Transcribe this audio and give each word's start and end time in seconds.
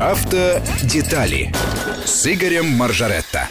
Автодетали 0.00 1.50
с 2.04 2.26
Игорем 2.26 2.66
Маржаретто. 2.66 3.48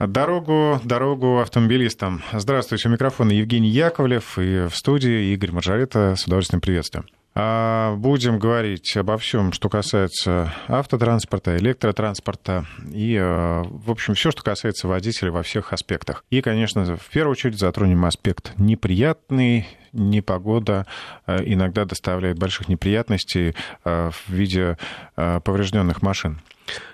Дорогу, 0.00 0.80
дорогу 0.82 1.38
автомобилистам. 1.38 2.24
Здравствуйте, 2.32 2.88
у 2.88 2.92
микрофона 2.92 3.30
Евгений 3.30 3.68
Яковлев 3.68 4.36
и 4.38 4.66
в 4.68 4.74
студии 4.74 5.32
Игорь 5.32 5.52
Маржарета. 5.52 6.16
С 6.16 6.24
удовольствием 6.26 6.60
приветствую. 6.60 7.06
А, 7.38 7.94
будем 7.96 8.38
говорить 8.38 8.96
обо 8.96 9.18
всем, 9.18 9.52
что 9.52 9.68
касается 9.68 10.54
автотранспорта, 10.68 11.58
электротранспорта 11.58 12.64
и, 12.90 13.14
э, 13.14 13.62
в 13.62 13.90
общем, 13.90 14.14
все, 14.14 14.30
что 14.30 14.42
касается 14.42 14.88
водителей 14.88 15.30
во 15.30 15.42
всех 15.42 15.74
аспектах. 15.74 16.24
И, 16.30 16.40
конечно, 16.40 16.96
в 16.96 17.10
первую 17.10 17.32
очередь 17.32 17.58
затронем 17.58 18.06
аспект 18.06 18.54
неприятный, 18.56 19.66
непогода 19.92 20.86
э, 21.26 21.42
иногда 21.44 21.84
доставляет 21.84 22.38
больших 22.38 22.70
неприятностей 22.70 23.54
э, 23.84 24.10
в 24.10 24.32
виде 24.32 24.78
поврежденных 25.14 26.00
машин. 26.00 26.40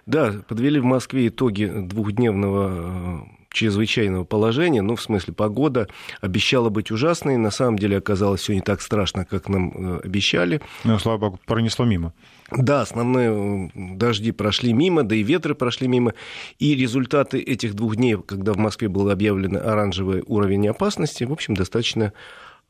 Да, 0.07 0.33
подвели 0.49 0.81
в 0.81 0.85
Москве 0.85 1.29
итоги 1.29 1.67
двухдневного 1.67 3.29
чрезвычайного 3.53 4.25
положения, 4.25 4.83
ну, 4.83 4.97
в 4.97 5.03
смысле, 5.03 5.35
погода 5.35 5.89
обещала 6.21 6.69
быть 6.69 6.91
ужасной, 6.91 7.37
на 7.37 7.51
самом 7.51 7.79
деле 7.79 7.99
оказалось 7.99 8.41
все 8.41 8.55
не 8.55 8.61
так 8.61 8.81
страшно, 8.81 9.25
как 9.25 9.49
нам 9.49 9.97
э, 9.97 10.01
обещали. 10.05 10.61
Ну, 10.85 10.99
слава 10.99 11.19
богу, 11.19 11.41
пронесло 11.47 11.85
мимо. 11.85 12.13
Да, 12.51 12.83
основные 12.83 13.71
э, 13.75 13.97
дожди 13.97 14.33
прошли 14.33 14.73
мимо, 14.73 15.03
да 15.03 15.15
и 15.15 15.23
ветры 15.23 15.55
прошли 15.55 15.89
мимо. 15.89 16.15
И 16.59 16.75
результаты 16.75 17.39
этих 17.39 17.75
двух 17.75 17.97
дней, 17.97 18.17
когда 18.17 18.53
в 18.53 18.59
Москве 18.59 18.89
был 18.89 19.11
объявлен 19.11 19.57
оранжевый 19.57 20.23
уровень 20.27 20.69
опасности, 20.69 21.25
в 21.25 21.33
общем, 21.33 21.55
достаточно 21.55 22.13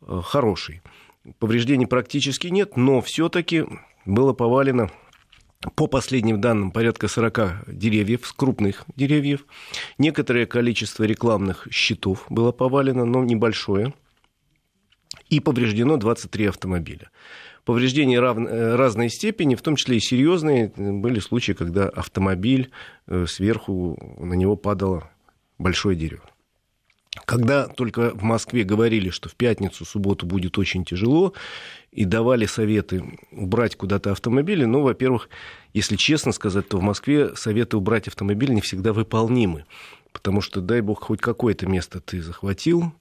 э, 0.02 0.20
хороший. 0.24 0.82
Повреждений 1.38 1.86
практически 1.86 2.48
нет, 2.48 2.76
но 2.76 3.00
все-таки 3.00 3.64
было 4.04 4.32
повалено 4.32 4.90
по 5.74 5.86
последним 5.86 6.40
данным, 6.40 6.70
порядка 6.72 7.08
40 7.08 7.64
деревьев, 7.68 8.32
крупных 8.34 8.84
деревьев. 8.96 9.46
Некоторое 9.98 10.46
количество 10.46 11.04
рекламных 11.04 11.68
щитов 11.70 12.26
было 12.28 12.52
повалено, 12.52 13.04
но 13.04 13.24
небольшое. 13.24 13.94
И 15.28 15.40
повреждено 15.40 15.96
23 15.96 16.46
автомобиля. 16.46 17.10
Повреждения 17.64 18.18
рав... 18.18 18.38
Э, 18.38 18.74
разной 18.74 19.08
степени, 19.08 19.54
в 19.54 19.62
том 19.62 19.76
числе 19.76 19.98
и 19.98 20.00
серьезные. 20.00 20.72
Были 20.76 21.20
случаи, 21.20 21.52
когда 21.52 21.88
автомобиль 21.88 22.70
э, 23.06 23.26
сверху 23.28 24.16
на 24.18 24.34
него 24.34 24.56
падало 24.56 25.10
большое 25.58 25.96
дерево. 25.96 26.31
Когда 27.26 27.68
только 27.68 28.10
в 28.10 28.22
Москве 28.22 28.64
говорили, 28.64 29.10
что 29.10 29.28
в 29.28 29.34
пятницу, 29.34 29.84
субботу 29.84 30.24
будет 30.24 30.56
очень 30.56 30.84
тяжело, 30.84 31.34
и 31.90 32.06
давали 32.06 32.46
советы 32.46 33.18
убрать 33.30 33.76
куда-то 33.76 34.12
автомобили, 34.12 34.64
ну, 34.64 34.80
во-первых, 34.80 35.28
если 35.74 35.96
честно 35.96 36.32
сказать, 36.32 36.68
то 36.68 36.78
в 36.78 36.82
Москве 36.82 37.36
советы 37.36 37.76
убрать 37.76 38.08
автомобиль 38.08 38.52
не 38.52 38.62
всегда 38.62 38.94
выполнимы, 38.94 39.66
потому 40.12 40.40
что, 40.40 40.62
дай 40.62 40.80
бог, 40.80 41.02
хоть 41.02 41.20
какое-то 41.20 41.66
место 41.66 42.00
ты 42.00 42.22
захватил 42.22 42.94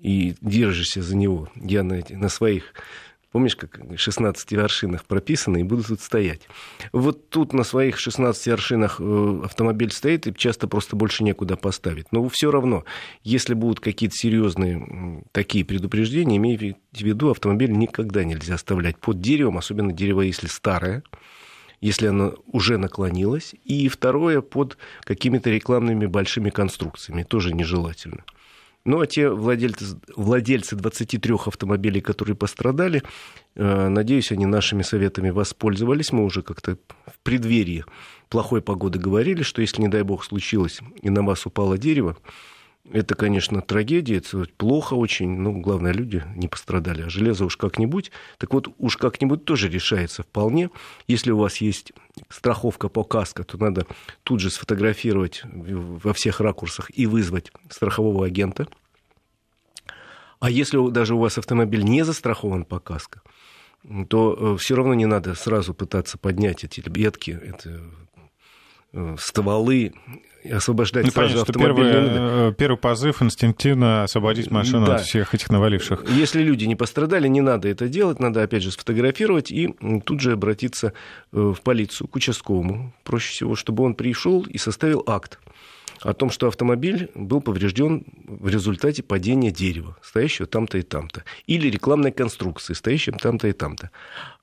и 0.00 0.34
держишься 0.40 1.02
за 1.02 1.14
него. 1.14 1.50
Я 1.54 1.82
на, 1.82 2.02
на 2.08 2.30
своих 2.30 2.72
Помнишь, 3.32 3.54
как 3.54 3.78
16 3.96 4.52
вершинах 4.52 5.04
прописано, 5.04 5.58
и 5.58 5.62
буду 5.62 5.84
тут 5.84 6.00
стоять. 6.00 6.48
Вот 6.92 7.28
тут 7.28 7.52
на 7.52 7.62
своих 7.62 7.98
16 7.98 8.44
вершинах 8.48 8.96
э, 8.98 9.40
автомобиль 9.44 9.92
стоит, 9.92 10.26
и 10.26 10.34
часто 10.34 10.66
просто 10.66 10.96
больше 10.96 11.22
некуда 11.22 11.56
поставить. 11.56 12.10
Но 12.10 12.28
все 12.28 12.50
равно, 12.50 12.84
если 13.22 13.54
будут 13.54 13.78
какие-то 13.78 14.16
серьезные 14.16 15.22
такие 15.30 15.64
предупреждения, 15.64 16.38
имейте 16.38 16.76
в 16.92 17.00
виду, 17.00 17.30
автомобиль 17.30 17.70
никогда 17.70 18.24
нельзя 18.24 18.54
оставлять 18.54 18.98
под 18.98 19.20
деревом, 19.20 19.58
особенно 19.58 19.92
дерево, 19.92 20.22
если 20.22 20.48
старое, 20.48 21.04
если 21.80 22.08
оно 22.08 22.34
уже 22.46 22.78
наклонилось. 22.78 23.54
И 23.64 23.86
второе, 23.88 24.40
под 24.40 24.76
какими-то 25.02 25.50
рекламными 25.50 26.06
большими 26.06 26.50
конструкциями, 26.50 27.22
тоже 27.22 27.54
нежелательно. 27.54 28.24
Ну, 28.84 29.00
а 29.00 29.06
те 29.06 29.28
владельцы, 29.28 30.00
владельцы 30.16 30.74
23 30.74 31.34
автомобилей, 31.46 32.00
которые 32.00 32.34
пострадали, 32.34 33.02
э, 33.54 33.88
надеюсь, 33.88 34.32
они 34.32 34.46
нашими 34.46 34.82
советами 34.82 35.30
воспользовались. 35.30 36.12
Мы 36.12 36.24
уже 36.24 36.42
как-то 36.42 36.78
в 37.06 37.18
преддверии 37.22 37.84
плохой 38.30 38.62
погоды 38.62 38.98
говорили, 38.98 39.42
что 39.42 39.60
если, 39.60 39.82
не 39.82 39.88
дай 39.88 40.02
бог, 40.02 40.24
случилось 40.24 40.80
и 41.02 41.10
на 41.10 41.22
вас 41.22 41.44
упало 41.44 41.76
дерево, 41.76 42.16
это, 42.88 43.14
конечно, 43.14 43.60
трагедия, 43.60 44.16
это 44.16 44.46
плохо 44.56 44.94
очень, 44.94 45.30
но 45.30 45.52
главное, 45.52 45.92
люди 45.92 46.24
не 46.34 46.48
пострадали. 46.48 47.02
А 47.02 47.10
железо 47.10 47.44
уж 47.44 47.56
как-нибудь, 47.56 48.10
так 48.38 48.52
вот, 48.52 48.68
уж 48.78 48.96
как-нибудь 48.96 49.44
тоже 49.44 49.68
решается 49.68 50.22
вполне. 50.22 50.70
Если 51.06 51.30
у 51.30 51.38
вас 51.38 51.58
есть 51.58 51.92
страховка 52.28 52.88
по 52.88 53.04
каско, 53.04 53.44
то 53.44 53.58
надо 53.58 53.86
тут 54.22 54.40
же 54.40 54.50
сфотографировать 54.50 55.42
во 55.44 56.12
всех 56.14 56.40
ракурсах 56.40 56.90
и 56.96 57.06
вызвать 57.06 57.52
страхового 57.68 58.26
агента. 58.26 58.66
А 60.40 60.50
если 60.50 60.90
даже 60.90 61.14
у 61.14 61.18
вас 61.18 61.36
автомобиль 61.36 61.84
не 61.84 62.02
застрахован 62.02 62.64
по 62.64 62.80
каско, 62.80 63.20
то 64.08 64.54
э, 64.54 64.56
все 64.58 64.74
равно 64.74 64.94
не 64.94 65.06
надо 65.06 65.34
сразу 65.34 65.74
пытаться 65.74 66.18
поднять 66.18 66.64
эти 66.64 66.82
ветки, 66.86 67.30
это 67.30 67.82
стволы 69.18 69.92
освобождать 70.50 71.04
ну, 71.04 71.10
сразу 71.10 71.34
понятно, 71.34 71.42
автомобиль. 71.42 71.92
Первый, 71.92 72.48
э, 72.48 72.54
первый 72.56 72.76
позыв 72.76 73.22
инстинктивно 73.22 74.04
освободить 74.04 74.50
машину 74.50 74.86
да. 74.86 74.96
от 74.96 75.02
всех 75.02 75.34
этих 75.34 75.50
наваливших. 75.50 76.04
Если 76.08 76.42
люди 76.42 76.64
не 76.64 76.76
пострадали, 76.76 77.28
не 77.28 77.40
надо 77.40 77.68
это 77.68 77.88
делать, 77.88 78.20
надо 78.20 78.42
опять 78.42 78.62
же 78.62 78.72
сфотографировать 78.72 79.50
и 79.50 79.74
тут 80.04 80.20
же 80.20 80.32
обратиться 80.32 80.94
э, 81.32 81.52
в 81.56 81.60
полицию, 81.62 82.08
к 82.08 82.16
участковому. 82.16 82.94
Проще 83.04 83.32
всего, 83.32 83.54
чтобы 83.54 83.84
он 83.84 83.94
пришел 83.94 84.42
и 84.42 84.58
составил 84.58 85.04
акт 85.06 85.38
о 86.02 86.14
том, 86.14 86.30
что 86.30 86.48
автомобиль 86.48 87.10
был 87.14 87.40
поврежден 87.40 88.04
в 88.26 88.48
результате 88.48 89.02
падения 89.02 89.50
дерева, 89.50 89.96
стоящего 90.02 90.46
там-то 90.46 90.78
и 90.78 90.82
там-то, 90.82 91.24
или 91.46 91.68
рекламной 91.68 92.12
конструкции, 92.12 92.74
стоящей 92.74 93.12
там-то 93.12 93.48
и 93.48 93.52
там-то. 93.52 93.90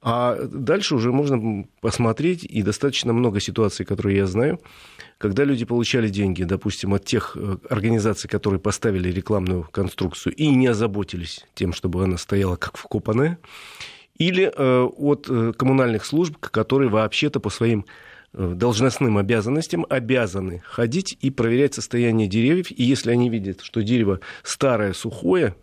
А 0.01 0.38
дальше 0.44 0.95
уже 0.95 1.12
можно 1.12 1.66
посмотреть, 1.81 2.44
и 2.44 2.62
достаточно 2.62 3.13
много 3.13 3.40
ситуаций, 3.40 3.85
которые 3.85 4.18
я 4.18 4.28
знаю, 4.28 4.59
когда 5.18 5.44
люди 5.44 5.66
получали 5.66 6.09
деньги, 6.09 6.44
допустим, 6.44 6.94
от 6.94 7.06
тех 7.06 7.35
э, 7.35 7.57
организаций, 7.69 8.29
которые 8.29 8.59
поставили 8.59 9.12
рекламную 9.12 9.63
конструкцию 9.63 10.35
и 10.35 10.47
не 10.50 10.68
озаботились 10.68 11.45
тем, 11.56 11.74
чтобы 11.74 12.03
она 12.03 12.18
стояла 12.18 12.56
как 12.56 12.78
вкопанная, 12.78 13.39
или 14.19 14.51
э, 14.56 14.81
от 14.84 15.28
э, 15.29 15.53
коммунальных 15.57 16.06
служб, 16.06 16.38
которые 16.39 16.89
вообще-то 16.89 17.39
по 17.39 17.50
своим 17.50 17.85
должностным 18.38 19.18
обязанностям 19.18 19.86
обязаны 19.90 20.62
ходить 20.66 21.18
и 21.22 21.31
проверять 21.31 21.74
состояние 21.74 22.28
деревьев. 22.28 22.68
И 22.72 22.84
если 22.84 23.12
они 23.12 23.30
видят, 23.30 23.62
что 23.62 23.81
дерево 23.81 24.20
старое, 24.44 24.94
сухое, 24.94 25.56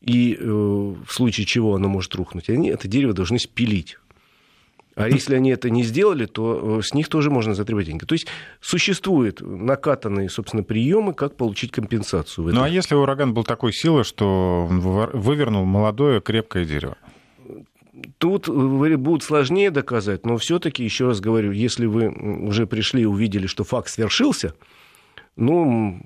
и 0.00 0.36
э, 0.38 0.44
в 0.44 1.08
случае 1.08 1.46
чего 1.46 1.74
оно 1.74 1.88
может 1.88 2.14
рухнуть, 2.14 2.48
они 2.48 2.68
это 2.68 2.88
дерево 2.88 3.12
должны 3.12 3.38
спилить. 3.38 3.98
А 4.94 5.08
если 5.08 5.34
они 5.34 5.50
это 5.50 5.70
не 5.70 5.84
сделали, 5.84 6.26
то 6.26 6.82
с 6.82 6.92
них 6.92 7.08
тоже 7.08 7.30
можно 7.30 7.54
затребовать 7.54 7.86
деньги. 7.86 8.04
То 8.04 8.14
есть 8.14 8.26
существуют 8.60 9.40
накатанные, 9.40 10.28
собственно, 10.28 10.62
приемы, 10.62 11.14
как 11.14 11.36
получить 11.36 11.72
компенсацию. 11.72 12.52
Ну 12.52 12.62
а 12.62 12.68
если 12.68 12.94
ураган 12.94 13.32
был 13.32 13.44
такой 13.44 13.72
силы, 13.72 14.04
что 14.04 14.66
вывернул 14.68 15.64
молодое 15.64 16.20
крепкое 16.20 16.66
дерево? 16.66 16.98
Тут 18.18 18.48
будет 18.48 19.22
сложнее 19.22 19.70
доказать, 19.70 20.26
но 20.26 20.36
все-таки, 20.36 20.84
еще 20.84 21.06
раз 21.06 21.20
говорю, 21.20 21.52
если 21.52 21.86
вы 21.86 22.08
уже 22.08 22.66
пришли 22.66 23.02
и 23.02 23.06
увидели, 23.06 23.46
что 23.46 23.64
факт 23.64 23.88
свершился, 23.88 24.54
ну, 25.36 26.00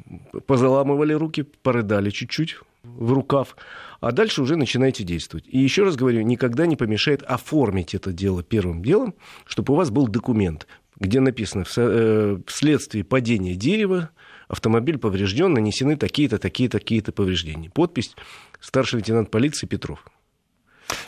позаламывали 0.47 1.13
руки, 1.13 1.43
порыдали 1.43 2.11
чуть-чуть 2.11 2.57
в 2.85 3.13
рукав, 3.13 3.57
а 4.01 4.13
дальше 4.13 4.43
уже 4.43 4.57
начинайте 4.57 5.05
действовать. 5.05 5.45
И 5.49 5.59
еще 5.59 5.85
раз 5.85 5.97
говорю, 5.97 6.23
никогда 6.23 6.67
не 6.67 6.77
помешает 6.77 7.23
оформить 7.23 7.95
это 7.95 8.13
дело 8.13 8.43
первым 8.43 8.83
делом, 8.83 9.15
чтобы 9.45 9.75
у 9.75 9.77
вас 9.77 9.91
был 9.91 10.07
документ, 10.07 10.67
где 10.99 11.21
написано 11.21 11.65
э, 11.77 12.39
вследствие 12.47 13.05
падения 13.05 13.55
дерева 13.55 14.11
автомобиль 14.49 14.99
поврежден, 14.99 15.53
нанесены 15.53 15.97
такие-то, 15.97 16.39
такие-то, 16.39 16.79
такие-то 16.79 17.13
повреждения. 17.13 17.71
Подпись 17.71 18.15
старший 18.61 18.99
лейтенант 18.99 19.31
полиции 19.31 19.67
Петров. 19.67 20.05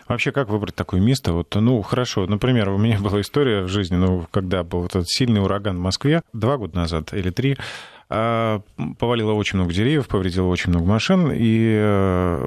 Вообще, 0.09 0.33
как 0.33 0.49
выбрать 0.49 0.75
такое 0.75 1.01
место? 1.01 1.33
Вот, 1.33 1.55
ну, 1.55 1.83
хорошо, 1.83 2.27
например, 2.27 2.71
у 2.71 2.79
меня 2.79 2.99
была 3.01 3.21
история 3.21 3.63
в 3.63 3.69
жизни, 3.69 3.97
ну, 3.97 4.27
когда 4.31 4.63
был 4.63 4.83
вот 4.83 4.95
этот 4.95 5.09
сильный 5.09 5.43
ураган 5.43 5.77
в 5.77 5.81
Москве 5.81 6.23
два 6.33 6.57
года 6.57 6.77
назад 6.77 7.13
или 7.13 7.31
три, 7.31 7.57
а, 8.11 8.63
повалило 8.99 9.33
очень 9.33 9.59
много 9.59 9.75
деревьев, 9.75 10.09
повредило 10.09 10.47
очень 10.47 10.71
много 10.71 10.87
машин, 10.87 11.31
и 11.31 11.75
э, 11.79 12.47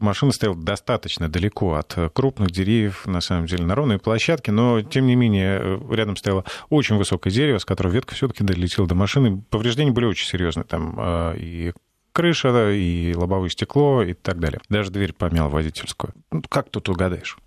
машина 0.00 0.32
стояла 0.32 0.56
достаточно 0.56 1.28
далеко 1.28 1.74
от 1.74 1.94
крупных 2.14 2.50
деревьев, 2.50 3.06
на 3.06 3.20
самом 3.20 3.44
деле, 3.44 3.66
на 3.66 3.74
ровной 3.74 3.98
площадке, 3.98 4.52
но, 4.52 4.80
тем 4.80 5.06
не 5.06 5.14
менее, 5.14 5.80
рядом 5.90 6.16
стояло 6.16 6.44
очень 6.70 6.96
высокое 6.96 7.30
дерево, 7.30 7.58
с 7.58 7.66
которого 7.66 7.92
ветка 7.92 8.14
все-таки 8.14 8.42
долетела 8.42 8.86
до 8.86 8.94
машины. 8.94 9.42
Повреждения 9.50 9.90
были 9.90 10.06
очень 10.06 10.26
серьезные, 10.26 10.64
там 10.64 10.94
а, 10.96 11.34
и 11.34 11.72
крыша, 12.12 12.70
и 12.72 13.14
лобовое 13.14 13.48
стекло 13.48 14.02
и 14.02 14.14
так 14.14 14.38
далее. 14.38 14.60
Даже 14.68 14.90
дверь 14.90 15.12
помяла 15.12 15.48
водительскую. 15.48 16.14
Ну, 16.30 16.42
как 16.48 16.68
тут 16.70 16.88
угадаешь? 16.88 17.38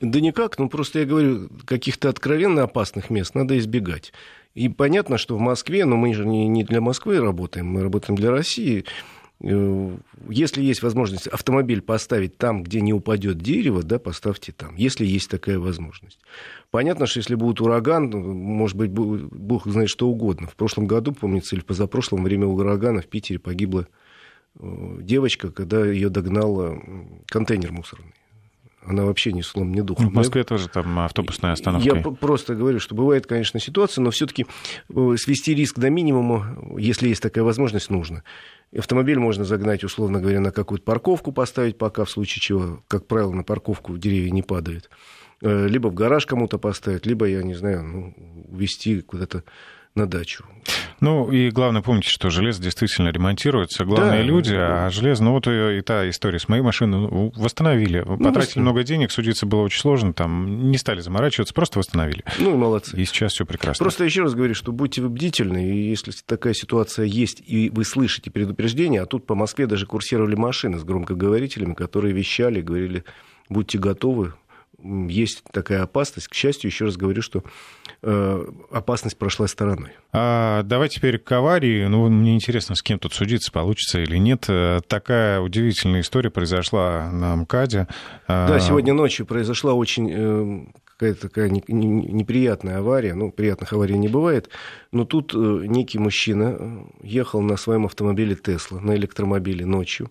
Да 0.00 0.20
никак, 0.20 0.58
ну 0.58 0.68
просто 0.68 1.00
я 1.00 1.04
говорю, 1.06 1.48
каких-то 1.64 2.08
откровенно 2.10 2.62
опасных 2.62 3.08
мест 3.08 3.34
надо 3.34 3.58
избегать. 3.58 4.12
И 4.54 4.68
понятно, 4.68 5.18
что 5.18 5.36
в 5.36 5.40
Москве, 5.40 5.84
но 5.84 5.96
мы 5.96 6.12
же 6.14 6.26
не 6.26 6.64
для 6.64 6.80
Москвы 6.80 7.18
работаем, 7.18 7.66
мы 7.66 7.82
работаем 7.82 8.16
для 8.16 8.30
России. 8.30 8.84
Э, 9.42 9.96
если 10.28 10.62
есть 10.62 10.82
возможность 10.82 11.26
автомобиль 11.26 11.82
поставить 11.82 12.38
там, 12.38 12.62
где 12.62 12.80
не 12.80 12.92
упадет 12.92 13.38
дерево, 13.38 13.82
да, 13.82 13.98
поставьте 13.98 14.52
там, 14.52 14.76
если 14.76 15.04
есть 15.04 15.30
такая 15.30 15.58
возможность. 15.58 16.20
Понятно, 16.70 17.06
что 17.06 17.18
если 17.18 17.34
будет 17.34 17.60
ураган, 17.60 18.10
ну, 18.10 18.32
может 18.32 18.76
быть, 18.76 18.90
бог 18.90 19.66
знает 19.66 19.90
что 19.90 20.08
угодно. 20.08 20.46
В 20.46 20.56
прошлом 20.56 20.86
году, 20.86 21.12
помнится, 21.12 21.54
или 21.54 21.62
позапрошлом, 21.62 22.24
время 22.24 22.46
урагана 22.46 23.02
в 23.02 23.06
Питере 23.06 23.38
погибла 23.38 23.88
э, 24.58 24.98
девочка, 25.00 25.50
когда 25.50 25.84
ее 25.84 26.08
догнал 26.08 26.82
контейнер 27.26 27.72
мусорный 27.72 28.14
она 28.86 29.04
вообще 29.04 29.32
ни 29.32 29.40
слом, 29.40 29.72
ни 29.72 29.80
духом. 29.80 30.06
Ну, 30.06 30.10
в 30.10 30.14
Москве 30.14 30.44
тоже 30.44 30.68
там 30.68 30.98
автобусная 31.00 31.52
остановка. 31.52 31.88
Я 31.88 32.00
просто 32.00 32.54
говорю, 32.54 32.78
что 32.80 32.94
бывает, 32.94 33.26
конечно, 33.26 33.58
ситуация, 33.58 34.02
но 34.02 34.10
все-таки 34.10 34.46
э, 34.88 35.14
свести 35.18 35.54
риск 35.54 35.78
до 35.78 35.90
минимума, 35.90 36.56
если 36.78 37.08
есть 37.08 37.22
такая 37.22 37.44
возможность, 37.44 37.90
нужно. 37.90 38.22
Автомобиль 38.76 39.18
можно 39.18 39.44
загнать, 39.44 39.84
условно 39.84 40.20
говоря, 40.20 40.40
на 40.40 40.52
какую-то 40.52 40.84
парковку 40.84 41.32
поставить, 41.32 41.78
пока 41.78 42.04
в 42.04 42.10
случае 42.10 42.40
чего, 42.40 42.82
как 42.88 43.06
правило, 43.06 43.32
на 43.32 43.42
парковку 43.42 43.96
деревья 43.98 44.30
не 44.30 44.42
падают. 44.42 44.88
Э, 45.42 45.66
либо 45.68 45.88
в 45.88 45.94
гараж 45.94 46.26
кому-то 46.26 46.58
поставить, 46.58 47.06
либо, 47.06 47.26
я 47.26 47.42
не 47.42 47.54
знаю, 47.54 47.82
ну, 47.82 48.14
увезти 48.48 49.00
куда-то 49.02 49.44
на 49.96 50.06
дачу. 50.06 50.44
Ну, 51.00 51.30
и 51.30 51.50
главное, 51.50 51.82
помните, 51.82 52.08
что 52.08 52.30
железо 52.30 52.62
действительно 52.62 53.08
ремонтируется. 53.08 53.84
Главные 53.84 54.22
да, 54.22 54.28
люди, 54.28 54.54
да. 54.54 54.86
а 54.86 54.90
железо, 54.90 55.24
ну, 55.24 55.32
вот 55.32 55.46
и, 55.46 55.78
и 55.78 55.80
та 55.82 56.08
история 56.08 56.38
с 56.38 56.48
моей 56.48 56.62
машиной, 56.62 56.98
ну, 56.98 57.32
восстановили. 57.36 58.02
Ну, 58.06 58.18
Потратили 58.18 58.60
много 58.60 58.82
денег, 58.82 59.10
судиться 59.10 59.46
было 59.46 59.62
очень 59.62 59.80
сложно, 59.80 60.12
там 60.12 60.70
не 60.70 60.78
стали 60.78 61.00
заморачиваться, 61.00 61.54
просто 61.54 61.78
восстановили. 61.78 62.24
Ну, 62.38 62.54
и 62.54 62.56
молодцы. 62.56 62.96
И 62.96 63.04
сейчас 63.04 63.32
все 63.32 63.44
прекрасно. 63.44 63.84
Просто 63.84 64.04
еще 64.04 64.22
раз 64.22 64.34
говорю, 64.34 64.54
что 64.54 64.72
будьте 64.72 65.02
вы 65.02 65.08
бдительны, 65.08 65.70
и 65.70 65.88
если 65.88 66.12
такая 66.24 66.54
ситуация 66.54 67.04
есть, 67.04 67.42
и 67.46 67.70
вы 67.70 67.84
слышите 67.84 68.30
предупреждение, 68.30 69.02
а 69.02 69.06
тут 69.06 69.26
по 69.26 69.34
Москве 69.34 69.66
даже 69.66 69.86
курсировали 69.86 70.34
машины 70.34 70.78
с 70.78 70.84
громкоговорителями, 70.84 71.74
которые 71.74 72.14
вещали, 72.14 72.60
говорили, 72.60 73.04
будьте 73.48 73.78
готовы, 73.78 74.32
есть 75.08 75.42
такая 75.52 75.82
опасность. 75.82 76.28
К 76.28 76.34
счастью, 76.34 76.70
еще 76.70 76.86
раз 76.86 76.96
говорю, 76.96 77.22
что 77.22 77.42
э, 78.02 78.44
опасность 78.70 79.18
прошла 79.18 79.46
стороной. 79.46 79.90
А, 80.12 80.62
давай 80.62 80.88
теперь 80.88 81.18
к 81.18 81.30
аварии. 81.32 81.86
Ну, 81.86 82.08
мне 82.08 82.34
интересно, 82.34 82.74
с 82.74 82.82
кем 82.82 82.98
тут 82.98 83.14
судиться, 83.14 83.52
получится 83.52 84.00
или 84.00 84.16
нет. 84.16 84.46
Э, 84.48 84.80
такая 84.86 85.40
удивительная 85.40 86.00
история 86.00 86.30
произошла 86.30 87.10
на 87.10 87.36
МКАДе. 87.36 87.88
А, 88.26 88.48
да, 88.48 88.60
сегодня 88.60 88.94
ночью 88.94 89.26
произошла 89.26 89.74
очень 89.74 90.10
э, 90.12 90.66
какая-то 90.84 91.28
такая 91.28 91.50
неприятная 91.50 92.78
авария. 92.78 93.14
Ну, 93.14 93.30
приятных 93.30 93.72
аварий 93.72 93.98
не 93.98 94.08
бывает. 94.08 94.50
Но 94.92 95.04
тут 95.04 95.34
некий 95.34 95.98
мужчина 95.98 96.86
ехал 97.02 97.40
на 97.42 97.56
своем 97.56 97.86
автомобиле 97.86 98.34
Тесла, 98.36 98.80
на 98.80 98.94
электромобиле 98.96 99.66
ночью. 99.66 100.10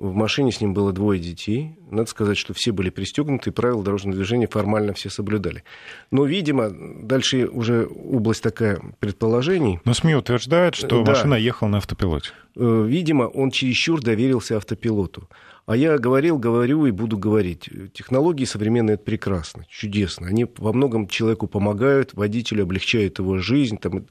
В 0.00 0.14
машине 0.14 0.50
с 0.50 0.62
ним 0.62 0.72
было 0.72 0.94
двое 0.94 1.20
детей. 1.20 1.76
Надо 1.90 2.08
сказать, 2.08 2.38
что 2.38 2.54
все 2.54 2.72
были 2.72 2.88
пристегнуты, 2.88 3.50
и 3.50 3.52
правила 3.52 3.84
дорожного 3.84 4.16
движения 4.16 4.46
формально 4.46 4.94
все 4.94 5.10
соблюдали. 5.10 5.62
Но, 6.10 6.24
видимо, 6.24 6.70
дальше 6.70 7.46
уже 7.46 7.86
область 7.86 8.42
такая 8.42 8.80
предположений. 8.98 9.78
Но 9.84 9.92
СМИ 9.92 10.14
утверждают, 10.14 10.74
что 10.74 11.02
да. 11.02 11.10
машина 11.10 11.34
ехала 11.34 11.68
на 11.68 11.76
автопилоте. 11.76 12.30
Э, 12.56 12.86
видимо, 12.88 13.24
он 13.24 13.50
чересчур 13.50 14.00
доверился 14.00 14.56
автопилоту. 14.56 15.28
А 15.70 15.76
я 15.76 15.98
говорил, 15.98 16.36
говорю 16.36 16.86
и 16.86 16.90
буду 16.90 17.16
говорить. 17.16 17.70
Технологии 17.92 18.44
современные 18.44 18.94
это 18.94 19.04
прекрасно, 19.04 19.64
чудесно. 19.68 20.26
Они 20.26 20.44
во 20.56 20.72
многом 20.72 21.06
человеку 21.06 21.46
помогают, 21.46 22.12
водителю 22.12 22.64
облегчают 22.64 23.20
его 23.20 23.38
жизнь, 23.38 23.78
там, 23.78 24.06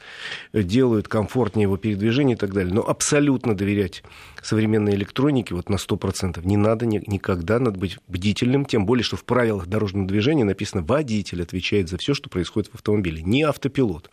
делают 0.53 1.09
комфортнее 1.09 1.63
его 1.63 1.75
передвижение 1.75 2.37
и 2.37 2.39
так 2.39 2.53
далее. 2.53 2.73
Но 2.73 2.79
абсолютно 2.87 3.57
доверять 3.57 4.03
современной 4.41 4.93
электронике 4.93 5.53
вот 5.53 5.67
на 5.67 5.75
100% 5.75 6.39
не 6.45 6.55
надо 6.55 6.85
никогда, 6.85 7.59
надо 7.59 7.77
быть 7.77 7.97
бдительным, 8.07 8.63
тем 8.63 8.85
более, 8.85 9.03
что 9.03 9.17
в 9.17 9.25
правилах 9.25 9.67
дорожного 9.67 10.07
движения 10.07 10.45
написано 10.45 10.81
«водитель 10.81 11.41
отвечает 11.41 11.89
за 11.89 11.97
все, 11.97 12.13
что 12.13 12.29
происходит 12.29 12.71
в 12.71 12.75
автомобиле». 12.75 13.21
Не 13.21 13.43
автопилот, 13.43 14.09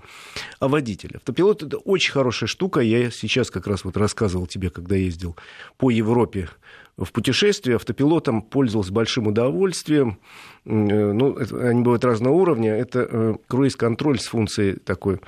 а 0.58 0.66
водитель. 0.66 1.12
Автопилот– 1.14 1.62
это 1.62 1.76
очень 1.76 2.10
хорошая 2.10 2.48
штука. 2.48 2.80
Я 2.80 3.08
сейчас 3.12 3.52
как 3.52 3.68
раз 3.68 3.84
вот 3.84 3.96
рассказывал 3.96 4.48
тебе, 4.48 4.68
когда 4.68 4.96
ездил 4.96 5.36
по 5.76 5.90
Европе 5.90 6.48
в 6.98 7.12
путешествии 7.12 7.74
автопилотом 7.74 8.42
пользовался 8.42 8.92
большим 8.92 9.26
удовольствием. 9.26 10.18
Э, 10.64 10.70
ну, 11.12 11.36
они 11.36 11.82
бывают 11.82 12.04
разного 12.04 12.34
уровня. 12.34 12.74
Это 12.74 13.06
э, 13.10 13.34
круиз-контроль 13.48 14.18
с 14.18 14.26
функцией 14.26 14.76
такой 14.76 15.20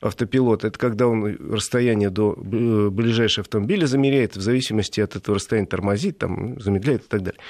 автопилот. 0.00 0.64
Это 0.64 0.78
когда 0.78 1.06
он 1.06 1.36
расстояние 1.52 2.10
до 2.10 2.34
э, 2.34 2.88
ближайшего 2.90 3.42
автомобиля 3.42 3.86
замеряет, 3.86 4.36
в 4.36 4.40
зависимости 4.40 5.00
от 5.00 5.14
этого 5.14 5.36
расстояния 5.36 5.68
тормозит, 5.68 6.18
там, 6.18 6.60
замедляет 6.60 7.04
и 7.04 7.08
так 7.08 7.22
далее. 7.22 7.40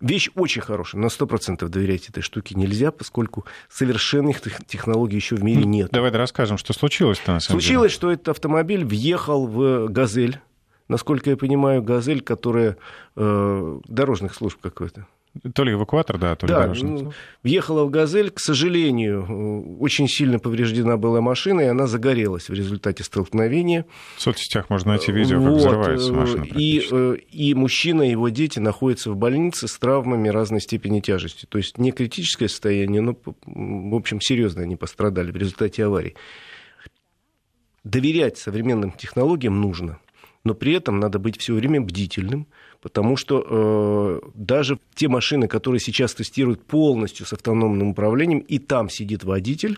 Вещь 0.00 0.30
очень 0.34 0.62
хорошая, 0.62 1.00
на 1.02 1.06
100% 1.06 1.68
доверять 1.68 2.08
этой 2.08 2.22
штуке 2.22 2.54
нельзя, 2.54 2.90
поскольку 2.90 3.44
совершенных 3.68 4.40
технологий 4.66 5.16
еще 5.16 5.36
в 5.36 5.44
мире 5.44 5.64
нет. 5.64 5.90
Давай 5.92 6.10
расскажем, 6.10 6.56
что 6.56 6.72
случилось-то 6.72 7.32
на 7.32 7.40
самом 7.40 7.60
Случилось, 7.60 7.92
деле. 7.92 7.96
что 7.96 8.10
этот 8.10 8.28
автомобиль 8.30 8.82
въехал 8.84 9.46
в 9.46 9.88
«Газель», 9.88 10.40
насколько 10.90 11.30
я 11.30 11.36
понимаю, 11.36 11.82
«Газель», 11.82 12.20
которая 12.20 12.76
э, 13.16 13.80
дорожных 13.86 14.34
служб 14.34 14.60
какой-то. 14.60 15.06
То 15.54 15.62
ли 15.62 15.72
эвакуатор, 15.72 16.18
да, 16.18 16.34
то 16.34 16.46
ли 16.46 16.52
да, 16.52 16.72
ну, 16.82 17.12
въехала 17.44 17.84
в 17.84 17.90
«Газель». 17.90 18.32
К 18.32 18.40
сожалению, 18.40 19.24
э, 19.28 19.76
очень 19.78 20.08
сильно 20.08 20.40
повреждена 20.40 20.96
была 20.96 21.20
машина, 21.20 21.60
и 21.60 21.66
она 21.66 21.86
загорелась 21.86 22.48
в 22.48 22.52
результате 22.52 23.04
столкновения. 23.04 23.86
В 24.16 24.22
соцсетях 24.22 24.68
можно 24.68 24.90
найти 24.90 25.12
видео, 25.12 25.40
как 25.40 25.50
вот. 25.50 25.58
взрывается 25.58 26.12
машина. 26.12 26.42
И, 26.42 26.84
э, 26.90 27.16
и 27.30 27.54
мужчина 27.54 28.02
и 28.02 28.10
его 28.10 28.28
дети 28.28 28.58
находятся 28.58 29.12
в 29.12 29.16
больнице 29.16 29.68
с 29.68 29.78
травмами 29.78 30.28
разной 30.28 30.60
степени 30.60 30.98
тяжести. 30.98 31.46
То 31.46 31.58
есть 31.58 31.78
не 31.78 31.92
критическое 31.92 32.48
состояние, 32.48 33.00
но, 33.00 33.16
в 33.46 33.94
общем, 33.94 34.20
серьезно 34.20 34.62
они 34.62 34.74
пострадали 34.74 35.30
в 35.30 35.36
результате 35.36 35.84
аварии. 35.84 36.16
Доверять 37.84 38.36
современным 38.36 38.90
технологиям 38.90 39.60
нужно– 39.60 40.00
но 40.44 40.54
при 40.54 40.72
этом 40.72 41.00
надо 41.00 41.18
быть 41.18 41.38
все 41.38 41.54
время 41.54 41.80
бдительным, 41.80 42.46
потому 42.80 43.16
что 43.16 43.44
э, 43.46 44.30
даже 44.34 44.78
те 44.94 45.08
машины, 45.08 45.48
которые 45.48 45.80
сейчас 45.80 46.14
тестируют 46.14 46.64
полностью 46.64 47.26
с 47.26 47.32
автономным 47.32 47.88
управлением, 47.88 48.40
и 48.40 48.58
там 48.58 48.88
сидит 48.88 49.24
водитель, 49.24 49.76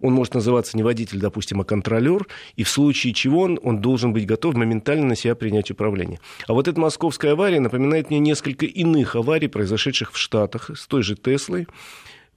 он 0.00 0.12
может 0.12 0.34
называться 0.34 0.76
не 0.76 0.82
водитель, 0.82 1.18
допустим, 1.20 1.60
а 1.60 1.64
контролер, 1.64 2.26
и 2.54 2.64
в 2.64 2.68
случае 2.68 3.14
чего 3.14 3.42
он, 3.42 3.58
он 3.62 3.80
должен 3.80 4.12
быть 4.12 4.26
готов 4.26 4.54
моментально 4.54 5.06
на 5.06 5.16
себя 5.16 5.34
принять 5.34 5.70
управление. 5.70 6.20
А 6.46 6.52
вот 6.52 6.68
эта 6.68 6.78
московская 6.78 7.32
авария 7.32 7.60
напоминает 7.60 8.10
мне 8.10 8.18
несколько 8.18 8.66
иных 8.66 9.16
аварий, 9.16 9.48
произошедших 9.48 10.12
в 10.12 10.18
Штатах 10.18 10.70
с 10.76 10.86
той 10.86 11.02
же 11.02 11.16
Теслой, 11.16 11.66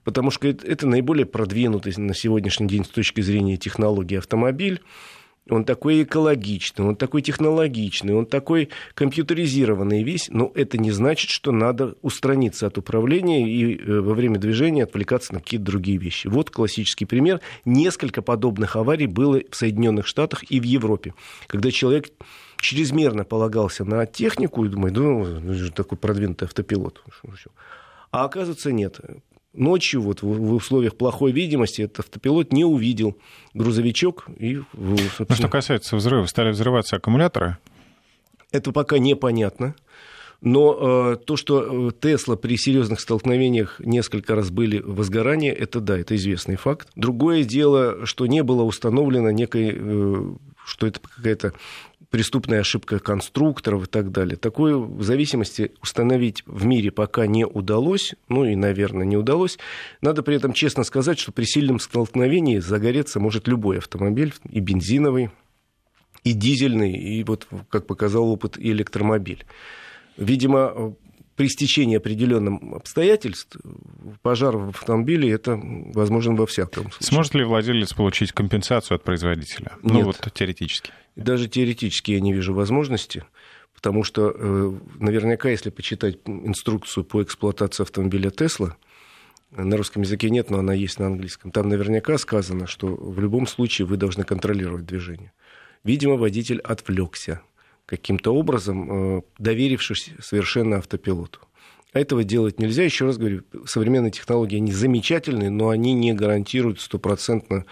потому 0.04 0.30
что 0.30 0.48
это 0.48 0.86
наиболее 0.86 1.26
продвинутый 1.26 1.92
на 1.98 2.14
сегодняшний 2.14 2.66
день 2.66 2.84
с 2.84 2.88
точки 2.88 3.20
зрения 3.20 3.58
технологии 3.58 4.16
автомобиль 4.16 4.80
он 5.50 5.64
такой 5.64 6.02
экологичный, 6.02 6.84
он 6.84 6.96
такой 6.96 7.22
технологичный, 7.22 8.14
он 8.14 8.26
такой 8.26 8.70
компьютеризированный 8.94 10.02
весь, 10.02 10.28
но 10.30 10.52
это 10.54 10.78
не 10.78 10.90
значит, 10.90 11.30
что 11.30 11.52
надо 11.52 11.94
устраниться 12.02 12.66
от 12.66 12.78
управления 12.78 13.48
и 13.48 13.76
э, 13.76 14.00
во 14.00 14.14
время 14.14 14.38
движения 14.38 14.84
отвлекаться 14.84 15.34
на 15.34 15.40
какие-то 15.40 15.66
другие 15.66 15.98
вещи. 15.98 16.26
Вот 16.26 16.50
классический 16.50 17.04
пример. 17.04 17.40
Несколько 17.64 18.22
подобных 18.22 18.76
аварий 18.76 19.06
было 19.06 19.40
в 19.50 19.56
Соединенных 19.56 20.06
Штатах 20.06 20.50
и 20.50 20.60
в 20.60 20.64
Европе, 20.64 21.14
когда 21.46 21.70
человек 21.70 22.08
чрезмерно 22.58 23.24
полагался 23.24 23.84
на 23.84 24.06
технику 24.06 24.64
и 24.64 24.68
думает, 24.68 24.94
ну, 24.94 25.40
ну 25.40 25.70
такой 25.70 25.98
продвинутый 25.98 26.46
автопилот. 26.46 27.02
А 28.10 28.24
оказывается, 28.24 28.72
нет 28.72 29.00
ночью 29.52 30.02
вот 30.02 30.22
в 30.22 30.54
условиях 30.54 30.96
плохой 30.96 31.32
видимости 31.32 31.82
этот 31.82 32.00
автопилот 32.00 32.52
не 32.52 32.64
увидел 32.64 33.16
грузовичок. 33.54 34.26
И, 34.38 34.60
собственно... 34.76 35.26
Ну, 35.28 35.34
что 35.34 35.48
касается 35.48 35.96
взрыва, 35.96 36.26
стали 36.26 36.50
взрываться 36.50 36.96
аккумуляторы? 36.96 37.58
Это 38.52 38.72
пока 38.72 38.98
непонятно. 38.98 39.74
Но 40.40 41.12
э, 41.12 41.16
то, 41.16 41.36
что 41.36 41.88
э, 41.88 41.92
Тесла 42.00 42.36
при 42.36 42.56
серьезных 42.56 43.00
столкновениях 43.00 43.78
несколько 43.78 44.34
раз 44.34 44.50
были 44.50 44.78
в 44.78 44.96
возгорании, 44.96 45.50
это 45.50 45.80
да, 45.80 45.98
это 45.98 46.16
известный 46.16 46.56
факт. 46.56 46.88
Другое 46.96 47.44
дело, 47.44 48.06
что 48.06 48.26
не 48.26 48.42
было 48.42 48.62
установлено 48.62 49.30
некой, 49.30 49.74
э, 49.74 50.34
что 50.64 50.86
это 50.86 51.00
какая-то 51.00 51.52
преступная 52.10 52.60
ошибка 52.60 52.98
конструкторов 52.98 53.84
и 53.84 53.86
так 53.86 54.10
далее. 54.10 54.36
Такое 54.36 54.84
зависимости 55.00 55.72
установить 55.80 56.42
в 56.44 56.64
мире 56.66 56.90
пока 56.90 57.26
не 57.26 57.46
удалось, 57.46 58.14
ну 58.28 58.44
и, 58.44 58.56
наверное, 58.56 59.06
не 59.06 59.16
удалось. 59.16 59.58
Надо 60.02 60.22
при 60.22 60.36
этом 60.36 60.52
честно 60.52 60.84
сказать, 60.84 61.18
что 61.18 61.32
при 61.32 61.44
сильном 61.44 61.78
столкновении 61.78 62.58
загореться 62.58 63.20
может 63.20 63.48
любой 63.48 63.78
автомобиль, 63.78 64.34
и 64.50 64.60
бензиновый, 64.60 65.30
и 66.24 66.32
дизельный, 66.32 66.92
и 66.92 67.22
вот, 67.24 67.46
как 67.68 67.86
показал 67.86 68.28
опыт, 68.28 68.58
и 68.58 68.72
электромобиль. 68.72 69.46
Видимо, 70.16 70.94
при 71.36 71.48
стечении 71.48 71.96
определенных 71.96 72.60
обстоятельств 72.74 73.56
пожар 74.22 74.56
в 74.56 74.68
автомобиле 74.70 75.30
это 75.30 75.58
возможен 75.62 76.36
во 76.36 76.46
всяком 76.46 76.90
случае. 76.90 77.06
Сможет 77.08 77.34
ли 77.34 77.44
владелец 77.44 77.92
получить 77.94 78.32
компенсацию 78.32 78.96
от 78.96 79.04
производителя? 79.04 79.72
Ну, 79.82 79.94
Нет. 79.94 80.00
Ну 80.00 80.06
вот 80.06 80.32
теоретически. 80.34 80.92
Даже 81.16 81.48
теоретически 81.48 82.12
я 82.12 82.20
не 82.20 82.32
вижу 82.32 82.54
возможности, 82.54 83.24
потому 83.74 84.04
что 84.04 84.34
э, 84.34 84.72
наверняка, 84.98 85.48
если 85.48 85.70
почитать 85.70 86.18
инструкцию 86.26 87.04
по 87.04 87.22
эксплуатации 87.22 87.82
автомобиля 87.82 88.30
Тесла, 88.30 88.76
на 89.50 89.76
русском 89.76 90.02
языке 90.02 90.30
нет, 90.30 90.50
но 90.50 90.58
она 90.58 90.74
есть 90.74 90.98
на 90.98 91.06
английском. 91.06 91.50
Там 91.50 91.68
наверняка 91.68 92.18
сказано, 92.18 92.66
что 92.66 92.86
в 92.86 93.18
любом 93.18 93.46
случае 93.46 93.86
вы 93.86 93.96
должны 93.96 94.24
контролировать 94.24 94.86
движение. 94.86 95.32
Видимо, 95.82 96.16
водитель 96.16 96.60
отвлекся 96.60 97.40
каким-то 97.90 98.32
образом, 98.32 99.18
э, 99.18 99.22
доверившись 99.38 100.10
совершенно 100.20 100.78
автопилоту. 100.78 101.40
Этого 101.92 102.22
делать 102.22 102.60
нельзя. 102.60 102.84
Еще 102.84 103.04
раз 103.04 103.18
говорю, 103.18 103.42
современные 103.66 104.12
технологии, 104.12 104.56
они 104.56 104.72
замечательные, 104.72 105.50
но 105.50 105.70
они 105.70 105.92
не 105.92 106.12
гарантируют 106.12 106.80
стопроцентно 106.80 107.66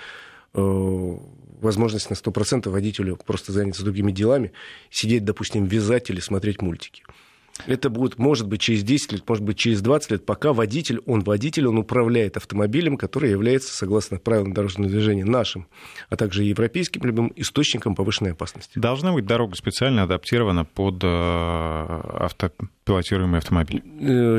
э, 0.55 1.17
возможность 1.61 2.11
на 2.11 2.15
100% 2.15 2.69
водителю 2.69 3.17
просто 3.25 3.53
заняться 3.53 3.85
другими 3.85 4.11
делами, 4.11 4.53
сидеть, 4.91 5.25
допустим, 5.25 5.67
вязать 5.67 6.11
или 6.11 6.19
смотреть 6.19 6.63
мультики. 6.63 7.05
Это 7.67 7.91
будет, 7.91 8.19
может 8.19 8.47
быть, 8.47 8.61
через 8.61 8.83
10 8.83 9.12
лет, 9.12 9.29
может 9.29 9.45
быть, 9.45 9.59
через 9.59 9.81
20 9.83 10.11
лет, 10.12 10.27
пока 10.27 10.53
водитель, 10.53 11.00
он 11.07 11.23
водитель, 11.23 11.67
он 11.67 11.79
управляет 11.79 12.37
автомобилем, 12.37 12.97
который 12.97 13.31
является, 13.31 13.75
согласно 13.75 14.19
правилам 14.19 14.53
дорожного 14.53 14.91
движения, 14.91 15.25
нашим, 15.25 15.67
а 16.09 16.17
также 16.17 16.45
европейским 16.45 17.03
любым 17.03 17.33
источником 17.37 17.95
повышенной 17.95 18.33
опасности. 18.33 18.79
Должна 18.79 19.12
быть 19.12 19.27
дорога 19.27 19.57
специально 19.57 20.03
адаптирована 20.05 20.65
под 20.65 21.03
автопилотируемый 22.88 23.38
автомобиль? 23.38 23.83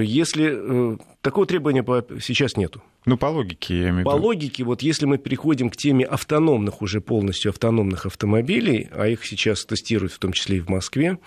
Если 0.03 0.97
такого 1.21 1.45
требования 1.45 1.83
сейчас 2.19 2.57
нету. 2.57 2.81
Ну, 3.05 3.17
по 3.17 3.27
логике, 3.27 3.75
я 3.75 3.89
имею 3.89 3.95
в 3.95 3.99
виду. 3.99 4.09
По 4.09 4.15
логике, 4.15 4.63
вот 4.63 4.81
если 4.81 5.05
мы 5.05 5.17
переходим 5.17 5.69
к 5.69 5.77
теме 5.77 6.05
автономных, 6.05 6.81
уже 6.81 7.01
полностью 7.01 7.49
автономных 7.49 8.05
автомобилей, 8.05 8.89
а 8.91 9.07
их 9.07 9.25
сейчас 9.25 9.65
тестируют 9.65 10.13
в 10.13 10.19
том 10.19 10.33
числе 10.33 10.57
и 10.57 10.59
в 10.59 10.69
Москве, 10.69 11.17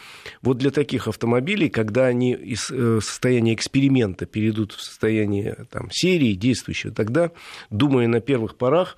вот 0.43 0.59
для 0.59 0.71
таких 0.71 1.09
автомобилей, 1.09 1.69
когда 1.69 2.07
они 2.07 2.33
из 2.33 2.63
состояния 3.05 3.55
эксперимента 3.55 4.27
перейдут 4.27 4.73
в 4.73 4.83
состояние 4.83 5.67
там, 5.71 5.89
серии 5.91 6.35
действующего, 6.35 6.93
тогда, 6.93 7.31
думаю, 7.71 8.09
на 8.09 8.21
первых 8.21 8.57
порах 8.57 8.97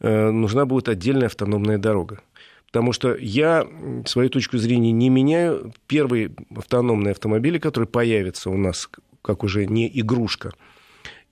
нужна 0.00 0.66
будет 0.66 0.88
отдельная 0.88 1.26
автономная 1.26 1.78
дорога. 1.78 2.20
Потому 2.66 2.92
что 2.92 3.14
я 3.14 3.66
свою 4.06 4.28
точку 4.28 4.58
зрения 4.58 4.92
не 4.92 5.08
меняю. 5.08 5.72
Первые 5.86 6.32
автономные 6.54 7.12
автомобили, 7.12 7.58
которые 7.58 7.88
появятся 7.88 8.50
у 8.50 8.56
нас 8.56 8.88
как 9.22 9.42
уже 9.42 9.66
не 9.66 9.90
игрушка, 9.92 10.52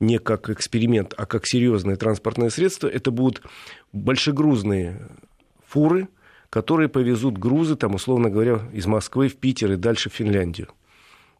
не 0.00 0.18
как 0.18 0.50
эксперимент, 0.50 1.14
а 1.16 1.26
как 1.26 1.46
серьезное 1.46 1.96
транспортное 1.96 2.50
средство, 2.50 2.88
это 2.88 3.10
будут 3.10 3.42
большегрузные 3.92 5.08
фуры, 5.66 6.08
которые 6.50 6.88
повезут 6.88 7.38
грузы, 7.38 7.76
там, 7.76 7.94
условно 7.94 8.30
говоря, 8.30 8.60
из 8.72 8.86
Москвы 8.86 9.28
в 9.28 9.36
Питер 9.36 9.72
и 9.72 9.76
дальше 9.76 10.10
в 10.10 10.14
Финляндию. 10.14 10.68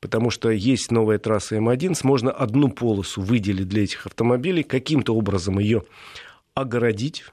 Потому 0.01 0.31
что 0.31 0.51
есть 0.51 0.91
новая 0.91 1.19
трасса 1.19 1.57
М1, 1.57 1.97
можно 2.03 2.31
одну 2.31 2.69
полосу 2.69 3.23
выделить 3.23 3.69
для 3.69 3.85
этих 3.85 4.07
автомобилей, 4.07 4.63
каким-то 4.63 5.15
образом 5.15 5.59
ее 5.59 5.83
огородить, 6.55 7.25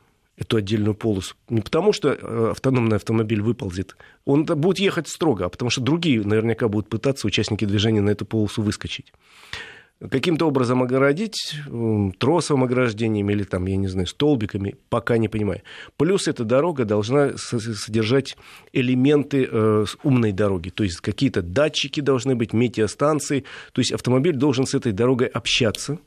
эту 0.42 0.58
отдельную 0.58 0.96
полосу. 0.96 1.36
Не 1.50 1.62
потому, 1.62 1.94
что 1.94 2.52
автономный 2.52 2.98
автомобиль 2.98 3.42
выползет. 3.42 3.96
Он 4.26 4.44
будет 4.46 4.80
ехать 4.80 5.08
строго, 5.08 5.46
а 5.46 5.50
потому 5.50 5.70
что 5.70 5.82
другие 5.82 6.22
наверняка 6.24 6.68
будут 6.68 6.90
пытаться, 6.90 7.28
участники 7.28 7.64
движения, 7.66 8.02
на 8.02 8.10
эту 8.10 8.26
полосу 8.26 8.64
выскочить. 8.64 9.14
Каким-то 10.10 10.48
образом 10.48 10.82
огородить 10.82 11.56
тросовым 12.18 12.64
ограждением 12.64 13.30
или 13.30 13.44
там, 13.44 13.68
я 13.68 13.76
не 13.78 13.88
знаю, 13.88 14.08
столбиками, 14.08 14.76
пока 14.90 15.20
не 15.20 15.28
понимаю. 15.28 15.62
Плюс 15.96 16.28
эта 16.28 16.44
дорога 16.44 16.86
должна 16.86 17.38
содержать 17.38 18.36
элементы 18.74 19.48
э, 19.48 19.86
умной 20.02 20.32
дороги, 20.32 20.70
то 20.70 20.84
есть 20.84 21.02
какие-то 21.02 21.44
датчики 21.44 22.00
должны 22.00 22.36
быть, 22.36 22.52
метеостанции, 22.52 23.44
то 23.74 23.80
есть 23.80 23.92
автомобиль 23.92 24.36
должен 24.36 24.66
с 24.66 24.74
этой 24.74 24.92
дорогой 24.92 25.28
общаться, 25.28 26.00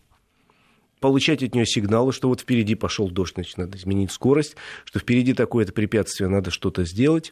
получать 1.05 1.43
от 1.43 1.55
нее 1.55 1.67
сигналы, 1.67 2.15
что 2.15 2.31
вот 2.31 2.41
впереди 2.41 2.75
пошел 2.75 3.11
дождь, 3.11 3.35
значит, 3.35 3.59
надо 3.59 3.77
изменить 3.77 4.11
скорость, 4.11 4.57
что 4.87 5.01
впереди 5.01 5.35
такое-то 5.35 5.71
препятствие, 5.75 6.31
надо 6.31 6.51
что-то 6.51 6.87
сделать. 6.87 7.31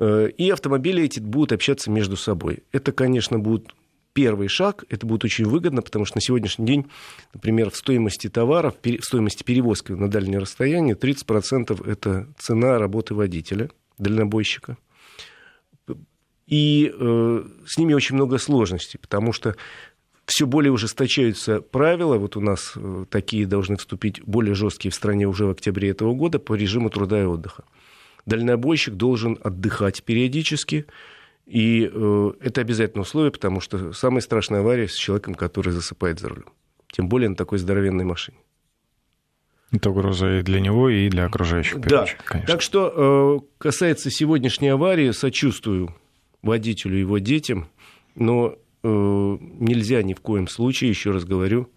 И 0.00 0.50
автомобили 0.52 1.02
эти 1.02 1.18
будут 1.18 1.50
общаться 1.50 1.90
между 1.90 2.16
собой. 2.16 2.62
Это, 2.70 2.92
конечно, 2.92 3.40
будет 3.40 3.74
первый 4.12 4.46
шаг, 4.46 4.84
это 4.88 5.04
будет 5.04 5.24
очень 5.24 5.46
выгодно, 5.46 5.82
потому 5.82 6.04
что 6.04 6.18
на 6.18 6.20
сегодняшний 6.20 6.64
день, 6.64 6.86
например, 7.34 7.70
в 7.70 7.76
стоимости 7.76 8.28
товаров, 8.28 8.76
в 8.84 9.02
стоимости 9.02 9.42
перевозки 9.42 9.90
на 9.90 10.08
дальнее 10.08 10.38
расстояние 10.38 10.94
30% 10.94 11.90
это 11.90 12.28
цена 12.38 12.78
работы 12.78 13.14
водителя, 13.14 13.68
дальнобойщика. 13.98 14.76
И 16.46 16.90
э, 16.96 17.44
с 17.66 17.78
ними 17.78 17.94
очень 17.94 18.14
много 18.14 18.38
сложностей, 18.38 19.00
потому 19.00 19.32
что 19.32 19.56
все 20.28 20.46
более 20.46 20.70
ужесточаются 20.70 21.62
правила. 21.62 22.18
Вот 22.18 22.36
у 22.36 22.40
нас 22.40 22.74
такие 23.08 23.46
должны 23.46 23.76
вступить 23.76 24.22
более 24.24 24.54
жесткие 24.54 24.92
в 24.92 24.94
стране 24.94 25.26
уже 25.26 25.46
в 25.46 25.50
октябре 25.50 25.88
этого 25.88 26.14
года 26.14 26.38
по 26.38 26.54
режиму 26.54 26.90
труда 26.90 27.22
и 27.22 27.24
отдыха. 27.24 27.64
Дальнобойщик 28.26 28.94
должен 28.94 29.38
отдыхать 29.42 30.02
периодически, 30.02 30.84
и 31.46 31.90
э, 31.90 32.32
это 32.42 32.60
обязательное 32.60 33.04
условие, 33.04 33.32
потому 33.32 33.60
что 33.60 33.94
самая 33.94 34.20
страшная 34.20 34.60
авария 34.60 34.86
с 34.86 34.94
человеком, 34.94 35.34
который 35.34 35.72
засыпает 35.72 36.20
за 36.20 36.28
рулем. 36.28 36.52
Тем 36.92 37.08
более 37.08 37.30
на 37.30 37.36
такой 37.36 37.58
здоровенной 37.58 38.04
машине. 38.04 38.36
Это 39.72 39.88
угроза 39.88 40.40
и 40.40 40.42
для 40.42 40.60
него, 40.60 40.90
и 40.90 41.08
для 41.08 41.24
окружающих. 41.24 41.80
Да, 41.80 42.04
конечно. 42.26 42.52
так 42.52 42.60
что 42.60 43.40
э, 43.40 43.46
касается 43.56 44.10
сегодняшней 44.10 44.68
аварии, 44.68 45.10
сочувствую 45.12 45.94
водителю 46.42 46.98
и 46.98 47.00
его 47.00 47.16
детям, 47.16 47.68
но 48.14 48.58
нельзя 48.88 50.02
ни 50.02 50.14
в 50.14 50.20
коем 50.20 50.48
случае, 50.48 50.90
еще 50.90 51.10
раз 51.10 51.24
говорю, 51.24 51.70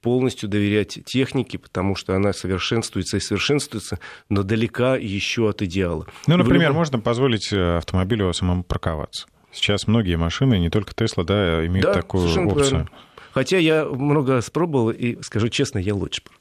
полностью 0.00 0.48
доверять 0.48 1.00
технике, 1.04 1.58
потому 1.58 1.94
что 1.96 2.14
она 2.14 2.32
совершенствуется 2.32 3.16
и 3.16 3.20
совершенствуется, 3.20 3.98
но 4.28 4.42
далека 4.42 4.96
еще 4.96 5.48
от 5.48 5.62
идеала. 5.62 6.06
Ну, 6.26 6.36
например, 6.36 6.68
любом... 6.68 6.76
можно 6.76 6.98
позволить 7.00 7.52
автомобилю 7.52 8.32
самому 8.32 8.62
парковаться. 8.62 9.26
Сейчас 9.50 9.86
многие 9.86 10.16
машины, 10.16 10.58
не 10.58 10.70
только 10.70 10.94
Тесла, 10.94 11.24
да, 11.24 11.66
имеют 11.66 11.86
да, 11.86 11.94
такую 11.94 12.24
опцию. 12.24 12.50
Правильно. 12.50 12.88
Хотя 13.32 13.58
я 13.58 13.84
много 13.84 14.34
раз 14.34 14.50
пробовал, 14.50 14.90
и 14.90 15.20
скажу 15.22 15.48
честно, 15.48 15.78
я 15.78 15.94
лучше 15.94 16.22
паркуюсь. 16.22 16.37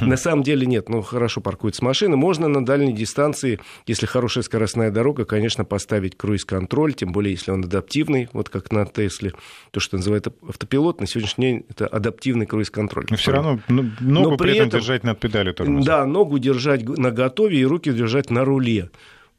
На 0.00 0.16
самом 0.16 0.42
деле 0.42 0.66
нет, 0.66 0.88
ну 0.88 1.02
хорошо 1.02 1.40
паркуются 1.40 1.84
машины. 1.84 2.16
Можно 2.16 2.48
на 2.48 2.64
дальней 2.64 2.92
дистанции, 2.92 3.60
если 3.86 4.06
хорошая 4.06 4.44
скоростная 4.44 4.90
дорога, 4.90 5.24
конечно, 5.24 5.64
поставить 5.64 6.16
круиз-контроль, 6.16 6.94
тем 6.94 7.12
более 7.12 7.32
если 7.32 7.50
он 7.50 7.64
адаптивный, 7.64 8.28
вот 8.32 8.48
как 8.48 8.70
на 8.72 8.86
Тесле, 8.86 9.32
то, 9.70 9.80
что 9.80 9.96
называют 9.96 10.28
автопилот, 10.46 11.00
на 11.00 11.06
сегодняшний 11.06 11.46
день 11.46 11.66
это 11.68 11.86
адаптивный 11.86 12.46
круиз-контроль. 12.46 13.06
Но 13.10 13.16
все 13.16 13.32
равно 13.32 13.60
ногу 13.68 13.90
Но 14.00 14.36
при, 14.36 14.52
при 14.52 14.58
этом 14.58 14.70
держать 14.70 15.04
над 15.04 15.18
педалью 15.20 15.54
тормоза. 15.54 15.86
Да, 15.86 16.06
ногу 16.06 16.38
держать 16.38 16.86
на 16.88 17.10
готове 17.10 17.58
и 17.58 17.64
руки 17.64 17.92
держать 17.92 18.30
на 18.30 18.44
руле 18.44 18.90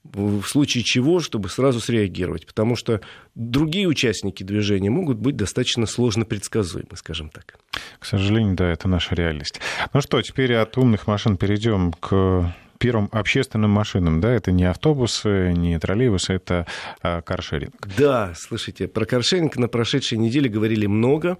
в 0.03 0.43
случае 0.43 0.83
чего, 0.83 1.19
чтобы 1.19 1.49
сразу 1.49 1.79
среагировать. 1.79 2.45
Потому 2.45 2.75
что 2.75 3.01
другие 3.35 3.87
участники 3.87 4.43
движения 4.43 4.89
могут 4.89 5.17
быть 5.17 5.35
достаточно 5.35 5.85
сложно 5.85 6.25
предсказуемы, 6.25 6.95
скажем 6.95 7.29
так. 7.29 7.57
К 7.99 8.05
сожалению, 8.05 8.55
да, 8.55 8.69
это 8.69 8.87
наша 8.87 9.15
реальность. 9.15 9.59
Ну 9.93 10.01
что, 10.01 10.21
теперь 10.21 10.55
от 10.55 10.77
умных 10.77 11.07
машин 11.07 11.37
перейдем 11.37 11.93
к 11.93 12.53
первым 12.81 13.09
общественным 13.11 13.69
машинам, 13.69 14.19
да, 14.21 14.31
это 14.31 14.51
не 14.51 14.65
автобусы, 14.65 15.53
не 15.55 15.77
троллейбусы, 15.77 16.33
это 16.33 16.65
а, 17.03 17.21
каршеринг. 17.21 17.87
Да, 17.95 18.33
слушайте, 18.35 18.87
про 18.87 19.05
каршеринг 19.05 19.55
на 19.57 19.67
прошедшей 19.67 20.17
неделе 20.17 20.49
говорили 20.49 20.87
много, 20.87 21.37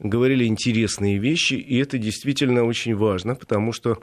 говорили 0.00 0.44
интересные 0.44 1.18
вещи, 1.18 1.54
и 1.54 1.78
это 1.78 1.98
действительно 1.98 2.64
очень 2.64 2.96
важно, 2.96 3.36
потому 3.36 3.72
что 3.72 4.02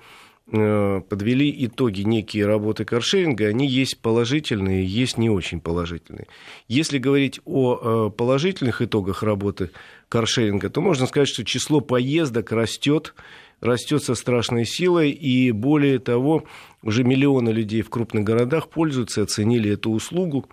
подвели 0.51 1.65
итоги 1.65 2.01
некие 2.01 2.45
работы 2.45 2.85
каршеринга, 2.85 3.47
они 3.47 3.67
есть 3.67 3.99
положительные, 3.99 4.85
есть 4.85 5.17
не 5.17 5.29
очень 5.29 5.61
положительные. 5.61 6.27
Если 6.67 6.97
говорить 6.97 7.39
о 7.45 8.09
положительных 8.09 8.81
итогах 8.81 9.21
работы 9.23 9.69
каршеринга, 10.09 10.69
то 10.69 10.81
можно 10.81 11.05
сказать, 11.05 11.29
что 11.29 11.45
число 11.45 11.81
поездок 11.81 12.51
растет, 12.51 13.13
растет 13.61 14.03
со 14.03 14.15
страшной 14.15 14.65
силой, 14.65 15.11
и 15.11 15.51
более 15.51 15.99
того, 15.99 16.45
уже 16.81 17.03
миллионы 17.03 17.49
людей 17.49 17.81
в 17.81 17.89
крупных 17.89 18.23
городах 18.23 18.69
пользуются, 18.69 19.21
оценили 19.23 19.71
эту 19.71 19.91
услугу 19.91 20.49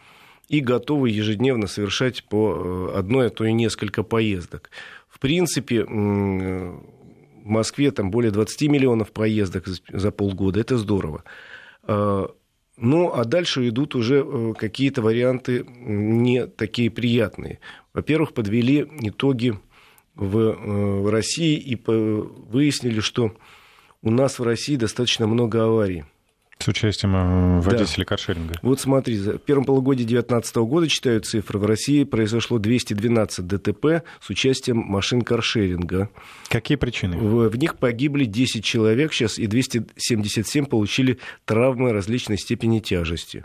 и 0.48 0.60
готовы 0.60 1.10
ежедневно 1.10 1.66
совершать 1.68 2.24
по 2.24 2.92
одной, 2.94 3.28
а 3.28 3.30
то 3.30 3.44
и 3.44 3.52
несколько 3.52 4.02
поездок. 4.02 4.70
В 5.08 5.18
принципе, 5.18 5.86
в 7.46 7.48
Москве 7.48 7.92
там 7.92 8.10
более 8.10 8.32
20 8.32 8.68
миллионов 8.68 9.12
поездок 9.12 9.66
за 9.66 10.10
полгода, 10.10 10.60
это 10.60 10.76
здорово. 10.76 11.22
Ну, 11.86 13.12
а 13.14 13.24
дальше 13.24 13.66
идут 13.68 13.94
уже 13.94 14.22
э, 14.22 14.52
какие-то 14.52 15.00
варианты 15.00 15.64
не 15.66 16.46
такие 16.46 16.90
приятные. 16.90 17.58
Во-первых, 17.94 18.34
подвели 18.34 18.86
итоги 19.00 19.58
в, 20.14 20.38
э, 20.38 21.00
в 21.00 21.08
России 21.10 21.56
и 21.56 21.80
выяснили, 21.86 23.00
что 23.00 23.34
у 24.02 24.10
нас 24.10 24.38
в 24.38 24.42
России 24.42 24.76
достаточно 24.76 25.26
много 25.26 25.64
аварий. 25.64 26.04
С 26.58 26.68
участием 26.68 27.14
э, 27.14 27.60
водителей 27.60 28.04
да. 28.04 28.04
каршеринга. 28.04 28.54
Вот 28.62 28.80
смотри, 28.80 29.18
в 29.18 29.38
первом 29.38 29.64
полугодии 29.64 30.04
2019 30.04 30.56
года, 30.56 30.88
читаю 30.88 31.20
цифры, 31.20 31.58
в 31.58 31.66
России 31.66 32.04
произошло 32.04 32.58
212 32.58 33.46
ДТП 33.46 33.86
с 34.20 34.30
участием 34.30 34.78
машин 34.78 35.22
каршеринга. 35.22 36.08
Какие 36.48 36.76
причины? 36.76 37.18
В, 37.18 37.48
в 37.50 37.56
них 37.56 37.76
погибли 37.76 38.25
10 38.25 38.64
человек 38.64 39.12
сейчас, 39.12 39.38
и 39.38 39.46
277 39.46 40.64
получили 40.64 41.18
травмы 41.44 41.92
различной 41.92 42.38
степени 42.38 42.80
тяжести. 42.80 43.44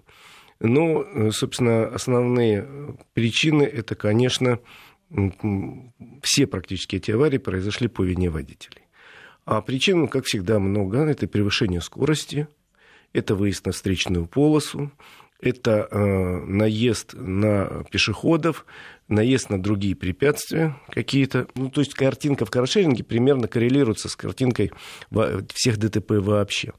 Ну, 0.62 1.32
собственно, 1.32 1.88
основные 1.88 2.96
причины 3.14 3.64
это, 3.64 3.96
конечно, 3.96 4.60
все 6.22 6.48
практически 6.48 6.96
эти 6.98 7.12
аварии 7.12 7.40
произошли 7.40 7.88
по 7.88 8.04
вине 8.04 8.30
водителей. 8.30 8.84
А 9.46 9.62
причин, 9.62 10.08
как 10.08 10.26
всегда, 10.26 10.60
много. 10.60 11.00
Это 11.00 11.28
превышение 11.28 11.82
скорости, 11.82 12.48
это 13.14 13.36
выезд 13.36 13.66
на 13.66 13.72
встречную 13.72 14.26
полосу, 14.26 14.92
это 15.42 15.88
э, 15.90 15.98
наезд 16.46 17.14
на 17.14 17.84
пешеходов, 17.92 18.66
наезд 19.08 19.50
на 19.50 19.62
другие 19.62 19.96
препятствия 19.96 20.76
какие-то. 20.90 21.48
Ну, 21.56 21.70
то 21.70 21.82
есть 21.82 21.94
картинка 21.94 22.46
в 22.46 22.52
каршеринге 22.52 23.04
примерно 23.04 23.48
коррелируется 23.48 24.08
с 24.08 24.16
картинкой 24.16 24.72
всех 25.54 25.78
ДТП 25.78 26.12
вообще. 26.12 26.74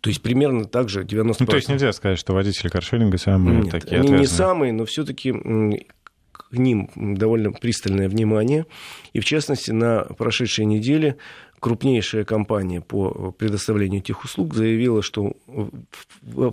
То 0.00 0.08
есть 0.08 0.22
примерно 0.22 0.64
так 0.64 0.88
же 0.88 1.02
90%. 1.02 1.36
Ну, 1.40 1.46
то 1.46 1.56
есть 1.56 1.68
нельзя 1.68 1.92
сказать, 1.92 2.18
что 2.18 2.32
водители 2.32 2.68
каршеринга 2.68 3.18
самые 3.18 3.62
Нет, 3.62 3.72
такие 3.72 3.98
они 3.98 4.08
отвязные. 4.08 4.20
не 4.20 4.26
самые, 4.26 4.72
но 4.72 4.84
все-таки 4.86 5.32
к 5.32 6.52
ним 6.52 6.88
довольно 6.96 7.52
пристальное 7.52 8.08
внимание. 8.08 8.66
И 9.12 9.20
в 9.20 9.24
частности, 9.24 9.70
на 9.70 10.04
прошедшей 10.04 10.64
неделе 10.64 11.16
крупнейшая 11.60 12.24
компания 12.24 12.80
по 12.80 13.32
предоставлению 13.32 14.00
этих 14.00 14.24
услуг 14.24 14.54
заявила, 14.54 15.02
что 15.02 15.36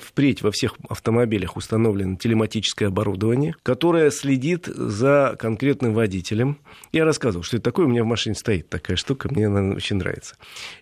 впредь 0.02 0.42
во 0.42 0.52
всех 0.52 0.76
автомобилях 0.90 1.56
установлено 1.58 2.18
телематическое 2.18 2.90
оборудование, 2.90 3.56
которое 3.64 4.12
следит 4.12 4.66
за 4.66 5.36
конкретным 5.40 5.94
водителем. 5.94 6.60
Я 6.92 7.06
рассказывал, 7.06 7.44
что 7.44 7.58
это 7.58 7.64
такое, 7.64 7.86
у 7.86 7.90
меня 7.90 8.04
в 8.04 8.08
машине 8.08 8.36
стоит 8.36 8.70
такая 8.70 8.98
штука, 8.98 9.30
мне 9.32 9.48
она 9.48 9.76
очень 9.76 9.96
нравится. 9.96 10.36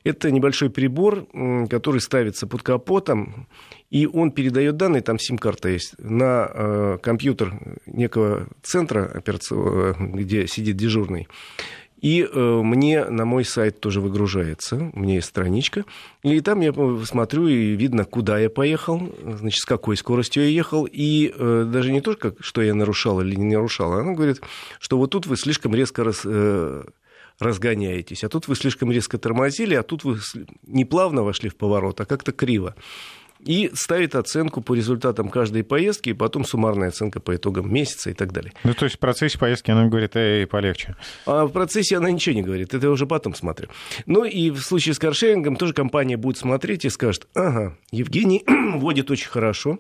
Это 0.03 0.31
небольшой 0.31 0.69
прибор, 0.69 1.27
который 1.69 2.01
ставится 2.01 2.47
под 2.47 2.63
капотом, 2.63 3.47
и 3.91 4.07
он 4.07 4.31
передает 4.31 4.77
данные, 4.77 5.01
там 5.01 5.19
сим-карта 5.19 5.69
есть, 5.69 5.93
на 5.99 6.49
э, 6.51 6.97
компьютер 7.01 7.53
некого 7.85 8.47
центра 8.63 9.05
операционного, 9.05 9.93
где 9.93 10.47
сидит 10.47 10.75
дежурный. 10.75 11.27
И 12.01 12.21
э, 12.21 12.61
мне 12.61 13.05
на 13.05 13.25
мой 13.25 13.45
сайт 13.45 13.79
тоже 13.79 14.01
выгружается, 14.01 14.91
у 14.93 14.99
меня 14.99 15.15
есть 15.15 15.27
страничка. 15.27 15.85
И 16.23 16.39
там 16.41 16.59
я 16.61 16.73
смотрю, 17.05 17.47
и 17.47 17.75
видно, 17.75 18.05
куда 18.05 18.37
я 18.37 18.49
поехал, 18.49 19.01
значит, 19.23 19.61
с 19.61 19.65
какой 19.65 19.97
скоростью 19.97 20.43
я 20.43 20.49
ехал. 20.49 20.87
И 20.91 21.33
э, 21.33 21.69
даже 21.71 21.91
не 21.91 22.01
то, 22.01 22.15
как, 22.15 22.35
что 22.41 22.61
я 22.61 22.73
нарушал 22.73 23.21
или 23.21 23.35
не 23.35 23.55
нарушал, 23.55 23.93
она 23.93 24.13
говорит, 24.13 24.41
что 24.79 24.97
вот 24.97 25.11
тут 25.11 25.25
вы 25.25 25.37
слишком 25.37 25.73
резко 25.73 26.03
раз, 26.03 26.21
э, 26.25 26.83
разгоняетесь, 27.39 28.23
а 28.23 28.29
тут 28.29 28.47
вы 28.47 28.55
слишком 28.55 28.91
резко 28.91 29.17
тормозили, 29.17 29.75
а 29.75 29.83
тут 29.83 30.03
вы 30.03 30.19
не 30.63 30.85
плавно 30.85 31.23
вошли 31.23 31.49
в 31.49 31.55
поворот, 31.55 31.99
а 32.01 32.05
как-то 32.05 32.31
криво 32.31 32.75
и 33.45 33.71
ставит 33.73 34.15
оценку 34.15 34.61
по 34.61 34.73
результатам 34.73 35.29
каждой 35.29 35.63
поездки, 35.63 36.09
и 36.09 36.13
потом 36.13 36.43
суммарная 36.43 36.89
оценка 36.89 37.19
по 37.19 37.35
итогам 37.35 37.71
месяца 37.73 38.09
и 38.09 38.13
так 38.13 38.33
далее. 38.33 38.51
Ну, 38.63 38.73
то 38.73 38.85
есть 38.85 38.97
в 38.97 38.99
процессе 38.99 39.37
поездки 39.37 39.71
она 39.71 39.85
говорит, 39.85 40.15
эй, 40.15 40.47
полегче. 40.47 40.95
А 41.25 41.45
в 41.45 41.51
процессе 41.51 41.97
она 41.97 42.11
ничего 42.11 42.35
не 42.35 42.41
говорит, 42.41 42.73
это 42.73 42.87
я 42.87 42.91
уже 42.91 43.05
потом 43.05 43.35
смотрю. 43.35 43.69
Ну, 44.05 44.25
и 44.25 44.49
в 44.49 44.59
случае 44.59 44.95
с 44.95 44.99
каршерингом 44.99 45.55
тоже 45.55 45.73
компания 45.73 46.17
будет 46.17 46.37
смотреть 46.37 46.85
и 46.85 46.89
скажет, 46.89 47.27
ага, 47.35 47.77
Евгений 47.91 48.43
водит 48.75 49.11
очень 49.11 49.29
хорошо, 49.29 49.79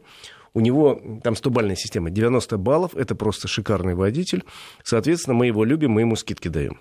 у 0.55 0.61
него 0.61 1.01
там 1.21 1.33
100-бальная 1.33 1.75
система, 1.75 2.09
90 2.09 2.57
баллов, 2.57 2.95
это 2.95 3.13
просто 3.13 3.47
шикарный 3.49 3.93
водитель. 3.93 4.45
Соответственно, 4.83 5.33
мы 5.33 5.47
его 5.47 5.65
любим, 5.65 5.91
мы 5.91 6.01
ему 6.01 6.15
скидки 6.15 6.47
даем. 6.47 6.79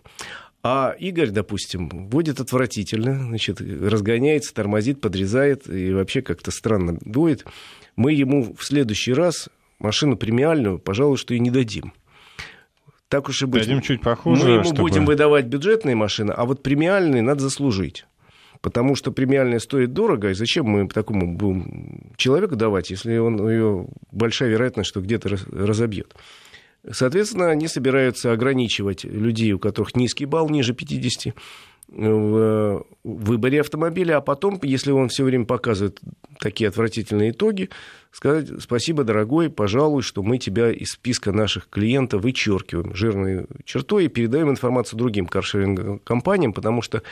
А 0.66 0.96
Игорь, 0.98 1.28
допустим, 1.28 2.08
водит 2.08 2.40
отвратительно, 2.40 3.18
значит, 3.20 3.60
разгоняется, 3.60 4.54
тормозит, 4.54 4.98
подрезает 4.98 5.68
и 5.68 5.92
вообще 5.92 6.22
как-то 6.22 6.50
странно 6.50 6.96
дует. 7.02 7.44
Мы 7.96 8.14
ему 8.14 8.54
в 8.58 8.64
следующий 8.64 9.12
раз 9.12 9.50
машину 9.78 10.16
премиальную, 10.16 10.78
пожалуй, 10.78 11.18
что 11.18 11.34
и 11.34 11.38
не 11.38 11.50
дадим. 11.50 11.92
Так 13.08 13.28
уж 13.28 13.42
и 13.42 13.46
быть. 13.46 13.64
Дадим 13.64 13.82
чуть 13.82 14.00
похуже. 14.00 14.42
Мы 14.42 14.50
ему 14.52 14.64
чтобы... 14.64 14.80
будем 14.80 15.04
выдавать 15.04 15.44
бюджетные 15.44 15.96
машины, 15.96 16.32
а 16.32 16.46
вот 16.46 16.62
премиальные 16.62 17.20
надо 17.20 17.42
заслужить. 17.42 18.06
Потому 18.62 18.96
что 18.96 19.12
премиальная 19.12 19.58
стоит 19.58 19.92
дорого, 19.92 20.30
и 20.30 20.34
зачем 20.34 20.64
мы 20.64 20.88
такому 20.88 21.36
будем 21.36 22.12
человеку 22.16 22.56
давать, 22.56 22.88
если 22.88 23.18
он 23.18 23.46
ее 23.46 23.86
большая 24.10 24.48
вероятность, 24.48 24.88
что 24.88 25.02
где-то 25.02 25.36
разобьет. 25.52 26.14
Соответственно, 26.90 27.50
они 27.50 27.68
собираются 27.68 28.32
ограничивать 28.32 29.04
людей, 29.04 29.52
у 29.52 29.58
которых 29.58 29.96
низкий 29.96 30.26
балл, 30.26 30.48
ниже 30.50 30.74
50, 30.74 31.34
в 31.88 32.86
выборе 33.04 33.60
автомобиля, 33.60 34.16
а 34.16 34.20
потом, 34.20 34.58
если 34.62 34.90
он 34.90 35.08
все 35.08 35.22
время 35.22 35.44
показывает 35.44 36.00
такие 36.40 36.68
отвратительные 36.68 37.30
итоги, 37.30 37.68
сказать 38.10 38.48
спасибо, 38.60 39.04
дорогой, 39.04 39.50
пожалуй, 39.50 40.02
что 40.02 40.22
мы 40.22 40.38
тебя 40.38 40.70
из 40.70 40.92
списка 40.92 41.30
наших 41.30 41.68
клиентов 41.68 42.22
вычеркиваем 42.22 42.94
жирной 42.94 43.46
чертой 43.64 44.06
и 44.06 44.08
передаем 44.08 44.50
информацию 44.50 44.98
другим 44.98 45.26
каршеринг-компаниям, 45.26 46.52
потому 46.52 46.80
что 46.80 47.02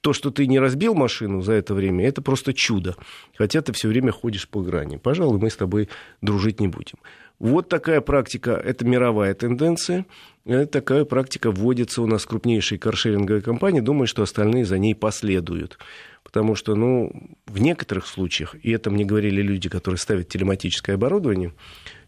то, 0.00 0.12
что 0.12 0.30
ты 0.30 0.46
не 0.46 0.58
разбил 0.58 0.94
машину 0.94 1.42
за 1.42 1.54
это 1.54 1.74
время, 1.74 2.06
это 2.06 2.22
просто 2.22 2.54
чудо. 2.54 2.96
Хотя 3.36 3.62
ты 3.62 3.72
все 3.72 3.88
время 3.88 4.12
ходишь 4.12 4.48
по 4.48 4.62
грани. 4.62 4.96
Пожалуй, 4.96 5.38
мы 5.38 5.50
с 5.50 5.56
тобой 5.56 5.88
дружить 6.22 6.60
не 6.60 6.68
будем. 6.68 6.96
Вот 7.40 7.70
такая 7.70 8.02
практика, 8.02 8.50
это 8.52 8.84
мировая 8.84 9.32
тенденция. 9.32 10.04
Это 10.44 10.66
такая 10.66 11.06
практика 11.06 11.50
вводится 11.50 12.02
у 12.02 12.06
нас 12.06 12.26
крупнейшей 12.26 12.76
каршеринговой 12.76 13.40
компании. 13.40 13.80
Думаю, 13.80 14.06
что 14.06 14.22
остальные 14.22 14.66
за 14.66 14.76
ней 14.78 14.94
последуют. 14.94 15.78
Потому 16.22 16.54
что, 16.54 16.74
ну, 16.74 17.12
в 17.46 17.60
некоторых 17.60 18.06
случаях, 18.06 18.54
и 18.62 18.70
это 18.70 18.90
мне 18.90 19.04
говорили 19.04 19.42
люди, 19.42 19.68
которые 19.68 19.98
ставят 19.98 20.28
телематическое 20.28 20.96
оборудование, 20.96 21.52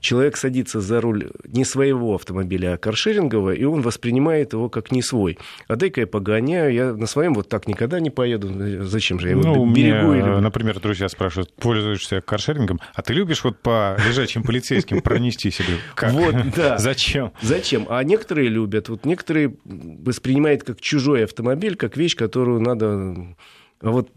человек 0.00 0.36
садится 0.36 0.80
за 0.80 1.00
руль 1.00 1.30
не 1.46 1.64
своего 1.64 2.14
автомобиля, 2.14 2.74
а 2.74 2.76
каршерингового, 2.76 3.52
и 3.52 3.64
он 3.64 3.80
воспринимает 3.80 4.52
его 4.52 4.68
как 4.68 4.92
не 4.92 5.02
свой. 5.02 5.38
А 5.66 5.76
дай-ка 5.76 6.02
я 6.02 6.06
погоняю, 6.06 6.72
я 6.72 6.92
на 6.92 7.06
своем 7.06 7.34
вот 7.34 7.48
так 7.48 7.66
никогда 7.66 8.00
не 8.00 8.10
поеду. 8.10 8.84
Зачем 8.84 9.18
же 9.18 9.28
я 9.28 9.32
его 9.32 9.42
ну, 9.42 9.72
берегу? 9.72 10.12
Меня, 10.12 10.34
или... 10.34 10.40
Например, 10.40 10.78
друзья 10.78 11.08
спрашивают, 11.08 11.52
пользуешься 11.54 12.20
каршерингом, 12.20 12.80
а 12.94 13.02
ты 13.02 13.14
любишь 13.14 13.42
вот 13.44 13.58
по 13.60 13.96
лежачим 14.06 14.42
полицейским 14.42 15.00
пронести 15.00 15.50
себе? 15.50 15.78
Вот, 16.00 16.34
да. 16.54 16.78
Зачем? 16.92 17.32
Зачем? 17.40 17.86
А 17.88 18.04
некоторые 18.04 18.48
любят. 18.48 18.88
Вот 18.88 19.06
некоторые 19.06 19.56
воспринимают 19.64 20.64
как 20.64 20.80
чужой 20.80 21.24
автомобиль, 21.24 21.76
как 21.76 21.96
вещь, 21.96 22.14
которую 22.14 22.60
надо 22.60 23.34
вот 23.82 24.10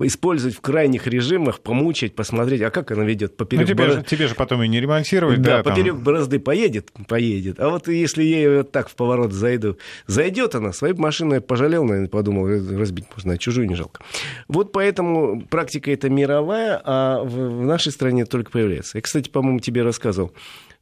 использовать 0.00 0.56
в 0.56 0.60
крайних 0.60 1.06
режимах, 1.06 1.60
помучить, 1.60 2.14
посмотреть, 2.14 2.62
а 2.62 2.70
как 2.70 2.90
она 2.92 3.04
ведет 3.04 3.36
поперек 3.36 3.68
ну, 3.68 3.74
тебе, 3.74 3.84
бороз... 3.84 3.96
же, 3.96 4.04
тебе 4.04 4.26
же 4.26 4.34
потом 4.34 4.62
и 4.62 4.68
не 4.68 4.80
ремонтировать, 4.80 5.42
да? 5.42 5.58
Да, 5.58 5.70
поперек 5.70 5.94
там... 5.94 6.02
борозды 6.02 6.38
поедет, 6.38 6.90
поедет. 7.08 7.60
А 7.60 7.68
вот 7.68 7.88
если 7.88 8.22
я 8.22 8.36
ее 8.36 8.56
вот 8.58 8.72
так 8.72 8.88
в 8.88 8.94
поворот 8.94 9.32
зайду, 9.32 9.76
зайдет 10.06 10.54
она, 10.54 10.72
свою 10.72 10.96
машину 10.96 11.34
я 11.34 11.40
пожалел, 11.40 11.84
наверное, 11.84 12.08
подумал, 12.08 12.46
разбить 12.46 13.04
можно, 13.14 13.34
а 13.34 13.38
чужую 13.38 13.68
не 13.68 13.74
жалко. 13.74 14.02
Вот 14.48 14.72
поэтому 14.72 15.42
практика 15.42 15.90
эта 15.90 16.08
мировая, 16.08 16.80
а 16.82 17.22
в 17.22 17.64
нашей 17.64 17.92
стране 17.92 18.24
только 18.24 18.50
появляется. 18.50 18.98
Я, 18.98 19.02
кстати, 19.02 19.28
по-моему, 19.28 19.60
тебе 19.60 19.82
рассказывал, 19.82 20.32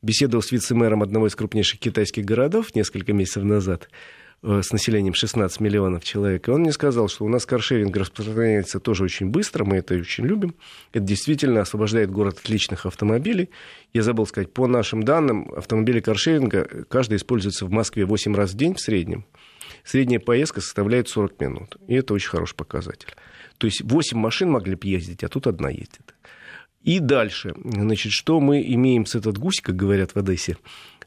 беседовал 0.02 0.42
с 0.42 0.52
вице-мэром 0.52 1.02
одного 1.02 1.26
из 1.26 1.34
крупнейших 1.34 1.80
китайских 1.80 2.24
городов 2.24 2.74
несколько 2.74 3.12
месяцев 3.12 3.42
назад. 3.42 3.88
Э, 4.42 4.62
с 4.62 4.72
населением 4.72 5.12
16 5.12 5.60
миллионов 5.60 6.02
человек. 6.02 6.48
И 6.48 6.50
он 6.50 6.62
мне 6.62 6.72
сказал, 6.72 7.08
что 7.08 7.26
у 7.26 7.28
нас 7.28 7.44
каршеринг 7.44 7.94
распространяется 7.94 8.80
тоже 8.80 9.04
очень 9.04 9.26
быстро, 9.26 9.64
мы 9.64 9.76
это 9.76 9.94
очень 9.94 10.24
любим. 10.24 10.54
Это 10.94 11.04
действительно 11.04 11.60
освобождает 11.60 12.10
город 12.10 12.38
от 12.38 12.48
личных 12.48 12.86
автомобилей. 12.86 13.50
Я 13.92 14.02
забыл 14.02 14.26
сказать, 14.26 14.50
по 14.50 14.66
нашим 14.66 15.02
данным, 15.02 15.52
автомобили 15.54 16.00
каршеринга 16.00 16.86
каждый 16.88 17.16
используется 17.16 17.66
в 17.66 17.70
Москве 17.70 18.06
8 18.06 18.34
раз 18.34 18.52
в 18.52 18.56
день 18.56 18.74
в 18.74 18.80
среднем. 18.80 19.26
Средняя 19.84 20.20
поездка 20.20 20.62
составляет 20.62 21.10
40 21.10 21.38
минут. 21.38 21.76
И 21.86 21.94
это 21.94 22.14
очень 22.14 22.30
хороший 22.30 22.54
показатель. 22.54 23.14
То 23.58 23.66
есть 23.66 23.82
8 23.82 24.16
машин 24.16 24.50
могли 24.50 24.74
бы 24.74 24.88
ездить, 24.88 25.22
а 25.22 25.28
тут 25.28 25.48
одна 25.48 25.68
ездит. 25.68 26.14
И 26.82 26.98
дальше, 26.98 27.54
значит, 27.62 28.12
что 28.12 28.40
мы 28.40 28.62
имеем 28.62 29.04
с 29.04 29.14
этот 29.14 29.36
гусь, 29.36 29.60
как 29.60 29.76
говорят 29.76 30.12
в 30.12 30.16
Одессе, 30.16 30.56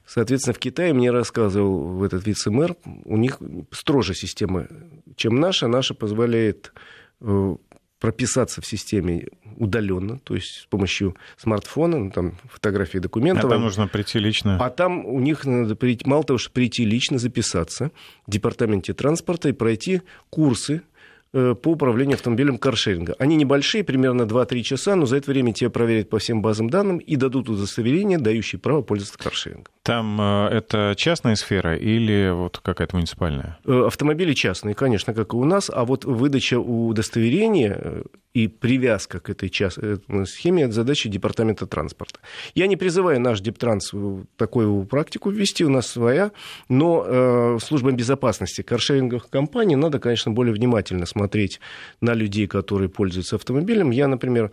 Соответственно, 0.06 0.54
в 0.54 0.60
Китае, 0.60 0.94
мне 0.94 1.12
рассказывал 1.12 2.04
этот 2.04 2.26
вице-мэр, 2.26 2.76
у 3.06 3.18
них 3.18 3.40
строже 3.72 4.14
система, 4.14 4.68
чем 5.16 5.40
наша. 5.40 5.68
Наша 5.68 5.94
позволяет 5.94 6.74
э, 7.22 7.56
прописаться 8.00 8.60
в 8.60 8.66
системе 8.66 9.28
удаленно, 9.56 10.20
то 10.20 10.36
есть 10.36 10.64
с 10.64 10.66
помощью 10.66 11.16
смартфона, 11.38 11.98
ну, 11.98 12.12
там 12.12 12.34
фотографии 12.52 12.98
документов. 12.98 13.46
А 13.46 13.50
там 13.50 13.62
нужно 13.62 13.88
прийти 13.88 14.20
лично. 14.20 14.58
А 14.60 14.70
там 14.70 15.06
у 15.06 15.22
них 15.22 15.46
надо 15.46 15.78
прийти, 15.78 16.06
мало 16.06 16.26
того, 16.26 16.38
что 16.38 16.52
прийти 16.52 16.84
лично, 16.84 17.18
записаться 17.18 17.92
в 18.28 18.32
департаменте 18.32 18.94
транспорта 18.94 19.48
и 19.48 19.54
пройти 19.54 20.02
курсы 20.30 20.82
по 21.34 21.70
управлению 21.70 22.16
автомобилем 22.16 22.58
каршеринга. 22.58 23.16
Они 23.18 23.36
небольшие, 23.36 23.84
примерно 23.84 24.24
2-3 24.24 24.62
часа, 24.62 24.96
но 24.96 25.06
за 25.06 25.18
это 25.18 25.32
время 25.32 25.52
тебя 25.52 25.70
проверят 25.70 26.10
по 26.10 26.20
всем 26.20 26.42
базам 26.42 26.70
данным 26.70 27.00
и 27.00 27.16
дадут 27.16 27.50
удостоверение, 27.50 28.20
дающее 28.20 28.60
право 28.60 28.82
пользоваться 28.82 29.18
каршерингом. 29.18 29.74
Там 29.84 30.20
э, 30.22 30.50
это 30.50 30.94
частная 30.96 31.36
сфера 31.36 31.76
или 31.76 32.32
вот 32.32 32.60
какая-то 32.64 32.96
муниципальная? 32.96 33.58
Э, 33.66 33.86
автомобили 33.88 34.34
частные, 34.34 34.76
конечно, 34.76 35.14
как 35.14 35.34
и 35.34 35.36
у 35.36 35.44
нас, 35.44 35.70
а 35.74 35.86
вот 35.86 36.06
выдача 36.06 36.60
удостоверения 36.60 38.04
и 38.34 38.48
привязка 38.48 39.20
к 39.20 39.30
этой 39.30 39.52
схеме– 40.26 40.64
это 40.64 40.72
задача 40.72 41.08
Департамента 41.08 41.68
транспорта. 41.68 42.20
Я 42.56 42.66
не 42.66 42.76
призываю 42.76 43.22
наш 43.22 43.42
Дептранс 43.42 43.92
такую 44.38 44.86
практику 44.86 45.30
ввести, 45.30 45.64
у 45.64 45.70
нас 45.70 45.88
своя, 45.88 46.32
но 46.68 47.04
э, 47.06 47.58
службам 47.62 47.96
безопасности 47.96 48.64
каршеринговых 48.64 49.30
компаний 49.30 49.76
надо, 49.76 50.00
конечно, 50.00 50.32
более 50.32 50.54
внимательно 50.54 51.06
смотреть 51.24 51.62
на 52.02 52.14
людей, 52.16 52.48
которые 52.48 52.90
пользуются 52.90 53.38
автомобилем. 53.38 53.92
Я, 53.92 54.08
например, 54.08 54.52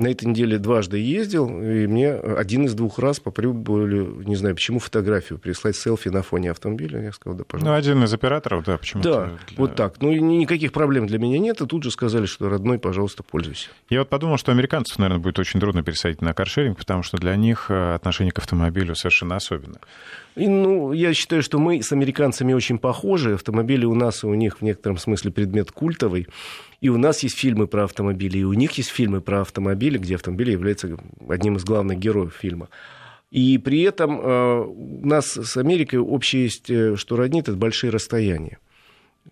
на 0.00 0.08
этой 0.08 0.26
неделе 0.26 0.58
дважды 0.58 0.98
ездил, 0.98 1.48
и 1.48 1.86
мне 1.86 2.12
один 2.12 2.64
из 2.64 2.74
двух 2.74 2.98
раз 2.98 3.20
по 3.20 3.30
прибыли, 3.30 4.24
не 4.26 4.36
знаю 4.36 4.54
почему, 4.54 4.78
фотографию 4.78 5.38
прислать 5.38 5.76
селфи 5.76 6.08
на 6.08 6.22
фоне 6.22 6.50
автомобиля. 6.50 7.02
Я 7.02 7.12
сказал, 7.12 7.38
да, 7.38 7.44
пожалуйста. 7.44 7.70
Ну, 7.70 7.76
один 7.76 8.04
из 8.04 8.12
операторов, 8.12 8.64
да, 8.64 8.78
почему-то. 8.78 9.10
Да, 9.10 9.26
для... 9.26 9.56
вот 9.56 9.74
так. 9.76 10.00
Ну, 10.00 10.12
никаких 10.12 10.72
проблем 10.72 11.06
для 11.06 11.18
меня 11.18 11.38
нет, 11.38 11.60
и 11.60 11.66
тут 11.66 11.84
же 11.84 11.90
сказали, 11.90 12.26
что 12.26 12.48
родной, 12.48 12.78
пожалуйста, 12.78 13.22
пользуйся. 13.22 13.68
Я 13.88 14.00
вот 14.00 14.08
подумал, 14.08 14.38
что 14.38 14.52
американцев, 14.52 14.98
наверное, 14.98 15.22
будет 15.22 15.38
очень 15.38 15.60
трудно 15.60 15.82
пересадить 15.82 16.22
на 16.22 16.32
каршеринг, 16.32 16.78
потому 16.78 17.02
что 17.02 17.18
для 17.18 17.36
них 17.36 17.66
э, 17.70 17.94
отношение 17.94 18.32
к 18.32 18.38
автомобилю 18.38 18.94
совершенно 18.94 19.36
особенно. 19.36 19.78
И, 20.36 20.48
ну, 20.48 20.92
я 20.92 21.12
считаю, 21.12 21.42
что 21.42 21.58
мы 21.58 21.82
с 21.82 21.92
американцами 21.92 22.52
очень 22.52 22.78
похожи. 22.78 23.34
Автомобили 23.34 23.84
у 23.84 23.94
нас 23.94 24.24
и 24.24 24.26
у 24.26 24.34
них 24.34 24.58
в 24.58 24.62
некотором 24.62 24.96
смысле 24.96 25.32
предмет 25.32 25.72
культовый. 25.72 26.28
И 26.80 26.88
у 26.88 26.96
нас 26.96 27.22
есть 27.22 27.38
фильмы 27.38 27.66
про 27.66 27.84
автомобили, 27.84 28.38
и 28.38 28.44
у 28.44 28.54
них 28.54 28.72
есть 28.72 28.90
фильмы 28.90 29.20
про 29.20 29.42
автомобили, 29.42 29.98
где 29.98 30.14
автомобили 30.14 30.52
являются 30.52 30.96
одним 31.28 31.56
из 31.56 31.64
главных 31.64 31.98
героев 31.98 32.34
фильма. 32.34 32.68
И 33.30 33.58
при 33.58 33.82
этом 33.82 34.18
э, 34.18 34.64
у 34.64 35.06
нас 35.06 35.36
с 35.36 35.56
Америкой 35.56 35.98
общее 36.00 36.44
есть, 36.44 36.70
э, 36.70 36.96
что 36.96 37.16
роднит, 37.16 37.48
это 37.48 37.56
большие 37.56 37.90
расстояния 37.90 38.58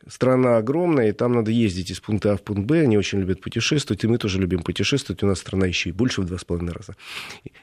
страна 0.07 0.59
огромная, 0.59 1.09
и 1.09 1.13
там 1.13 1.33
надо 1.33 1.51
ездить 1.51 1.91
из 1.91 2.01
пункта 2.01 2.33
А 2.33 2.37
в 2.37 2.43
пункт 2.43 2.65
Б. 2.65 2.83
Они 2.83 2.97
очень 2.97 3.21
любят 3.21 3.41
путешествовать, 3.41 4.05
и 4.05 4.07
мы 4.07 4.19
тоже 4.19 4.41
любим 4.41 4.63
путешествовать. 4.63 5.23
У 5.23 5.27
нас 5.27 5.39
страна 5.39 5.67
еще 5.67 5.91
и 5.91 5.93
больше 5.93 6.23
в 6.23 6.25
два 6.25 6.39
с 6.39 6.45
половиной 6.45 6.73
раза. 6.73 6.97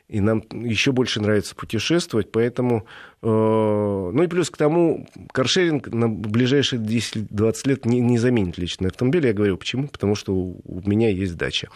И 0.08 0.20
нам 0.20 0.44
еще 0.52 0.92
больше 0.92 1.22
нравится 1.22 1.56
путешествовать, 1.56 2.32
поэтому... 2.32 2.86
Э, 3.22 3.28
ну 3.28 4.24
и 4.24 4.28
плюс 4.28 4.50
к 4.50 4.58
тому, 4.58 5.08
каршеринг 5.32 5.88
на 5.88 6.10
ближайшие 6.10 6.82
10-20 6.82 7.68
лет 7.68 7.86
не, 7.86 8.00
не 8.00 8.18
заменит 8.18 8.58
личный 8.58 8.90
автомобиль. 8.90 9.26
Я 9.26 9.34
говорю, 9.34 9.58
почему? 9.58 9.88
Потому 9.88 10.16
что 10.16 10.34
у 10.34 10.82
меня 10.86 11.10
есть 11.10 11.36
дача. 11.36 11.70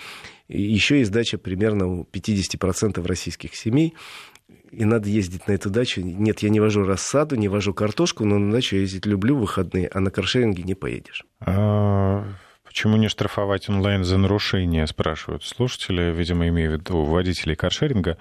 И 0.47 0.61
еще 0.61 0.99
есть 0.99 1.11
дача 1.11 1.37
примерно 1.37 1.87
у 1.87 2.07
50% 2.11 3.05
российских 3.05 3.55
семей 3.55 3.93
и 4.71 4.85
надо 4.85 5.09
ездить 5.09 5.47
на 5.47 5.53
эту 5.53 5.69
дачу. 5.69 6.01
Нет, 6.01 6.39
я 6.39 6.49
не 6.49 6.59
вожу 6.59 6.83
рассаду, 6.83 7.35
не 7.35 7.47
вожу 7.47 7.73
картошку, 7.73 8.25
но 8.25 8.37
на 8.37 8.51
дачу 8.51 8.75
ездить 8.75 9.05
люблю 9.05 9.35
в 9.35 9.41
выходные, 9.41 9.87
а 9.87 9.99
на 9.99 10.11
каршеринге 10.11 10.63
не 10.63 10.75
поедешь. 10.75 11.25
А 11.39 12.25
почему 12.63 12.97
не 12.97 13.07
штрафовать 13.07 13.67
онлайн 13.69 14.03
за 14.03 14.17
нарушение, 14.17 14.85
спрашивают 14.85 15.43
слушатели, 15.43 16.13
видимо, 16.15 16.47
имею 16.49 16.71
в 16.71 16.73
виду 16.75 17.03
водителей 17.03 17.55
каршеринга. 17.55 18.17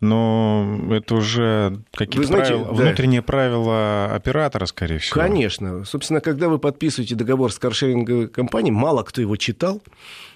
Но 0.00 0.88
это 0.90 1.14
уже 1.14 1.78
какие-то 1.92 2.32
правила, 2.32 2.64
да. 2.64 2.72
внутренние 2.72 3.22
правила 3.22 4.06
оператора, 4.12 4.66
скорее 4.66 4.98
всего. 4.98 5.20
Конечно. 5.20 5.84
Собственно, 5.84 6.20
когда 6.20 6.48
вы 6.48 6.58
подписываете 6.58 7.14
договор 7.14 7.52
с 7.52 7.58
каршеринговой 7.58 8.28
компанией, 8.28 8.72
мало 8.72 9.04
кто 9.04 9.20
его 9.20 9.36
читал. 9.36 9.80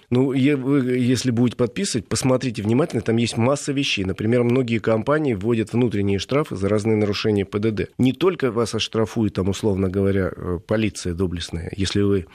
Ну, 0.09 0.31
если 0.31 1.31
будете 1.31 1.57
подписывать, 1.57 2.07
посмотрите 2.07 2.61
внимательно, 2.61 3.01
там 3.01 3.17
есть 3.17 3.35
масса 3.35 3.73
вещей. 3.73 4.05
Например, 4.05 4.43
многие 4.43 4.79
компании 4.79 5.33
вводят 5.33 5.73
внутренние 5.73 6.17
штрафы 6.17 6.55
за 6.55 6.69
разные 6.69 6.95
нарушения 6.95 7.43
ПДД. 7.43 7.89
Не 7.97 8.13
только 8.13 8.51
вас 8.51 8.73
оштрафует, 8.73 9.33
там, 9.33 9.49
условно 9.49 9.89
говоря, 9.89 10.31
э, 10.33 10.59
полиция 10.65 11.13
доблестная, 11.13 11.71
если 11.75 12.01
вы 12.01 12.27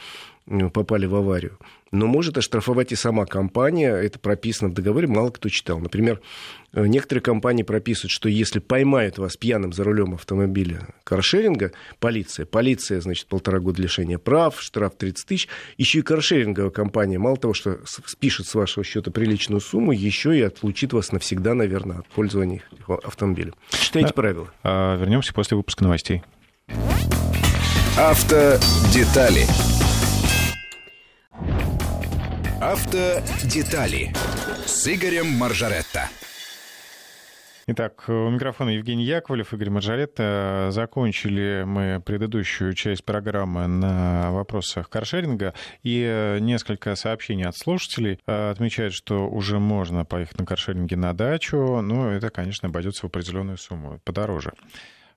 попали 0.72 1.06
в 1.06 1.14
аварию. 1.14 1.58
Но 1.92 2.06
может 2.06 2.38
оштрафовать 2.38 2.90
и 2.92 2.96
сама 2.96 3.26
компания, 3.26 3.94
это 3.94 4.18
прописано 4.18 4.70
в 4.70 4.74
договоре, 4.74 5.06
мало 5.06 5.30
кто 5.30 5.50
читал. 5.50 5.78
Например, 5.78 6.20
э, 6.72 6.86
некоторые 6.86 7.22
компании 7.22 7.64
прописывают, 7.64 8.10
что 8.10 8.30
если 8.30 8.60
поймают 8.60 9.18
вас 9.18 9.36
пьяным 9.36 9.74
за 9.74 9.84
рулем 9.84 10.14
автомобиля 10.14 10.88
каршеринга, 11.04 11.72
полиция, 12.00 12.46
полиция, 12.46 13.02
значит, 13.02 13.26
полтора 13.26 13.60
года 13.60 13.82
лишения 13.82 14.18
прав, 14.18 14.60
штраф 14.60 14.94
30 14.96 15.26
тысяч, 15.26 15.48
еще 15.76 15.98
и 15.98 16.02
каршеринговая 16.02 16.70
компания, 16.70 17.18
мало 17.18 17.36
того, 17.36 17.52
что 17.52 17.80
спишет 17.84 18.46
с 18.46 18.54
вашего 18.54 18.84
счета 18.84 19.10
приличную 19.10 19.60
сумму, 19.60 19.92
еще 19.92 20.36
и 20.36 20.40
отлучит 20.40 20.94
вас 20.94 21.12
навсегда, 21.12 21.52
наверное, 21.52 21.98
от 21.98 22.06
пользования 22.08 22.62
автомобилем. 22.88 23.54
Читайте 23.70 24.08
да. 24.08 24.14
правила. 24.14 24.50
А, 24.62 24.96
вернемся 24.96 25.34
после 25.34 25.58
выпуска 25.58 25.84
новостей. 25.84 26.22
Автодетали. 27.98 29.46
Автодетали 32.62 34.12
с 34.64 34.86
Игорем 34.86 35.26
Маржаретто. 35.26 36.08
Итак, 37.66 38.04
у 38.06 38.30
микрофона 38.30 38.70
Евгений 38.70 39.04
Яковлев, 39.04 39.52
Игорь 39.52 39.70
Маржаретто. 39.70 40.68
Закончили 40.70 41.64
мы 41.66 42.00
предыдущую 42.06 42.74
часть 42.74 43.04
программы 43.04 43.66
на 43.66 44.30
вопросах 44.30 44.88
каршеринга. 44.88 45.54
И 45.82 46.38
несколько 46.40 46.94
сообщений 46.94 47.46
от 47.46 47.56
слушателей 47.56 48.20
отмечают, 48.26 48.94
что 48.94 49.28
уже 49.28 49.58
можно 49.58 50.04
поехать 50.04 50.38
на 50.38 50.46
каршеринге 50.46 50.94
на 50.94 51.14
дачу. 51.14 51.80
Но 51.82 52.12
это, 52.12 52.30
конечно, 52.30 52.68
обойдется 52.68 53.02
в 53.02 53.06
определенную 53.06 53.58
сумму, 53.58 54.00
подороже. 54.04 54.52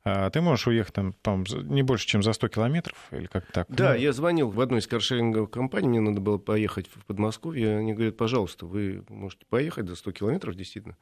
А 0.08 0.30
ты 0.30 0.40
можешь 0.40 0.68
уехать 0.68 0.94
там, 0.94 1.14
по 1.14 1.44
не 1.64 1.82
больше, 1.82 2.06
чем 2.06 2.22
за 2.22 2.34
100 2.34 2.50
километров 2.50 2.96
или 3.10 3.26
как 3.26 3.52
так? 3.52 3.66
Да, 3.70 3.94
ну... 3.94 4.00
я 4.00 4.14
звонил 4.14 4.52
в 4.52 4.62
одну 4.62 4.78
из 4.78 4.86
каршеринговых 4.86 5.50
компаний, 5.50 5.88
мне 5.88 6.00
надо 6.00 6.22
было 6.22 6.38
поехать 6.38 6.88
в 6.88 7.04
Подмосковье. 7.06 7.80
Они 7.80 7.94
говорят, 7.94 8.16
пожалуйста, 8.16 8.68
вы 8.68 9.04
можете 9.10 9.48
поехать 9.50 9.88
за 9.88 9.96
100 9.96 10.12
километров, 10.12 10.54
действительно, 10.54 10.96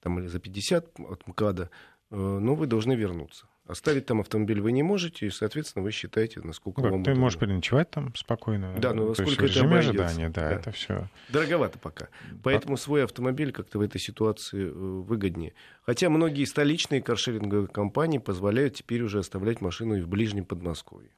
там 0.00 0.20
или 0.20 0.28
за 0.28 0.38
50 0.38 1.00
от 1.00 1.26
МКАДа, 1.26 1.70
э, 2.12 2.16
но 2.16 2.54
вы 2.54 2.68
должны 2.68 2.92
вернуться. 2.92 3.48
Оставить 3.66 4.06
там 4.06 4.20
автомобиль 4.20 4.60
вы 4.60 4.70
не 4.70 4.84
можете, 4.84 5.26
и, 5.26 5.30
соответственно, 5.30 5.82
вы 5.82 5.90
считаете, 5.90 6.40
насколько 6.40 6.82
как, 6.82 6.92
вам 6.92 7.02
Ты 7.02 7.14
можешь 7.14 7.38
переночевать 7.38 7.90
там 7.90 8.14
спокойно. 8.14 8.74
Да, 8.78 8.94
но 8.94 9.08
насколько 9.08 9.46
это 9.46 9.60
обойдется. 9.60 9.90
ожидания, 9.90 10.28
да, 10.28 10.48
да, 10.48 10.54
это 10.54 10.70
все. 10.70 11.08
Дороговато 11.30 11.78
пока. 11.78 12.08
Поэтому 12.44 12.76
свой 12.76 13.02
автомобиль 13.02 13.50
как-то 13.50 13.78
в 13.78 13.82
этой 13.82 14.00
ситуации 14.00 14.66
э, 14.66 14.70
выгоднее. 14.70 15.54
Хотя 15.84 16.10
многие 16.10 16.44
столичные 16.44 17.02
каршеринговые 17.02 17.66
компании 17.66 18.18
позволяют 18.18 18.74
теперь 18.74 19.02
уже 19.02 19.18
оставлять 19.18 19.60
машину 19.60 19.96
и 19.96 20.00
в 20.00 20.08
ближнем 20.08 20.44
Подмосковье. 20.44 21.10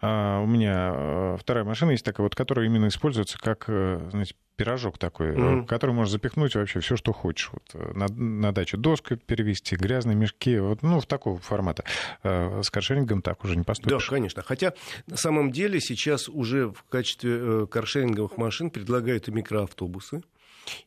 А 0.00 0.40
у 0.42 0.46
меня 0.46 0.92
э, 0.94 1.36
вторая 1.40 1.64
машина 1.64 1.92
есть 1.92 2.04
такая, 2.04 2.22
вот, 2.24 2.34
которая 2.34 2.66
именно 2.66 2.88
используется 2.88 3.38
как, 3.38 3.64
э, 3.68 4.06
знаете, 4.10 4.34
пирожок 4.56 4.98
такой, 4.98 5.28
mm-hmm. 5.28 5.62
в 5.62 5.66
который 5.66 5.92
можно 5.92 6.12
запихнуть 6.12 6.54
вообще 6.54 6.80
все, 6.80 6.96
что 6.96 7.12
хочешь. 7.12 7.50
Вот, 7.52 7.94
на, 7.94 8.06
на 8.08 8.52
дачу 8.52 8.76
доску 8.76 9.16
перевести, 9.16 9.74
грязные 9.76 10.14
мешки, 10.14 10.58
вот, 10.58 10.82
ну, 10.82 11.00
в 11.00 11.06
такого 11.06 11.38
формата. 11.38 11.84
С 12.22 12.70
каршерингом 12.70 13.22
так 13.22 13.44
уже 13.44 13.56
не 13.56 13.64
поступишь. 13.64 14.06
Да, 14.06 14.14
конечно. 14.14 14.42
Хотя, 14.42 14.74
на 15.06 15.16
самом 15.16 15.50
деле, 15.50 15.80
сейчас 15.80 16.28
уже 16.28 16.68
в 16.68 16.84
качестве 16.88 17.66
каршеринговых 17.66 18.36
машин 18.36 18.70
предлагают 18.70 19.28
и 19.28 19.32
микроавтобусы. 19.32 20.22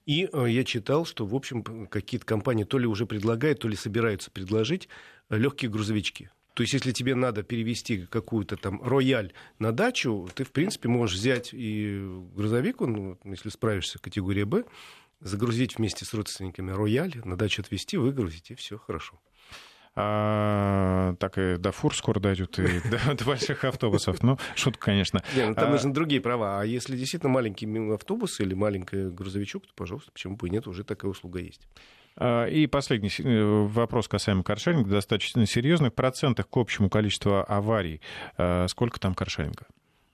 И 0.06 0.30
я 0.34 0.64
читал, 0.64 1.06
что, 1.06 1.26
в 1.26 1.36
общем, 1.36 1.88
какие-то 1.88 2.26
компании 2.26 2.64
то 2.64 2.78
ли 2.78 2.86
уже 2.88 3.06
предлагают, 3.06 3.60
то 3.60 3.68
ли 3.68 3.76
собираются 3.76 4.30
предложить 4.32 4.90
легкие 5.30 5.72
грузовички. 5.72 6.32
То 6.54 6.64
есть, 6.64 6.74
если 6.74 6.92
тебе 6.92 7.16
надо 7.16 7.44
перевести 7.44 8.06
какую-то 8.06 8.58
там 8.58 8.82
рояль 8.82 9.34
на 9.60 9.72
дачу, 9.72 10.28
ты, 10.36 10.44
в 10.44 10.52
принципе, 10.52 10.90
можешь 10.90 11.18
взять 11.18 11.54
и 11.54 12.02
грузовик, 12.36 12.82
ну, 12.82 13.18
если 13.24 13.50
справишься 13.50 14.00
категория 14.00 14.46
Б, 14.46 14.66
загрузить 15.22 15.78
вместе 15.78 16.06
с 16.06 16.14
родственниками 16.14 16.72
рояль, 16.72 17.16
на 17.24 17.38
дачу 17.38 17.62
отвезти, 17.62 17.98
выгрузить, 17.98 18.52
и 18.52 18.56
все 18.56 18.78
хорошо. 18.78 19.20
А, 19.96 21.16
так 21.20 21.38
и 21.38 21.58
до 21.58 21.72
фур 21.72 21.96
скоро 21.96 22.20
дойдет, 22.20 22.58
и 22.60 22.80
до, 22.90 23.16
до 23.16 23.26
больших 23.26 23.64
автобусов. 23.66 24.22
Ну, 24.24 24.38
шутка, 24.56 24.86
конечно. 24.86 25.22
Не, 25.36 25.48
ну, 25.48 25.56
там 25.56 25.70
а... 25.70 25.72
нужны 25.72 25.92
другие 25.92 26.22
права. 26.22 26.62
А 26.62 26.66
если 26.66 26.96
действительно 26.96 27.32
маленький 27.32 27.68
автобус 27.94 28.40
или 28.40 28.54
маленький 28.54 29.10
грузовичок, 29.10 29.66
то, 29.66 29.74
пожалуйста, 29.76 30.12
почему 30.12 30.38
бы 30.38 30.48
и 30.48 30.52
нет, 30.52 30.68
уже 30.68 30.84
такая 30.84 31.12
услуга 31.12 31.40
есть. 31.40 31.68
А, 32.20 32.46
и 32.46 32.68
последний 32.68 33.10
э, 33.18 33.68
вопрос 33.68 34.08
касаемо 34.08 34.44
каршеринга, 34.44 34.90
достаточно 34.90 35.46
серьезный. 35.46 35.90
В 35.90 35.94
процентах 35.94 36.50
к 36.50 36.58
общему 36.58 36.90
количеству 36.90 37.46
аварий 37.48 38.02
а, 38.38 38.68
сколько 38.68 39.00
там 39.00 39.16
каршеринга? 39.16 39.66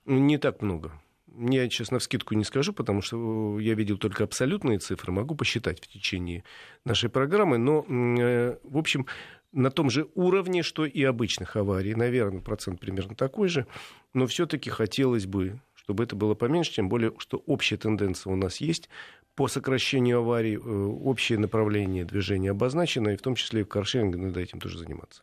Не 0.06 0.38
так 0.38 0.62
много. 0.62 0.92
Я 1.38 1.68
на 1.90 1.98
вскидку 1.98 2.34
не 2.34 2.44
скажу, 2.44 2.72
потому 2.72 3.02
что 3.02 3.58
я 3.60 3.74
видел 3.74 3.98
только 3.98 4.24
абсолютные 4.24 4.78
цифры, 4.78 5.12
могу 5.12 5.34
посчитать 5.34 5.80
в 5.80 5.86
течение 5.86 6.44
нашей 6.84 7.10
программы, 7.10 7.58
но, 7.58 7.84
э, 7.88 8.56
в 8.62 8.78
общем, 8.78 9.06
на 9.52 9.70
том 9.70 9.90
же 9.90 10.06
уровне, 10.14 10.62
что 10.62 10.86
и 10.86 11.02
обычных 11.02 11.56
аварий. 11.56 11.94
Наверное, 11.94 12.40
процент 12.40 12.80
примерно 12.80 13.14
такой 13.14 13.48
же, 13.48 13.66
но 14.14 14.26
все-таки 14.26 14.70
хотелось 14.70 15.26
бы, 15.26 15.60
чтобы 15.86 16.02
это 16.02 16.16
было 16.16 16.34
поменьше, 16.34 16.72
тем 16.72 16.88
более, 16.88 17.12
что 17.18 17.44
общая 17.46 17.76
тенденция 17.76 18.32
у 18.32 18.36
нас 18.36 18.56
есть 18.56 18.88
по 19.36 19.46
сокращению 19.46 20.18
аварий, 20.18 20.56
э, 20.56 20.58
общее 20.58 21.38
направление 21.38 22.04
движения 22.04 22.50
обозначено, 22.50 23.10
и 23.10 23.16
в 23.16 23.22
том 23.22 23.36
числе 23.36 23.60
и 23.60 23.64
в 23.64 23.68
каршеринге 23.68 24.18
надо 24.18 24.40
этим 24.40 24.58
тоже 24.58 24.78
заниматься. 24.78 25.22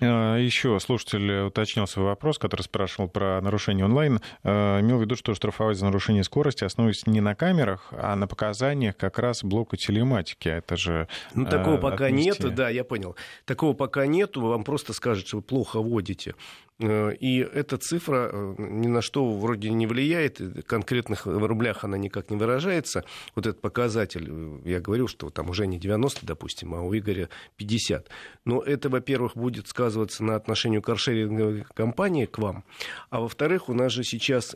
А, 0.00 0.36
Еще 0.36 0.78
слушатель 0.78 1.46
уточнил 1.46 1.86
свой 1.88 2.06
вопрос, 2.06 2.38
который 2.38 2.62
спрашивал 2.62 3.08
про 3.08 3.40
нарушение 3.40 3.84
онлайн. 3.84 4.20
А, 4.44 4.80
имел 4.80 4.98
в 4.98 5.00
виду, 5.00 5.16
что 5.16 5.34
штрафовать 5.34 5.78
за 5.78 5.86
нарушение 5.86 6.22
скорости 6.22 6.62
основываясь 6.64 7.06
не 7.06 7.20
на 7.20 7.34
камерах, 7.34 7.88
а 7.90 8.14
на 8.14 8.28
показаниях 8.28 8.96
как 8.96 9.18
раз 9.18 9.42
блока 9.42 9.76
телематики. 9.76 10.48
Это 10.48 10.76
же 10.76 11.08
Ну, 11.34 11.46
такого 11.46 11.76
а, 11.76 11.80
пока 11.80 12.06
отнести. 12.06 12.42
нет, 12.44 12.54
да, 12.54 12.68
я 12.68 12.84
понял. 12.84 13.16
Такого 13.46 13.72
пока 13.72 14.06
нету, 14.06 14.42
вам 14.42 14.62
просто 14.62 14.92
скажут, 14.92 15.26
что 15.26 15.38
вы 15.38 15.42
плохо 15.42 15.80
водите. 15.80 16.34
Э, 16.80 17.14
И 17.20 17.38
эта 17.38 17.76
цифра 17.76 18.30
э, 18.32 18.54
ни 18.58 18.88
на 18.88 19.00
что 19.00 19.32
вроде 19.32 19.70
не 19.70 19.86
влияет, 19.86 20.40
в 20.40 20.62
конкретных 20.62 21.26
рублях 21.26 21.84
она 21.84 21.96
никак 21.96 22.30
не 22.30 22.36
выражается. 22.36 23.04
Вот 23.34 23.46
этот 23.46 23.60
показатель, 23.60 24.26
э, 24.28 24.68
я 24.68 24.80
говорил, 24.80 25.06
что 25.06 25.30
там 25.30 25.50
уже 25.50 25.66
не 25.66 25.78
90, 25.78 26.26
допустим, 26.26 26.74
а 26.74 26.82
у 26.82 26.96
Игоря 26.96 27.28
50. 27.56 28.08
Но 28.44 28.60
это, 28.60 28.88
во-первых, 28.88 29.36
будет 29.36 29.68
сказываться 29.68 30.24
на 30.24 30.34
отношении 30.34 30.80
каршеринговой 30.80 31.64
компании 31.74 32.26
к 32.26 32.38
вам. 32.38 32.64
А 33.10 33.20
во-вторых, 33.20 33.68
у 33.68 33.74
нас 33.74 33.92
же 33.92 34.02
сейчас 34.02 34.54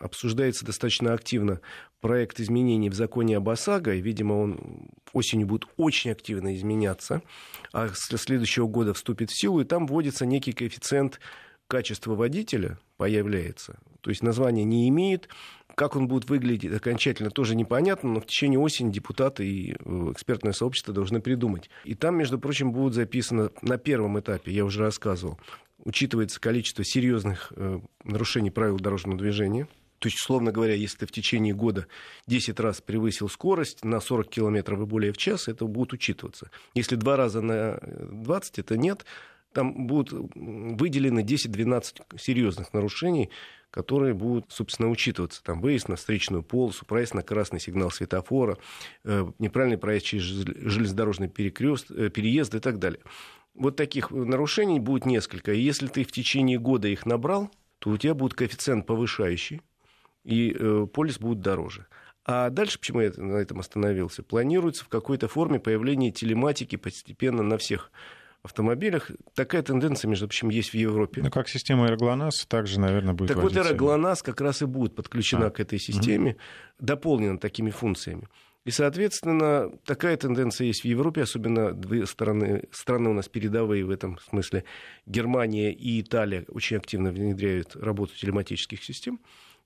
обсуждается 0.00 0.64
достаточно 0.64 1.12
активно 1.12 1.60
проект 2.04 2.38
изменений 2.38 2.90
в 2.90 2.94
законе 2.94 3.38
об 3.38 3.48
ОСАГО, 3.48 3.94
видимо, 3.94 4.34
он 4.34 4.90
осенью 5.14 5.46
будет 5.46 5.64
очень 5.78 6.10
активно 6.10 6.54
изменяться, 6.54 7.22
а 7.72 7.88
с 7.88 8.14
следующего 8.18 8.66
года 8.66 8.92
вступит 8.92 9.30
в 9.30 9.40
силу, 9.40 9.62
и 9.62 9.64
там 9.64 9.86
вводится 9.86 10.26
некий 10.26 10.52
коэффициент 10.52 11.18
качества 11.66 12.14
водителя, 12.14 12.78
появляется. 12.98 13.78
То 14.02 14.10
есть 14.10 14.22
название 14.22 14.66
не 14.66 14.86
имеет. 14.90 15.30
Как 15.74 15.96
он 15.96 16.06
будет 16.06 16.28
выглядеть 16.28 16.74
окончательно, 16.74 17.30
тоже 17.30 17.56
непонятно, 17.56 18.12
но 18.12 18.20
в 18.20 18.26
течение 18.26 18.58
осени 18.58 18.92
депутаты 18.92 19.48
и 19.48 19.72
э, 19.72 20.12
экспертное 20.12 20.52
сообщество 20.52 20.92
должны 20.92 21.22
придумать. 21.22 21.70
И 21.84 21.94
там, 21.94 22.18
между 22.18 22.38
прочим, 22.38 22.72
будет 22.72 22.92
записано 22.92 23.50
на 23.62 23.78
первом 23.78 24.20
этапе, 24.20 24.52
я 24.52 24.66
уже 24.66 24.80
рассказывал, 24.80 25.40
учитывается 25.78 26.38
количество 26.38 26.84
серьезных 26.84 27.50
э, 27.56 27.80
нарушений 28.04 28.50
правил 28.50 28.76
дорожного 28.76 29.18
движения, 29.18 29.68
то 30.04 30.08
есть, 30.08 30.20
условно 30.20 30.52
говоря, 30.52 30.74
если 30.74 30.98
ты 30.98 31.06
в 31.06 31.12
течение 31.12 31.54
года 31.54 31.86
10 32.26 32.60
раз 32.60 32.82
превысил 32.82 33.30
скорость 33.30 33.86
на 33.86 34.00
40 34.00 34.28
километров 34.28 34.82
и 34.82 34.84
более 34.84 35.14
в 35.14 35.16
час, 35.16 35.48
это 35.48 35.64
будет 35.64 35.94
учитываться. 35.94 36.50
Если 36.74 36.96
два 36.96 37.16
раза 37.16 37.40
на 37.40 37.78
20, 37.80 38.58
это 38.58 38.76
нет. 38.76 39.06
Там 39.54 39.86
будут 39.86 40.12
выделены 40.12 41.20
10-12 41.20 42.18
серьезных 42.18 42.74
нарушений, 42.74 43.30
которые 43.70 44.12
будут, 44.12 44.52
собственно, 44.52 44.90
учитываться. 44.90 45.42
Там 45.42 45.62
выезд 45.62 45.88
на 45.88 45.96
встречную 45.96 46.42
полосу, 46.42 46.84
проезд 46.84 47.14
на 47.14 47.22
красный 47.22 47.58
сигнал 47.60 47.90
светофора, 47.90 48.58
э, 49.04 49.26
неправильный 49.38 49.78
проезд 49.78 50.04
через 50.04 50.24
железнодорожный 50.24 51.28
перекрест, 51.28 51.90
э, 51.90 52.10
переезд 52.10 52.54
и 52.54 52.60
так 52.60 52.78
далее. 52.78 53.00
Вот 53.54 53.76
таких 53.76 54.10
нарушений 54.10 54.80
будет 54.80 55.06
несколько. 55.06 55.54
И 55.54 55.62
если 55.62 55.86
ты 55.86 56.04
в 56.04 56.12
течение 56.12 56.58
года 56.58 56.88
их 56.88 57.06
набрал, 57.06 57.50
то 57.78 57.88
у 57.88 57.96
тебя 57.96 58.12
будет 58.12 58.34
коэффициент 58.34 58.84
повышающий, 58.84 59.62
и 60.24 60.54
э, 60.58 60.86
полис 60.92 61.18
будет 61.18 61.40
дороже. 61.40 61.86
А 62.26 62.48
дальше, 62.50 62.78
почему 62.78 63.02
я 63.02 63.12
на 63.16 63.36
этом 63.36 63.60
остановился, 63.60 64.22
планируется 64.22 64.84
в 64.84 64.88
какой-то 64.88 65.28
форме 65.28 65.60
появление 65.60 66.10
телематики 66.10 66.76
постепенно 66.76 67.42
на 67.42 67.58
всех 67.58 67.90
автомобилях. 68.42 69.10
Такая 69.34 69.62
тенденция, 69.62 70.08
между 70.08 70.26
прочим, 70.28 70.50
есть 70.50 70.70
в 70.70 70.74
Европе. 70.74 71.22
Ну, 71.22 71.30
как 71.30 71.48
система 71.48 71.86
Аэроглонасс 71.86 72.46
также, 72.46 72.80
наверное, 72.80 73.14
будет 73.14 73.28
Так 73.28 73.38
вот. 73.38 73.56
Аэроглонасс 73.56 74.22
как 74.22 74.40
раз 74.40 74.62
и 74.62 74.66
будет 74.66 74.94
подключена 74.94 75.46
А. 75.46 75.50
к 75.50 75.60
этой 75.60 75.78
системе, 75.78 76.36
дополнена 76.78 77.38
такими 77.38 77.70
функциями. 77.70 78.28
И, 78.64 78.70
соответственно, 78.70 79.70
такая 79.84 80.16
тенденция 80.16 80.66
есть 80.66 80.82
в 80.82 80.84
Европе, 80.86 81.22
особенно 81.22 81.72
две 81.72 82.06
страны, 82.06 82.64
страны 82.70 83.10
у 83.10 83.12
нас 83.12 83.28
передовые 83.28 83.84
в 83.84 83.90
этом 83.90 84.18
смысле. 84.20 84.64
Германия 85.04 85.70
и 85.70 86.00
Италия 86.00 86.46
очень 86.48 86.78
активно 86.78 87.10
внедряют 87.10 87.76
работу 87.76 88.14
телематических 88.16 88.82
систем. 88.82 89.20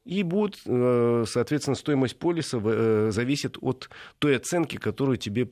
И 0.05 0.23
будет, 0.23 0.61
э, 0.65 1.25
соответственно, 1.27 1.75
стоимость 1.75 2.19
полиса 2.19 2.59
э, 2.65 3.11
зависит 3.13 3.59
от 3.61 3.91
той 4.19 4.37
оценки, 4.37 4.77
которую 4.77 5.19
тебе 5.19 5.45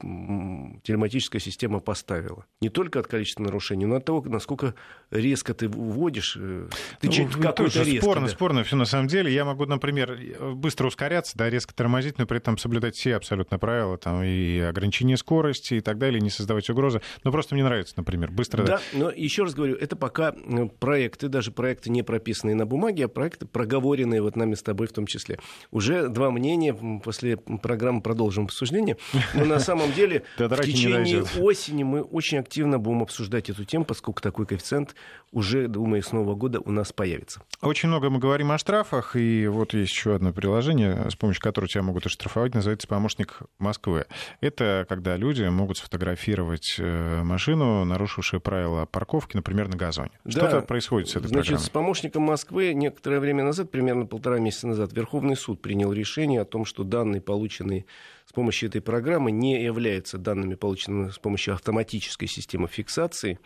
телематическая 0.83 1.41
система 1.41 1.81
поставила. 1.81 2.47
Не 2.61 2.71
только 2.71 3.01
от 3.01 3.07
количества 3.07 3.43
нарушений, 3.43 3.85
но 3.85 3.97
от 3.97 4.05
того, 4.05 4.23
насколько 4.27 4.75
резко 5.11 5.53
ты 5.53 5.69
вводишь. 5.69 6.37
э, 6.41 6.69
Ты 7.01 7.09
Ну, 7.09 7.29
какой-то 7.29 7.53
тоже 7.53 7.85
резко, 7.85 8.03
спорно, 8.03 8.27
да. 8.27 8.33
спорно 8.33 8.65
все 8.65 8.77
на 8.77 8.87
самом 8.87 9.09
деле. 9.09 9.33
Я 9.33 9.45
могу, 9.45 9.67
например, 9.67 10.19
быстро 10.55 10.87
ускоряться, 10.87 11.37
да, 11.37 11.51
резко 11.51 11.75
тормозить, 11.75 12.19
но 12.19 12.27
при 12.27 12.39
этом 12.39 12.57
соблюдать 12.57 12.97
все 12.97 13.17
абсолютно 13.17 13.59
правила, 13.59 13.99
там, 13.99 14.23
и 14.23 14.59
ограничение 14.59 15.19
скорости 15.19 15.75
и 15.75 15.81
так 15.81 15.99
далее, 15.99 16.21
не 16.21 16.31
создавать 16.31 16.71
угрозы. 16.71 17.03
Но 17.25 17.33
просто 17.33 17.55
мне 17.55 17.65
нравится, 17.65 17.95
например, 17.97 18.31
быстро... 18.31 18.65
Да, 18.65 18.81
но 18.95 19.11
еще 19.11 19.43
раз 19.43 19.55
говорю, 19.55 19.75
это 19.77 19.97
пока 19.97 20.35
проекты, 20.81 21.29
даже 21.29 21.51
проекты 21.51 21.91
не 21.91 22.03
прописанные 22.03 22.55
на 22.55 22.65
бумаге, 22.65 23.05
а 23.05 23.09
проекты 23.09 23.47
проговоренные 23.47 24.23
вот 24.23 24.36
нами 24.37 24.55
с 24.55 24.63
тобой 24.63 24.87
в 24.87 24.93
том 24.93 25.07
числе. 25.07 25.39
Уже 25.71 26.09
два 26.09 26.31
мнения, 26.31 26.75
после 27.03 27.37
программы 27.37 28.01
продолжим 28.01 28.45
обсуждение, 28.45 28.97
но 29.35 29.45
на 29.45 29.59
самом 29.59 29.93
деле 29.93 30.23
в 30.39 30.63
течение 30.63 31.25
осени 31.39 31.83
мы 31.83 32.03
очень 32.03 32.39
активно 32.39 32.79
будем 32.79 33.03
обсуждать 33.03 33.51
эту 33.51 33.65
тему, 33.65 33.85
поскольку 33.85 34.23
такой 34.23 34.47
коэффициент 34.47 34.95
уже, 35.33 35.69
думаю, 35.69 36.03
с 36.03 36.13
Нового 36.13 36.35
года 36.35 36.61
у 36.61 36.71
нас 36.71 36.93
появится. 36.93 37.43
Очень 37.61 37.89
много 37.89 38.11
мы 38.11 38.19
говорим 38.19 38.53
о 38.53 38.59
штрафах, 38.59 39.17
и 39.17 39.47
вот 39.49 39.75
есть 39.75 39.93
еще 39.93 40.15
одно 40.15 40.33
приложение, 40.33 41.11
с 41.11 41.17
помощью 41.17 41.43
которого 41.43 41.69
тебя 41.69 41.83
могут 41.83 42.07
оштрафовать, 42.07 42.55
называется 42.55 42.89
«Помощник 42.89 43.41
Москвы». 43.59 44.07
Это 44.41 44.87
когда 44.89 45.17
люди 45.17 45.45
могут 45.45 45.79
сфотографировать 45.79 46.77
э, 46.79 47.23
машину, 47.23 47.85
нарушившую 47.85 48.41
правила 48.41 48.87
парковки, 48.87 49.37
например, 49.37 49.69
на 49.69 49.77
газоне. 49.77 50.11
Что-то 50.27 50.61
происходит 50.63 51.09
с 51.09 51.17
этой 51.17 51.29
Значит, 51.29 51.47
программой. 51.47 51.67
с 51.67 51.71
помощником 51.71 52.23
Москвы 52.23 52.75
некоторое 52.75 53.21
время 53.21 53.45
назад, 53.45 53.71
примерно 53.71 54.07
полтора 54.07 54.26
месяца 54.35 54.67
назад, 54.67 54.93
Верховный 54.93 55.37
суд 55.37 55.63
принял 55.63 55.93
решение 55.93 56.41
о 56.41 56.45
том, 56.45 56.65
что 56.65 56.83
данные, 56.85 57.21
полученные 57.21 57.87
с 58.27 58.33
помощью 58.33 58.69
этой 58.69 58.81
программы, 58.81 59.31
не 59.31 59.63
являются 59.63 60.19
данными, 60.19 60.57
полученными 60.57 61.11
с 61.11 61.19
помощью 61.19 61.55
автоматической 61.55 62.27
системы 62.27 62.67
фиксации, 62.67 63.39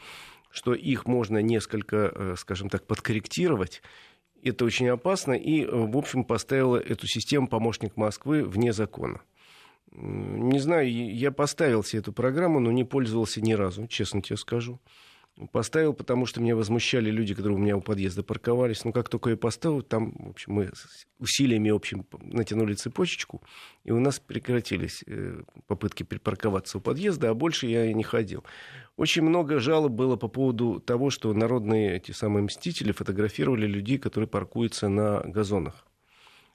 что 0.50 0.74
их 0.74 1.06
можно 1.06 1.38
несколько, 1.38 2.12
э, 2.14 2.34
скажем 2.38 2.68
так, 2.68 2.86
подкорректировать. 2.86 3.82
Это 4.42 4.64
очень 4.64 4.88
опасно, 4.88 5.32
и, 5.32 5.62
э, 5.62 5.68
в 5.70 5.96
общем, 5.96 6.24
поставила 6.24 6.76
эту 6.76 7.06
систему 7.06 7.46
помощник 7.46 7.96
Москвы 7.96 8.42
вне 8.42 8.72
закона. 8.72 9.20
Не 9.92 10.58
знаю, 10.60 10.90
я 10.92 11.32
поставил 11.32 11.82
себе 11.82 12.00
эту 12.00 12.12
программу, 12.12 12.60
но 12.60 12.70
не 12.70 12.84
пользовался 12.84 13.40
ни 13.40 13.52
разу, 13.52 13.86
честно 13.86 14.22
тебе 14.22 14.36
скажу. 14.36 14.80
Поставил, 15.48 15.94
потому 15.94 16.26
что 16.26 16.40
меня 16.40 16.56
возмущали 16.56 17.10
люди, 17.10 17.34
которые 17.34 17.56
у 17.56 17.60
меня 17.60 17.76
у 17.76 17.80
подъезда 17.80 18.22
парковались. 18.22 18.84
Но 18.84 18.92
как 18.92 19.08
только 19.08 19.30
я 19.30 19.36
поставил, 19.36 19.82
там, 19.82 20.12
в 20.12 20.30
общем, 20.30 20.52
мы 20.52 20.70
усилиями 21.18 21.70
общим 21.70 22.06
натянули 22.20 22.74
цепочечку, 22.74 23.42
и 23.84 23.90
у 23.90 24.00
нас 24.00 24.18
прекратились 24.18 25.04
э, 25.06 25.42
попытки 25.66 26.02
припарковаться 26.02 26.78
у 26.78 26.80
подъезда, 26.80 27.30
а 27.30 27.34
больше 27.34 27.66
я 27.66 27.86
и 27.86 27.94
не 27.94 28.02
ходил. 28.02 28.44
Очень 28.96 29.22
много 29.22 29.60
жалоб 29.60 29.92
было 29.92 30.16
по 30.16 30.28
поводу 30.28 30.80
того, 30.80 31.10
что 31.10 31.32
народные 31.32 31.96
эти 31.96 32.12
самые 32.12 32.44
мстители 32.44 32.92
фотографировали 32.92 33.66
людей, 33.66 33.98
которые 33.98 34.28
паркуются 34.28 34.88
на 34.88 35.20
газонах. 35.20 35.86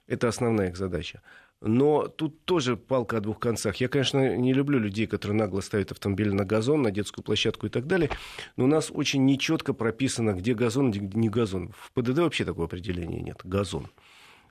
Это 0.07 0.27
основная 0.27 0.69
их 0.69 0.77
задача. 0.77 1.21
Но 1.61 2.07
тут 2.07 2.45
тоже 2.45 2.77
палка 2.77 3.17
о 3.17 3.21
двух 3.21 3.39
концах. 3.39 3.77
Я, 3.77 3.87
конечно, 3.87 4.35
не 4.35 4.53
люблю 4.53 4.77
людей, 4.77 5.07
которые 5.07 5.37
нагло 5.37 5.61
ставят 5.61 5.91
автомобиль 5.91 6.33
на 6.33 6.45
газон, 6.45 6.81
на 6.81 6.91
детскую 6.91 7.23
площадку 7.23 7.67
и 7.67 7.69
так 7.69 7.87
далее. 7.87 8.09
Но 8.55 8.65
у 8.65 8.67
нас 8.67 8.91
очень 8.93 9.25
нечетко 9.25 9.73
прописано, 9.73 10.33
где 10.33 10.53
газон, 10.53 10.91
где 10.91 10.99
не 10.99 11.29
газон. 11.29 11.73
В 11.77 11.91
ПДД 11.93 12.19
вообще 12.19 12.45
такого 12.45 12.65
определения 12.65 13.21
нет. 13.21 13.41
Газон. 13.43 13.87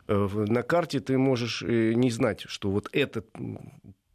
Э, 0.09 0.29
На 0.49 0.63
карте 0.63 1.01
ты 1.01 1.19
можешь 1.19 1.63
э, 1.63 1.93
не 1.95 2.11
знать, 2.11 2.43
что 2.49 2.71
вот 2.71 2.89
этот 2.93 3.27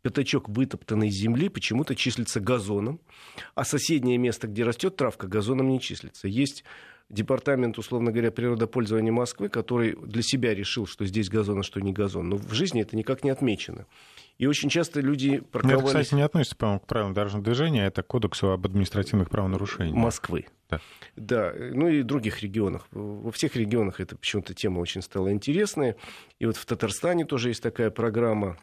пятачок 0.01 0.49
вытоптанной 0.49 1.09
земли 1.09 1.49
почему-то 1.49 1.95
числится 1.95 2.39
газоном, 2.39 2.99
а 3.55 3.65
соседнее 3.65 4.17
место, 4.17 4.47
где 4.47 4.63
растет 4.63 4.95
травка, 4.95 5.27
газоном 5.27 5.69
не 5.69 5.79
числится. 5.79 6.27
Есть 6.27 6.63
департамент, 7.09 7.77
условно 7.77 8.11
говоря, 8.11 8.31
природопользования 8.31 9.11
Москвы, 9.11 9.49
который 9.49 9.95
для 9.95 10.21
себя 10.21 10.53
решил, 10.53 10.85
что 10.85 11.05
здесь 11.05 11.29
газон, 11.29 11.59
а 11.59 11.63
что 11.63 11.79
не 11.81 11.91
газон. 11.91 12.29
Но 12.29 12.37
в 12.37 12.53
жизни 12.53 12.81
это 12.81 12.95
никак 12.95 13.23
не 13.23 13.29
отмечено. 13.29 13.85
И 14.37 14.45
очень 14.45 14.69
часто 14.69 15.01
люди 15.01 15.39
парковались... 15.39 15.81
Это, 15.81 16.01
кстати, 16.01 16.15
не 16.15 16.21
относится, 16.21 16.55
по-моему, 16.55 16.79
к 16.79 16.87
правилам 16.87 17.13
дорожного 17.13 17.43
движения, 17.43 17.85
это 17.85 18.03
к 18.03 18.07
кодексу 18.07 18.51
об 18.51 18.65
административных 18.65 19.29
правонарушениях. 19.29 19.95
Москвы. 19.95 20.45
Да. 20.69 20.79
да, 21.15 21.53
ну 21.57 21.89
и 21.89 22.03
других 22.03 22.41
регионах. 22.41 22.87
Во 22.91 23.31
всех 23.31 23.55
регионах 23.55 23.99
это 23.99 24.15
почему-то 24.15 24.53
тема 24.53 24.79
очень 24.79 25.01
стала 25.01 25.31
интересная. 25.33 25.97
И 26.37 26.45
вот 26.45 26.55
в 26.55 26.65
Татарстане 26.65 27.25
тоже 27.25 27.49
есть 27.49 27.63
такая 27.63 27.89
программа 27.89 28.57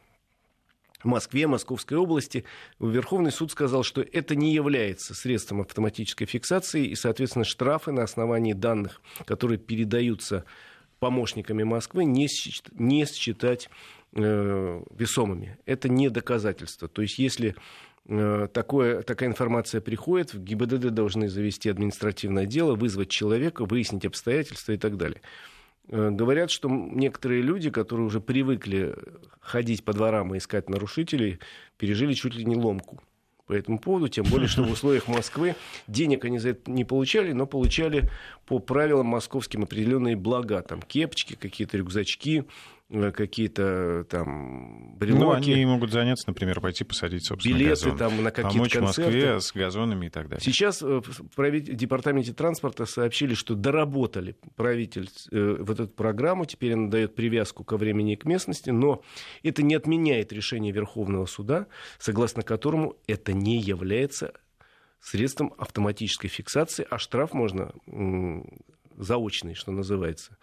в 1.07 1.09
Москве, 1.09 1.47
Московской 1.47 1.97
области, 1.97 2.45
Верховный 2.81 3.31
суд 3.31 3.53
сказал, 3.53 3.85
что 3.85 4.03
это 4.03 4.35
не 4.35 4.53
является 4.53 5.15
средством 5.15 5.61
автоматической 5.61 6.27
фиксации, 6.27 6.85
и, 6.87 6.97
соответственно, 6.97 7.45
штрафы 7.45 7.93
на 7.93 8.03
основании 8.03 8.53
данных, 8.55 9.01
которые 9.25 9.59
передаются 9.59 10.45
помощниками 10.99 11.63
Москвы, 11.63 12.05
не, 12.05 12.27
считать 12.27 13.71
э, 14.15 14.83
весомыми. 14.91 15.59
Это 15.65 15.89
не 15.89 16.09
доказательство. 16.09 16.89
То 16.89 17.03
есть, 17.03 17.21
если 17.21 17.55
э, 18.09 18.49
такое, 18.53 19.03
такая 19.03 19.29
информация 19.29 19.81
приходит, 19.81 20.35
в 20.35 20.43
ГИБДД 20.43 20.89
должны 20.89 21.29
завести 21.29 21.71
административное 21.71 22.47
дело, 22.47 22.75
вызвать 22.75 23.11
человека, 23.11 23.65
выяснить 23.65 24.07
обстоятельства 24.07 24.73
и 24.73 24.77
так 24.77 24.97
далее. 24.97 25.21
Э, 25.89 26.11
говорят, 26.11 26.51
что 26.51 26.69
некоторые 26.69 27.43
люди, 27.43 27.71
которые 27.71 28.07
уже 28.07 28.21
привыкли 28.21 28.95
ходить 29.41 29.85
по 29.85 29.93
дворам 29.93 30.35
и 30.35 30.39
искать 30.39 30.69
нарушителей, 30.69 31.39
пережили 31.79 32.15
чуть 32.15 32.35
ли 32.35 32.45
не 32.45 32.57
ломку 32.57 33.01
по 33.47 33.53
этому 33.53 33.79
поводу, 33.79 34.09
тем 34.09 34.25
более, 34.25 34.49
что 34.49 34.65
в 34.65 34.71
условиях 34.73 35.07
Москвы 35.07 35.55
денег 35.87 36.25
они 36.25 36.39
за 36.39 36.51
это 36.51 36.69
не 36.71 36.85
получали, 36.85 37.33
но 37.33 37.47
получали 37.47 38.11
по 38.45 38.59
правилам 38.59 39.07
московским 39.07 39.63
определенные 39.63 40.17
блага, 40.17 40.63
там 40.63 40.83
кепочки, 40.83 41.37
какие-то 41.37 41.79
рюкзачки, 41.79 42.45
какие-то 42.89 44.07
там 44.09 44.97
брелоки. 44.97 45.49
Ну, 45.51 45.55
они 45.55 45.67
могут 45.67 45.91
заняться, 45.91 46.25
например, 46.29 46.61
пойти 46.61 46.85
посадить, 46.85 47.25
собственно, 47.25 47.55
Билеты 47.55 47.71
газон. 47.71 47.99
там 47.99 48.23
на 48.23 48.31
какие-то 48.31 48.53
Помочь 48.53 48.73
концерты. 48.73 49.03
Москве 49.03 49.41
с 49.41 49.53
газонами 49.53 50.07
и 50.07 50.09
так 50.09 50.29
далее. 50.29 50.43
Сейчас 50.45 50.83
э, 50.83 51.01
в 51.37 51.61
департаменте 51.61 52.33
транспорта 52.33 52.87
сообщили, 52.87 53.35
что 53.35 53.57
доработали 53.57 54.37
правитель 54.55 55.11
э, 55.33 55.57
вот 55.61 55.81
эту 55.81 55.93
программу, 55.93 56.45
теперь 56.45 56.75
она 56.75 56.89
дает 56.89 57.17
привязку 57.17 57.65
ко 57.65 57.77
времени 57.77 58.13
и 58.13 58.17
к 58.17 58.25
местности, 58.25 58.71
но 58.71 59.03
это 59.43 59.63
не 59.63 59.75
отменяет 59.75 60.33
решение 60.33 60.73
Верховного 60.73 61.27
суда, 61.27 61.67
согласно 61.99 62.43
которому 62.43 62.97
это 63.09 63.33
не 63.33 63.59
является 63.59 64.33
средством 65.01 65.55
автоматической 65.59 66.31
фиксации, 66.31 66.87
а 66.89 66.99
штраф 66.99 67.33
можно 67.33 67.73
заочный, 68.97 69.55
что 69.55 69.73
называется, 69.73 70.37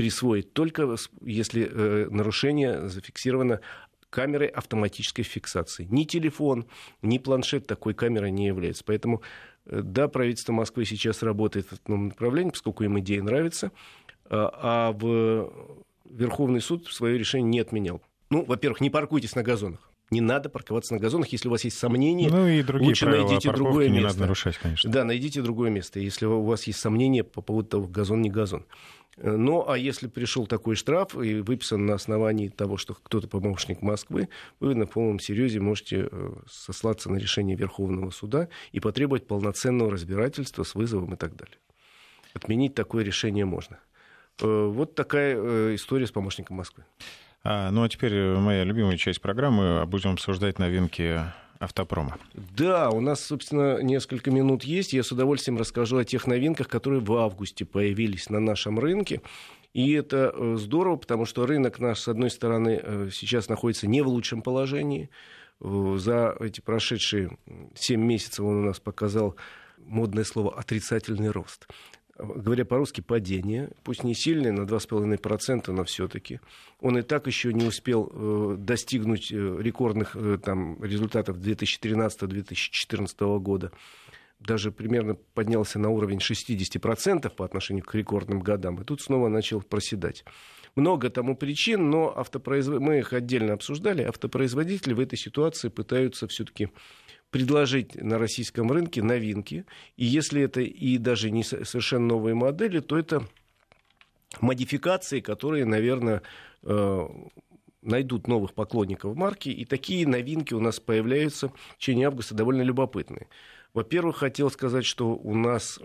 присвоить 0.00 0.54
только 0.54 0.96
если 1.20 1.68
э, 1.70 2.08
нарушение 2.10 2.88
зафиксировано 2.88 3.60
камерой 4.08 4.48
автоматической 4.48 5.24
фиксации. 5.24 5.86
Ни 5.90 6.04
телефон, 6.04 6.66
ни 7.02 7.18
планшет 7.18 7.66
такой 7.66 7.92
камерой 7.92 8.30
не 8.30 8.46
является. 8.46 8.82
Поэтому, 8.84 9.20
э, 9.66 9.82
да, 9.82 10.08
правительство 10.08 10.54
Москвы 10.54 10.86
сейчас 10.86 11.22
работает 11.22 11.66
в 11.66 11.72
этом 11.74 12.08
направлении, 12.08 12.50
поскольку 12.50 12.82
им 12.82 12.98
идея 13.00 13.22
нравится, 13.22 13.72
а, 14.24 14.50
а 14.62 14.92
в 14.92 15.76
Верховный 16.06 16.62
суд 16.62 16.86
свое 16.86 17.18
решение 17.18 17.50
не 17.50 17.60
отменял. 17.60 18.00
Ну, 18.30 18.42
во-первых, 18.44 18.80
не 18.80 18.88
паркуйтесь 18.88 19.34
на 19.34 19.42
газонах. 19.42 19.90
Не 20.10 20.20
надо 20.20 20.48
парковаться 20.48 20.94
на 20.94 20.98
газонах, 20.98 21.28
если 21.28 21.46
у 21.46 21.52
вас 21.52 21.62
есть 21.62 21.78
сомнения. 21.78 22.28
Ну 22.28 22.48
и 22.48 22.62
другие 22.62 22.88
лучше 22.88 23.06
найдите 23.06 23.52
другое 23.52 23.88
не 23.88 23.98
место. 23.98 24.08
надо 24.08 24.20
нарушать, 24.22 24.56
конечно. 24.56 24.90
Да, 24.90 25.04
найдите 25.04 25.40
другое 25.40 25.70
место, 25.70 26.00
если 26.00 26.26
у 26.26 26.42
вас 26.42 26.64
есть 26.64 26.80
сомнения 26.80 27.22
по 27.22 27.42
поводу 27.42 27.68
того, 27.68 27.86
газон 27.86 28.22
не 28.22 28.30
газон. 28.30 28.64
Ну, 29.16 29.68
а 29.68 29.76
если 29.76 30.06
пришел 30.06 30.46
такой 30.46 30.76
штраф 30.76 31.14
и 31.14 31.40
выписан 31.40 31.84
на 31.84 31.94
основании 31.94 32.48
того, 32.48 32.76
что 32.76 32.94
кто-то 32.94 33.28
помощник 33.28 33.82
Москвы, 33.82 34.28
вы 34.60 34.74
на 34.74 34.86
полном 34.86 35.18
серьезе 35.18 35.60
можете 35.60 36.08
э, 36.10 36.32
сослаться 36.48 37.10
на 37.10 37.18
решение 37.18 37.56
Верховного 37.56 38.10
суда 38.10 38.48
и 38.72 38.80
потребовать 38.80 39.26
полноценного 39.26 39.90
разбирательства 39.90 40.62
с 40.62 40.74
вызовом 40.74 41.14
и 41.14 41.16
так 41.16 41.36
далее. 41.36 41.58
Отменить 42.32 42.74
такое 42.74 43.04
решение 43.04 43.44
можно. 43.44 43.78
Э, 44.40 44.66
вот 44.72 44.94
такая 44.94 45.36
э, 45.36 45.74
история 45.74 46.06
с 46.06 46.12
помощником 46.12 46.56
Москвы. 46.56 46.84
А, 47.42 47.70
ну 47.70 47.82
а 47.82 47.88
теперь 47.88 48.14
моя 48.36 48.64
любимая 48.64 48.96
часть 48.96 49.20
программы. 49.20 49.84
Будем 49.86 50.12
обсуждать 50.12 50.58
новинки 50.58 51.20
автопрома. 51.60 52.18
Да, 52.34 52.90
у 52.90 53.00
нас, 53.00 53.20
собственно, 53.20 53.80
несколько 53.82 54.30
минут 54.30 54.64
есть. 54.64 54.92
Я 54.92 55.02
с 55.02 55.12
удовольствием 55.12 55.58
расскажу 55.58 55.98
о 55.98 56.04
тех 56.04 56.26
новинках, 56.26 56.68
которые 56.68 57.00
в 57.00 57.12
августе 57.12 57.64
появились 57.64 58.30
на 58.30 58.40
нашем 58.40 58.78
рынке. 58.78 59.20
И 59.72 59.92
это 59.92 60.32
э, 60.34 60.56
здорово, 60.56 60.96
потому 60.96 61.26
что 61.26 61.46
рынок 61.46 61.78
наш, 61.78 62.00
с 62.00 62.08
одной 62.08 62.30
стороны, 62.30 62.80
э, 62.82 63.08
сейчас 63.12 63.48
находится 63.48 63.86
не 63.86 64.00
в 64.00 64.08
лучшем 64.08 64.42
положении. 64.42 65.10
Э, 65.60 65.96
за 65.98 66.34
эти 66.40 66.60
прошедшие 66.60 67.36
7 67.76 68.00
месяцев 68.00 68.40
он 68.40 68.56
у 68.56 68.64
нас 68.64 68.80
показал 68.80 69.36
модное 69.78 70.24
слово 70.24 70.58
«отрицательный 70.58 71.30
рост» 71.30 71.68
говоря 72.22 72.64
по-русски, 72.64 73.00
падение, 73.00 73.70
пусть 73.84 74.04
не 74.04 74.14
сильное, 74.14 74.52
на 74.52 74.62
2,5%, 74.62 75.70
но 75.72 75.84
все-таки. 75.84 76.40
Он 76.80 76.98
и 76.98 77.02
так 77.02 77.26
еще 77.26 77.52
не 77.52 77.66
успел 77.66 78.10
э, 78.12 78.56
достигнуть 78.58 79.32
э, 79.32 79.56
рекордных 79.60 80.16
э, 80.16 80.38
там, 80.42 80.82
результатов 80.82 81.38
2013-2014 81.38 83.38
года. 83.38 83.72
Даже 84.38 84.72
примерно 84.72 85.16
поднялся 85.34 85.78
на 85.78 85.90
уровень 85.90 86.18
60% 86.18 87.28
по 87.30 87.44
отношению 87.44 87.84
к 87.84 87.94
рекордным 87.94 88.40
годам, 88.40 88.80
и 88.80 88.84
тут 88.84 89.02
снова 89.02 89.28
начал 89.28 89.60
проседать. 89.60 90.24
Много 90.76 91.10
тому 91.10 91.36
причин, 91.36 91.90
но 91.90 92.16
автопроизв... 92.16 92.70
мы 92.70 93.00
их 93.00 93.12
отдельно 93.12 93.54
обсуждали. 93.54 94.02
Автопроизводители 94.02 94.94
в 94.94 95.00
этой 95.00 95.18
ситуации 95.18 95.68
пытаются 95.68 96.28
все-таки 96.28 96.70
предложить 97.30 97.94
на 97.94 98.18
российском 98.18 98.70
рынке 98.70 99.02
новинки. 99.02 99.64
И 99.96 100.04
если 100.04 100.42
это 100.42 100.60
и 100.60 100.98
даже 100.98 101.30
не 101.30 101.44
совершенно 101.44 102.06
новые 102.06 102.34
модели, 102.34 102.80
то 102.80 102.98
это 102.98 103.26
модификации, 104.40 105.20
которые, 105.20 105.64
наверное, 105.64 106.22
э, 106.62 107.08
найдут 107.82 108.26
новых 108.26 108.54
поклонников 108.54 109.16
марки. 109.16 109.48
И 109.48 109.64
такие 109.64 110.06
новинки 110.06 110.54
у 110.54 110.60
нас 110.60 110.80
появляются 110.80 111.48
в 111.48 111.78
течение 111.78 112.08
августа 112.08 112.34
довольно 112.34 112.62
любопытные. 112.62 113.28
Во-первых, 113.72 114.18
хотел 114.18 114.50
сказать, 114.50 114.84
что 114.84 115.14
у 115.14 115.34
нас 115.34 115.78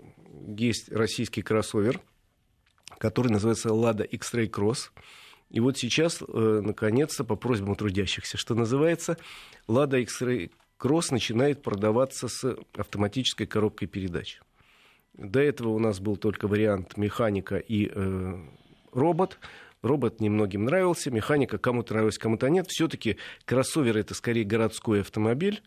есть 0.48 0.90
российский 0.90 1.42
кроссовер, 1.42 2.00
который 2.98 3.28
называется 3.28 3.68
Lada 3.68 4.04
X-Ray 4.04 4.50
Cross. 4.50 4.90
И 5.50 5.60
вот 5.60 5.78
сейчас, 5.78 6.20
э, 6.20 6.60
наконец-то, 6.62 7.22
по 7.22 7.36
просьбам 7.36 7.76
трудящихся, 7.76 8.36
что 8.36 8.56
называется, 8.56 9.16
Lada 9.68 10.00
X-Ray 10.02 10.50
кросс 10.76 11.10
начинает 11.10 11.62
продаваться 11.62 12.28
с 12.28 12.56
автоматической 12.76 13.46
коробкой 13.46 13.88
передач. 13.88 14.40
До 15.14 15.40
этого 15.40 15.70
у 15.70 15.78
нас 15.78 16.00
был 16.00 16.16
только 16.16 16.46
вариант 16.46 16.96
механика 16.96 17.56
и 17.56 17.90
э, 17.92 18.34
робот. 18.92 19.38
Робот 19.82 20.20
немногим 20.20 20.64
нравился, 20.64 21.10
механика 21.10 21.58
кому-то 21.58 21.94
нравилась, 21.94 22.18
кому-то 22.18 22.48
нет. 22.48 22.66
Все-таки 22.68 23.16
кроссовер 23.44 23.96
это 23.96 24.14
скорее 24.14 24.44
городской 24.44 25.00
автомобиль. 25.00 25.62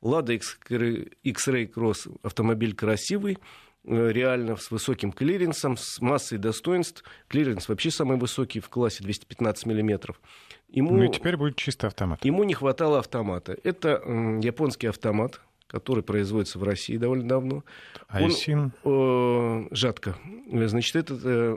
Лада 0.00 0.34
X-Ray 0.34 1.72
Cross 1.72 2.18
автомобиль 2.22 2.74
красивый, 2.74 3.38
Э, 3.86 4.10
реально 4.10 4.56
с 4.56 4.70
высоким 4.70 5.12
клиренсом, 5.12 5.76
с 5.76 6.00
массой 6.00 6.38
достоинств. 6.38 7.04
Клиренс 7.28 7.68
вообще 7.68 7.90
самый 7.90 8.16
высокий 8.16 8.60
в 8.60 8.68
классе 8.70 9.02
215 9.02 9.66
миллиметров. 9.66 10.20
Ему, 10.74 10.96
ну 10.96 11.04
и 11.04 11.08
теперь 11.08 11.36
будет 11.36 11.56
чисто 11.56 11.86
автомат. 11.86 12.24
Ему 12.24 12.42
не 12.44 12.54
хватало 12.54 12.98
автомата. 12.98 13.56
Это 13.62 14.02
японский 14.42 14.88
автомат, 14.88 15.40
который 15.68 16.02
производится 16.02 16.58
в 16.58 16.64
России 16.64 16.96
довольно 16.96 17.28
давно. 17.28 17.64
Айсин? 18.08 18.72
Он, 18.82 19.68
э, 19.70 19.74
жатко. 19.74 20.16
Значит, 20.50 20.96
это 20.96 21.18
э, 21.22 21.56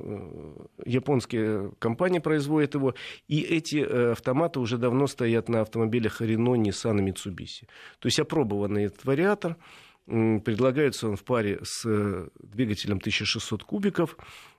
японская 0.85 1.71
компания 1.79 2.21
производит 2.21 2.75
его. 2.75 2.93
И 3.27 3.41
эти 3.41 3.77
э, 3.77 4.11
автоматы 4.11 4.59
уже 4.59 4.77
давно 4.77 5.07
стоят 5.07 5.49
на 5.49 5.61
автомобилях 5.61 6.21
Renault, 6.21 6.61
Nissan 6.61 6.99
и 6.99 7.11
Mitsubishi. 7.11 7.67
То 7.99 8.07
есть 8.07 8.19
опробованный 8.19 8.85
этот 8.85 9.03
вариатор– 9.05 9.55
Предлагается 10.07 11.09
он 11.09 11.17
в 11.17 11.25
паре 11.25 11.59
с 11.63 11.83
э, 11.85 12.29
двигателем 12.39 12.95
1600 12.95 13.65
кубиков, 13.65 14.15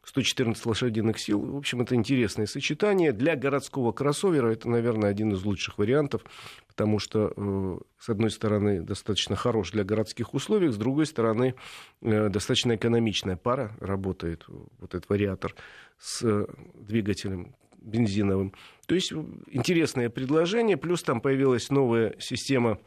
114 0.08 0.64
лошадиных 0.64 1.18
сил. 1.20 1.40
В 1.40 1.56
общем, 1.56 1.82
это 1.82 1.94
интересное 1.94 2.46
сочетание. 2.46 3.12
Для 3.12 3.36
городского 3.36 3.92
кроссовера 3.92 4.50
это, 4.50 4.66
наверное, 4.68 5.10
один 5.10 5.32
из 5.32 5.44
лучших 5.44 5.76
вариантов, 5.76 6.22
потому 6.66 6.98
что, 6.98 7.34
э, 7.36 7.78
с 7.98 8.08
одной 8.08 8.30
стороны, 8.30 8.80
достаточно 8.80 9.36
хорош 9.36 9.72
для 9.72 9.84
городских 9.84 10.32
условий, 10.32 10.68
с 10.68 10.78
другой 10.78 11.04
стороны, 11.04 11.54
э, 12.00 12.30
достаточно 12.30 12.76
экономичная 12.76 13.36
пара 13.36 13.76
работает, 13.80 14.46
вот 14.48 14.94
этот 14.94 15.10
вариатор, 15.10 15.54
с 15.98 16.46
двигателем 16.74 17.54
бензиновым. 17.76 18.54
То 18.86 18.94
есть 18.94 19.12
интересное 19.50 20.08
предложение, 20.08 20.78
плюс 20.78 21.02
там 21.02 21.20
появилась 21.20 21.68
новая 21.68 22.14
система, 22.18 22.78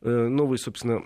новый, 0.00 0.58
собственно, 0.58 1.02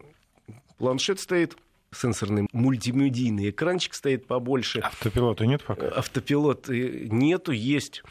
планшет 0.78 1.18
стоит 1.18 1.56
сенсорный 1.94 2.48
мультимедийный 2.52 3.50
экранчик 3.50 3.94
стоит 3.94 4.26
побольше. 4.26 4.80
Автопилота 4.80 5.46
нет 5.46 5.62
пока? 5.64 5.88
Автопилот 5.88 6.68
нету, 6.68 7.52
есть 7.52 8.02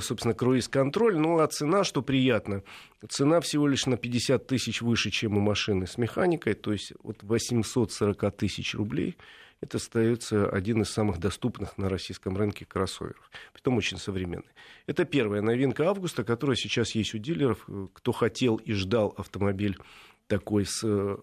собственно, 0.00 0.34
круиз-контроль. 0.34 1.18
Ну, 1.18 1.38
а 1.40 1.46
цена, 1.48 1.82
что 1.82 2.02
приятно, 2.02 2.62
цена 3.08 3.40
всего 3.40 3.66
лишь 3.66 3.86
на 3.86 3.96
50 3.96 4.46
тысяч 4.46 4.80
выше, 4.80 5.10
чем 5.10 5.36
у 5.36 5.40
машины 5.40 5.86
с 5.86 5.98
механикой, 5.98 6.54
то 6.54 6.72
есть 6.72 6.92
от 7.02 7.22
840 7.22 8.36
тысяч 8.36 8.74
рублей 8.74 9.16
это 9.62 9.76
остается 9.76 10.50
один 10.50 10.82
из 10.82 10.90
самых 10.90 11.18
доступных 11.18 11.78
на 11.78 11.88
российском 11.88 12.36
рынке 12.36 12.64
кроссоверов. 12.64 13.30
Притом 13.52 13.76
очень 13.76 13.96
современный. 13.96 14.50
Это 14.86 15.04
первая 15.04 15.40
новинка 15.40 15.88
августа, 15.88 16.24
которая 16.24 16.56
сейчас 16.56 16.96
есть 16.96 17.14
у 17.14 17.18
дилеров. 17.18 17.68
Кто 17.92 18.10
хотел 18.10 18.56
и 18.56 18.72
ждал 18.72 19.14
автомобиль 19.16 19.78
такой 20.26 20.66
с 20.66 20.82
э, 20.82 21.16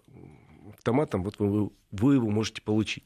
автоматом, 0.70 1.24
вот 1.24 1.38
вы, 1.40 1.70
вы 1.92 2.16
его 2.16 2.30
можете 2.30 2.62
получить. 2.62 3.06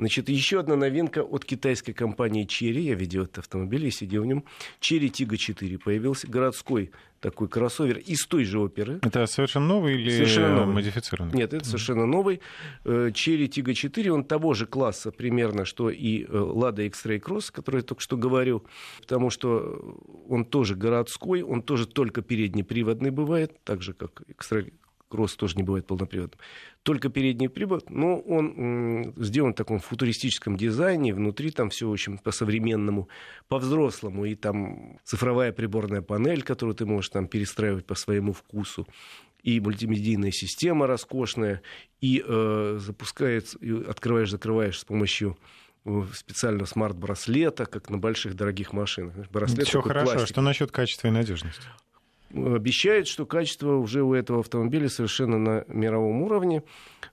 Значит, 0.00 0.30
еще 0.30 0.60
одна 0.60 0.76
новинка 0.76 1.22
от 1.22 1.44
китайской 1.44 1.92
компании 1.92 2.46
Cherry. 2.46 2.80
Я 2.80 2.94
видел 2.94 3.24
этот 3.24 3.40
автомобиль, 3.40 3.84
я 3.84 3.90
сидел 3.90 4.22
в 4.22 4.26
нем. 4.26 4.44
Cherry 4.80 5.10
Tiggo 5.10 5.36
4 5.36 5.78
появился. 5.78 6.26
Городской 6.26 6.90
такой 7.20 7.48
кроссовер 7.48 7.98
из 7.98 8.24
той 8.26 8.44
же 8.44 8.60
оперы. 8.60 8.98
Это 9.02 9.26
совершенно 9.26 9.66
новый 9.66 10.00
или 10.00 10.10
совершенно 10.10 10.56
новый. 10.60 10.74
модифицированный? 10.76 11.36
Нет, 11.36 11.52
это 11.52 11.66
совершенно 11.66 12.06
новый. 12.06 12.40
Cherry 12.82 13.46
Tiggo 13.46 13.74
4, 13.74 14.10
он 14.10 14.24
того 14.24 14.54
же 14.54 14.64
класса 14.64 15.10
примерно, 15.10 15.66
что 15.66 15.90
и 15.90 16.24
э, 16.24 16.26
Lada 16.28 16.86
X-Ray 16.86 17.20
Cross, 17.20 17.52
который 17.52 17.80
я 17.80 17.82
только 17.82 18.00
что 18.00 18.16
говорил, 18.16 18.64
потому 19.02 19.28
что 19.28 19.98
он 20.30 20.46
тоже 20.46 20.76
городской, 20.76 21.42
он 21.42 21.60
тоже 21.60 21.86
только 21.86 22.22
переднеприводный 22.22 23.10
бывает, 23.10 23.62
так 23.64 23.82
же, 23.82 23.92
как 23.92 24.22
X-Ray 24.28 24.72
Кросс 25.10 25.34
тоже 25.34 25.56
не 25.56 25.64
бывает 25.64 25.86
полноприводным. 25.86 26.38
Только 26.84 27.08
передний 27.08 27.48
привод, 27.48 27.90
но 27.90 28.18
он 28.20 29.12
сделан 29.16 29.52
в 29.52 29.56
таком 29.56 29.80
футуристическом 29.80 30.56
дизайне, 30.56 31.12
внутри 31.12 31.50
там 31.50 31.70
все 31.70 31.88
очень 31.88 32.16
по-современному, 32.16 33.08
по-взрослому, 33.48 34.24
и 34.24 34.36
там 34.36 35.00
цифровая 35.04 35.52
приборная 35.52 36.00
панель, 36.00 36.42
которую 36.42 36.76
ты 36.76 36.86
можешь 36.86 37.10
там 37.10 37.26
перестраивать 37.26 37.86
по 37.86 37.96
своему 37.96 38.32
вкусу, 38.32 38.86
и 39.42 39.58
мультимедийная 39.58 40.30
система 40.30 40.86
роскошная, 40.86 41.62
и 42.00 42.22
э, 42.24 42.78
запускается, 42.80 43.58
и 43.58 43.84
открываешь, 43.84 44.30
закрываешь 44.30 44.78
с 44.78 44.84
помощью 44.84 45.36
э, 45.84 46.02
специального 46.14 46.66
смарт-браслета, 46.66 47.66
как 47.66 47.90
на 47.90 47.98
больших 47.98 48.36
дорогих 48.36 48.72
машинах. 48.72 49.28
Браслет 49.30 49.66
Все 49.66 49.82
хорошо. 49.82 50.12
Пластик. 50.12 50.28
Что 50.28 50.40
насчет 50.40 50.70
качества 50.70 51.08
и 51.08 51.10
надежности? 51.10 51.62
Обещает, 52.32 53.06
что 53.06 53.26
качество 53.26 53.76
уже 53.76 54.02
у 54.02 54.14
этого 54.14 54.40
автомобиля 54.40 54.88
совершенно 54.88 55.38
на 55.38 55.64
мировом 55.68 56.22
уровне. 56.22 56.62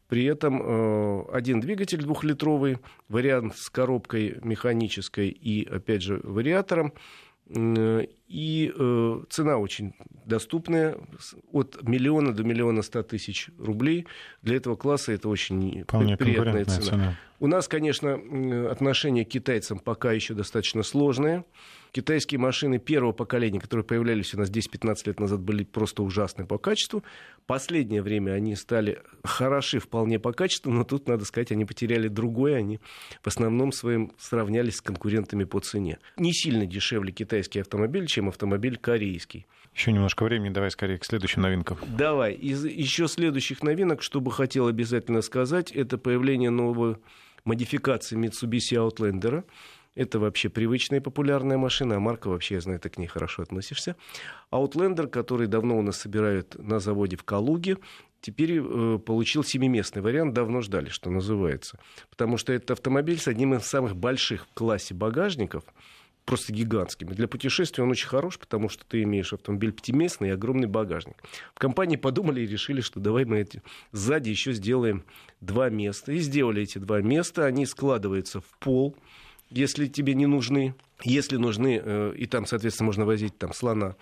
При 0.07 0.25
этом 0.25 0.61
э, 0.61 1.25
один 1.33 1.59
двигатель 1.59 2.01
двухлитровый, 2.01 2.77
вариант 3.09 3.57
с 3.57 3.69
коробкой 3.69 4.37
механической 4.43 5.29
и, 5.29 5.67
опять 5.67 6.01
же, 6.01 6.19
вариатором. 6.23 6.93
И 8.27 8.73
э, 8.75 9.23
цена 9.29 9.57
очень 9.57 9.93
доступная, 10.25 10.97
от 11.53 11.81
миллиона 11.83 12.33
до 12.33 12.43
миллиона 12.43 12.81
ста 12.81 13.01
тысяч 13.03 13.49
рублей. 13.57 14.05
Для 14.41 14.57
этого 14.57 14.75
класса 14.75 15.13
это 15.13 15.29
очень 15.29 15.83
Вполне 15.83 16.17
приятная 16.17 16.65
цена. 16.65 16.81
цена. 16.81 17.17
У 17.39 17.45
нас, 17.45 17.67
конечно, 17.67 18.19
отношение 18.71 19.23
к 19.23 19.29
китайцам 19.29 19.77
пока 19.77 20.11
еще 20.11 20.33
достаточно 20.33 20.81
сложное. 20.81 21.45
Китайские 21.91 22.39
машины 22.39 22.79
первого 22.79 23.11
поколения, 23.11 23.59
которые 23.59 23.85
появлялись 23.85 24.33
у 24.33 24.37
нас 24.37 24.49
10-15 24.49 24.95
лет 25.05 25.19
назад, 25.19 25.39
были 25.39 25.63
просто 25.63 26.03
ужасны 26.03 26.45
по 26.45 26.57
качеству. 26.57 27.03
Последнее 27.45 28.01
время 28.01 28.31
они 28.31 28.55
стали 28.55 29.01
хороши 29.23 29.79
вполне 29.79 30.19
по 30.19 30.33
качеству, 30.33 30.71
но 30.71 30.83
тут, 30.83 31.07
надо 31.07 31.25
сказать, 31.25 31.51
они 31.51 31.65
потеряли 31.65 32.07
другое. 32.07 32.57
Они 32.57 32.79
в 33.21 33.27
основном 33.27 33.71
своим 33.71 34.11
сравнялись 34.17 34.77
с 34.77 34.81
конкурентами 34.81 35.43
по 35.43 35.59
цене. 35.59 35.99
Не 36.17 36.33
сильно 36.33 36.65
дешевле 36.65 37.11
китайский 37.11 37.59
автомобиль, 37.59 38.07
чем 38.17 38.29
автомобиль 38.29 38.77
корейский. 38.77 39.45
Еще 39.75 39.91
немножко 39.91 40.23
времени, 40.23 40.49
давай 40.51 40.71
скорее 40.71 40.97
к 40.97 41.05
следующим 41.05 41.43
новинкам. 41.43 41.77
Давай. 41.85 42.33
Из 42.33 42.65
еще 42.65 43.07
следующих 43.07 43.61
новинок, 43.61 44.01
что 44.01 44.21
бы 44.21 44.31
хотел 44.31 44.65
обязательно 44.65 45.21
сказать, 45.21 45.71
это 45.71 45.99
появление 45.99 46.49
новой 46.49 46.95
модификации 47.45 48.17
Mitsubishi 48.17 48.75
Outlander. 48.75 49.43
Это 49.93 50.17
вообще 50.17 50.49
привычная 50.49 50.97
и 50.97 51.01
популярная 51.01 51.59
машина, 51.59 51.97
а 51.97 51.99
марка 51.99 52.27
вообще, 52.29 52.55
я 52.55 52.61
знаю, 52.61 52.79
ты 52.79 52.89
к 52.89 52.97
ней 52.97 53.05
хорошо 53.05 53.43
относишься. 53.43 53.95
Outlander, 54.51 55.05
который 55.05 55.45
давно 55.45 55.77
у 55.77 55.83
нас 55.83 55.97
собирают 55.97 56.55
на 56.57 56.79
заводе 56.79 57.17
в 57.17 57.23
Калуге, 57.23 57.77
теперь 58.19 58.59
э, 58.59 58.97
получил 58.97 59.43
семиместный 59.43 60.01
вариант, 60.01 60.33
давно 60.33 60.61
ждали, 60.61 60.89
что 60.89 61.11
называется. 61.11 61.77
Потому 62.09 62.37
что 62.37 62.51
это 62.51 62.73
автомобиль 62.73 63.19
с 63.19 63.27
одним 63.27 63.53
из 63.53 63.61
самых 63.61 63.95
больших 63.95 64.47
в 64.47 64.53
классе 64.55 64.95
багажников, 64.95 65.63
просто 66.27 66.51
гигантскими. 66.51 67.13
Для 67.13 67.27
путешествия 67.27 67.83
он 67.83 67.89
очень 67.89 68.09
хорош, 68.09 68.37
потому 68.37 68.67
что 68.67 68.85
ты 68.85 69.01
имеешь 69.03 69.31
автомобиль 69.31 69.71
пятиместный 69.71 70.27
и 70.27 70.31
огромный 70.31 70.67
багажник. 70.67 71.15
В 71.55 71.59
компании 71.59 71.95
подумали 71.95 72.41
и 72.41 72.45
решили, 72.45 72.81
что 72.81 72.99
давай 72.99 73.23
мы 73.23 73.39
эти 73.39 73.63
сзади 73.93 74.29
еще 74.29 74.51
сделаем 74.51 75.05
два 75.39 75.69
места. 75.69 76.11
И 76.11 76.19
сделали 76.19 76.63
эти 76.63 76.79
два 76.79 77.01
места. 77.01 77.45
Они 77.45 77.65
складываются 77.65 78.41
в 78.41 78.57
пол, 78.59 78.95
если 79.49 79.87
тебе 79.87 80.15
не 80.15 80.25
нужны. 80.25 80.75
Если 81.03 81.37
нужны, 81.37 81.79
э, 81.83 82.13
и 82.17 82.25
там, 82.25 82.47
соответственно, 82.47 82.87
можно 82.87 83.05
возить 83.05 83.37
там 83.37 83.53
слона. 83.53 83.95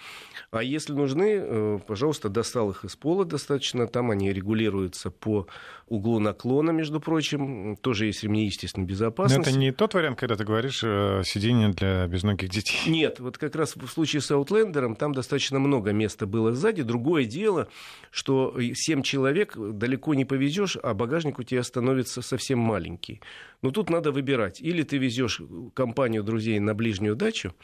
А 0.52 0.64
если 0.64 0.93
нужны, 0.93 1.38
э, 1.38 1.80
пожалуйста, 1.86 2.30
достал 2.30 2.72
их 2.72 2.86
из 2.86 2.96
пола 2.96 3.26
достаточно. 3.26 3.86
Там 3.88 4.12
они 4.12 4.32
регулируются 4.32 5.12
по 5.12 5.48
углу 5.88 6.20
наклона, 6.20 6.72
между 6.72 7.02
прочим. 7.02 7.76
Тоже 7.82 8.06
есть 8.06 8.24
ремни 8.24 8.46
естественной 8.46 8.88
безопасности. 8.88 9.38
Но 9.38 9.41
это 9.41 9.60
не 9.60 9.72
тот 9.74 9.93
вариант, 9.93 10.20
когда 10.20 10.36
ты 10.38 10.46
говоришь 10.46 10.82
э, 10.86 11.24
сиденье 11.26 11.70
для 11.70 12.08
безногих 12.08 12.50
детей. 12.50 12.78
Нет, 12.89 13.20
вот 13.20 13.38
как 13.38 13.56
раз 13.56 13.76
в 13.76 13.88
случае 13.88 14.22
с 14.22 14.32
Outlander 14.32 14.96
там 14.96 15.14
достаточно 15.14 15.60
много 15.60 15.91
места 15.91 16.26
было 16.26 16.54
сзади. 16.54 16.84
Другое 16.84 17.26
дело, 17.26 17.68
что 18.10 18.56
7 18.58 19.02
человек 19.02 19.58
далеко 19.58 20.14
не 20.14 20.24
повезешь, 20.24 20.78
а 20.82 20.93
багажник 20.93 21.39
у 21.39 21.43
тебя 21.43 21.62
становится 21.64 22.22
совсем 22.22 22.60
маленький. 22.60 23.22
Но 23.62 23.72
тут 23.72 23.89
надо 23.89 24.12
выбирать. 24.12 24.62
Или 24.62 24.84
ты 24.84 24.98
везешь 24.98 25.41
компанию 25.74 26.24
друзей 26.24 26.60
на 26.60 26.74
ближнюю 26.86 27.16
дачу, 27.16 27.56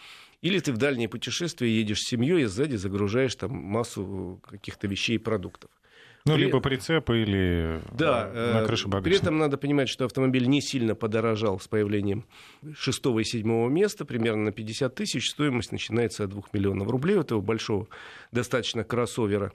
или 0.41 0.59
ты 0.59 0.74
в 0.74 0.78
дальнее 0.78 1.07
путешествие 1.07 1.78
едешь 1.78 1.99
с 1.99 2.09
семьей 2.09 2.43
и 2.43 2.45
сзади 2.45 2.76
загружаешь 2.76 3.36
там 3.36 3.51
массу 3.51 4.41
каких-то 4.49 4.88
вещей 4.88 5.15
и 5.15 5.19
продуктов. 5.19 5.69
Ну, 6.26 6.36
при... 6.36 6.41
либо 6.41 6.59
прицеп 6.59 7.09
или 7.09 7.82
да, 7.91 8.30
на 8.34 8.61
э, 8.61 8.65
крыше 8.65 8.88
багажника. 8.88 9.09
При 9.09 9.17
этом 9.17 9.38
надо 9.39 9.57
понимать, 9.57 9.89
что 9.89 10.05
автомобиль 10.05 10.47
не 10.47 10.61
сильно 10.61 10.93
подорожал 10.93 11.59
с 11.59 11.67
появлением 11.67 12.26
шестого 12.78 13.19
и 13.19 13.24
седьмого 13.24 13.69
места, 13.69 14.05
примерно 14.05 14.45
на 14.45 14.51
50 14.51 14.93
тысяч. 14.93 15.32
Стоимость 15.32 15.72
начинается 15.72 16.26
от 16.26 16.30
2 16.32 16.43
миллионов 16.53 16.89
рублей 16.89 17.17
у 17.17 17.22
этого 17.22 17.41
большого 17.41 17.88
достаточно 18.32 18.84
кроссовера. 18.84 19.51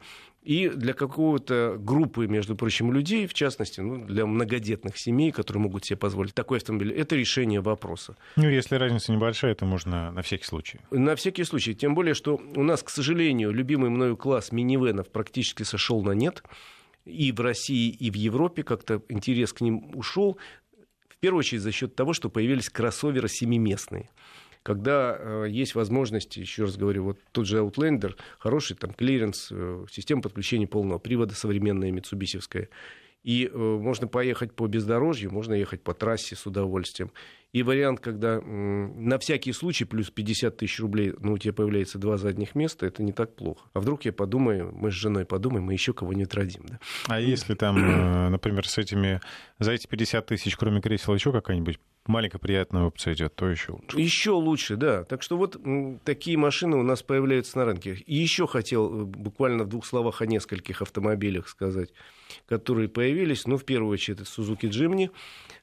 И 0.46 0.68
для 0.68 0.92
какого-то 0.92 1.76
группы, 1.76 2.28
между 2.28 2.54
прочим, 2.54 2.92
людей, 2.92 3.26
в 3.26 3.34
частности, 3.34 3.80
ну, 3.80 4.06
для 4.06 4.26
многодетных 4.26 4.96
семей, 4.96 5.32
которые 5.32 5.60
могут 5.60 5.84
себе 5.84 5.96
позволить 5.96 6.34
такой 6.34 6.58
автомобиль, 6.58 6.92
это 6.92 7.16
решение 7.16 7.60
вопроса. 7.60 8.16
Ну, 8.36 8.48
если 8.48 8.76
разница 8.76 9.10
небольшая, 9.10 9.56
то 9.56 9.64
можно 9.64 10.12
на 10.12 10.22
всякий 10.22 10.44
случай. 10.44 10.78
На 10.92 11.16
всякий 11.16 11.42
случай. 11.42 11.74
Тем 11.74 11.96
более, 11.96 12.14
что 12.14 12.40
у 12.54 12.62
нас, 12.62 12.84
к 12.84 12.90
сожалению, 12.90 13.50
любимый 13.50 13.90
мною 13.90 14.16
класс 14.16 14.52
минивенов 14.52 15.10
практически 15.10 15.64
сошел 15.64 16.00
на 16.04 16.12
нет. 16.12 16.44
И 17.04 17.32
в 17.32 17.40
России, 17.40 17.90
и 17.90 18.08
в 18.12 18.14
Европе 18.14 18.62
как-то 18.62 19.02
интерес 19.08 19.52
к 19.52 19.62
ним 19.62 19.90
ушел. 19.94 20.38
В 21.08 21.16
первую 21.16 21.40
очередь 21.40 21.62
за 21.62 21.72
счет 21.72 21.96
того, 21.96 22.12
что 22.12 22.30
появились 22.30 22.70
кроссоверы 22.70 23.28
семиместные 23.28 24.10
когда 24.66 25.16
э, 25.16 25.46
есть 25.48 25.76
возможность, 25.76 26.36
еще 26.36 26.64
раз 26.64 26.76
говорю, 26.76 27.04
вот 27.04 27.20
тот 27.30 27.46
же 27.46 27.58
Outlander, 27.58 28.16
хороший 28.40 28.74
там 28.74 28.92
клиренс, 28.92 29.50
э, 29.52 29.86
система 29.88 30.22
подключения 30.22 30.66
полного 30.66 30.98
привода 30.98 31.36
современная, 31.36 31.92
митсубисевская, 31.92 32.68
и 33.22 33.46
э, 33.46 33.56
можно 33.56 34.08
поехать 34.08 34.52
по 34.54 34.66
бездорожью, 34.66 35.32
можно 35.32 35.54
ехать 35.54 35.84
по 35.84 35.94
трассе 35.94 36.34
с 36.34 36.46
удовольствием. 36.46 37.12
И 37.52 37.62
вариант, 37.62 38.00
когда 38.00 38.40
на 38.40 39.20
всякий 39.20 39.52
случай 39.52 39.84
плюс 39.84 40.10
50 40.10 40.56
тысяч 40.56 40.80
рублей, 40.80 41.14
ну, 41.20 41.34
у 41.34 41.38
тебя 41.38 41.52
появляется 41.52 41.98
два 41.98 42.16
задних 42.16 42.56
места, 42.56 42.86
это 42.86 43.04
не 43.04 43.12
так 43.12 43.36
плохо. 43.36 43.68
А 43.72 43.78
вдруг 43.78 44.04
я 44.04 44.12
подумаю, 44.12 44.72
мы 44.74 44.90
с 44.90 44.94
женой 44.94 45.26
подумаем, 45.26 45.64
мы 45.64 45.74
еще 45.74 45.94
кого-нибудь 45.94 46.34
родим. 46.34 46.62
Да? 46.68 46.80
А 47.06 47.20
если 47.20 47.54
там, 47.54 48.32
например, 48.32 48.66
с 48.66 48.78
этими, 48.78 49.20
за 49.60 49.70
эти 49.72 49.86
50 49.86 50.26
тысяч, 50.26 50.56
кроме 50.56 50.80
кресел, 50.80 51.14
еще 51.14 51.30
какая-нибудь 51.30 51.78
маленькая 52.08 52.38
приятная 52.38 52.82
опция 52.82 53.14
идет, 53.14 53.34
то 53.34 53.48
еще 53.48 53.72
лучше. 53.72 54.00
Еще 54.00 54.30
лучше, 54.30 54.76
да. 54.76 55.04
Так 55.04 55.22
что 55.22 55.36
вот 55.36 55.56
такие 56.04 56.36
машины 56.36 56.76
у 56.76 56.82
нас 56.82 57.02
появляются 57.02 57.58
на 57.58 57.64
рынке. 57.64 57.94
И 58.06 58.14
еще 58.14 58.46
хотел 58.46 59.02
э, 59.02 59.04
буквально 59.04 59.64
в 59.64 59.68
двух 59.68 59.86
словах 59.86 60.22
о 60.22 60.26
нескольких 60.26 60.82
автомобилях 60.82 61.48
сказать 61.48 61.90
которые 62.46 62.88
появились. 62.88 63.46
Ну, 63.46 63.56
в 63.56 63.64
первую 63.64 63.92
очередь, 63.92 64.20
это 64.20 64.28
Suzuki 64.28 64.68
Jimny. 64.68 65.10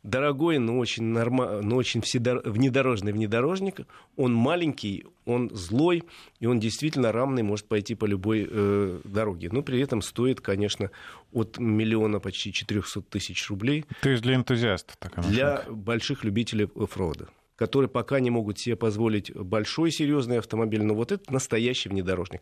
Дорогой, 0.04 0.58
но 0.58 0.78
очень, 0.80 1.04
норма... 1.04 1.62
но 1.62 1.78
очень 1.78 2.02
внедорожный 2.02 3.14
внедорожник. 3.14 3.82
Он 4.18 4.34
маленький, 4.34 5.06
он 5.26 5.50
злой, 5.54 6.04
и 6.40 6.46
он 6.46 6.60
действительно 6.60 7.12
рамный, 7.12 7.42
может 7.42 7.68
пойти 7.68 7.96
по 7.96 8.06
любой 8.06 8.48
э, 8.50 9.00
дороге. 9.06 9.50
Но 9.52 9.62
при 9.62 9.80
этом 9.80 10.02
стоит, 10.02 10.42
конечно, 10.42 10.92
от 11.32 11.58
миллиона 11.58 12.20
почти 12.20 12.52
400 12.52 13.02
тысяч 13.04 13.50
рублей. 13.50 13.86
То 14.02 14.10
есть 14.10 14.24
для 14.24 14.36
энтузиастов 14.36 14.98
такая 14.98 15.24
Для 15.26 15.64
больших 15.70 16.26
любителей 16.34 16.68
оффрода 16.76 17.30
которые 17.56 17.88
пока 17.88 18.20
не 18.20 18.32
могут 18.32 18.58
себе 18.58 18.76
позволить 18.76 19.32
большой 19.34 19.92
серьезный 19.92 20.40
автомобиль, 20.40 20.82
но 20.82 20.96
вот 20.96 21.12
это 21.12 21.32
настоящий 21.32 21.88
внедорожник. 21.88 22.42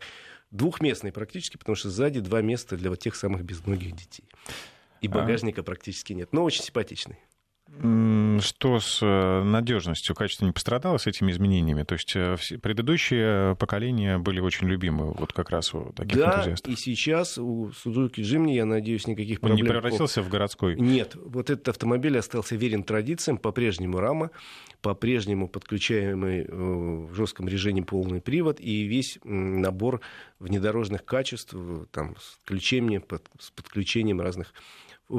Двухместный 0.52 1.12
практически, 1.12 1.58
потому 1.58 1.76
что 1.76 1.90
сзади 1.90 2.22
два 2.22 2.42
места 2.42 2.78
для 2.78 2.90
вот 2.90 3.00
тех 3.00 3.16
самых 3.16 3.44
безногих 3.44 3.92
детей. 3.92 4.24
И 5.02 5.08
а. 5.08 5.12
багажника 5.12 5.62
а... 5.62 5.64
практически 5.66 6.14
нет, 6.14 6.30
но 6.32 6.44
очень 6.44 6.64
симпатичный. 6.64 7.18
Что 8.42 8.80
с 8.80 9.00
э, 9.02 9.44
надежностью, 9.44 10.16
качество 10.16 10.46
не 10.46 10.52
пострадало 10.52 10.98
с 10.98 11.08
этими 11.08 11.32
изменениями? 11.32 11.84
То 11.84 11.94
есть 11.94 12.14
э, 12.16 12.36
предыдущие 12.62 13.56
поколения 13.56 14.18
были 14.18 14.40
очень 14.40 14.68
любимы 14.68 15.14
вот 15.14 15.34
как 15.34 15.50
раз 15.50 15.74
у 15.74 15.94
таких 15.94 16.18
да, 16.18 16.36
энтузиастов. 16.38 16.74
и 16.74 16.76
сейчас 16.76 17.38
у 17.38 17.70
Suzuki 17.70 18.22
Jimny, 18.22 18.54
я 18.54 18.66
надеюсь, 18.66 19.08
никаких 19.08 19.38
Он 19.38 19.50
проблем... 19.50 19.60
Он 19.60 19.64
не 19.64 19.70
превратился 19.70 20.22
в 20.22 20.30
городской? 20.30 20.76
Нет, 20.76 21.16
вот 21.16 21.50
этот 21.50 21.70
автомобиль 21.70 22.18
остался 22.18 22.56
верен 22.56 22.84
традициям, 22.84 23.38
по-прежнему 23.38 24.00
рама, 24.00 24.32
по-прежнему 24.82 25.48
подключаемый 25.48 26.42
э, 26.42 26.48
в 26.52 27.14
жестком 27.14 27.48
режиме 27.48 27.84
полный 27.84 28.22
привод 28.22 28.60
и 28.60 28.84
весь 28.84 29.20
набор 29.24 30.02
внедорожных 30.40 31.06
качеств 31.06 31.56
там, 31.92 32.16
с, 32.18 32.40
включением, 32.44 33.04
с 33.40 33.52
подключением 33.52 34.22
разных 34.22 34.54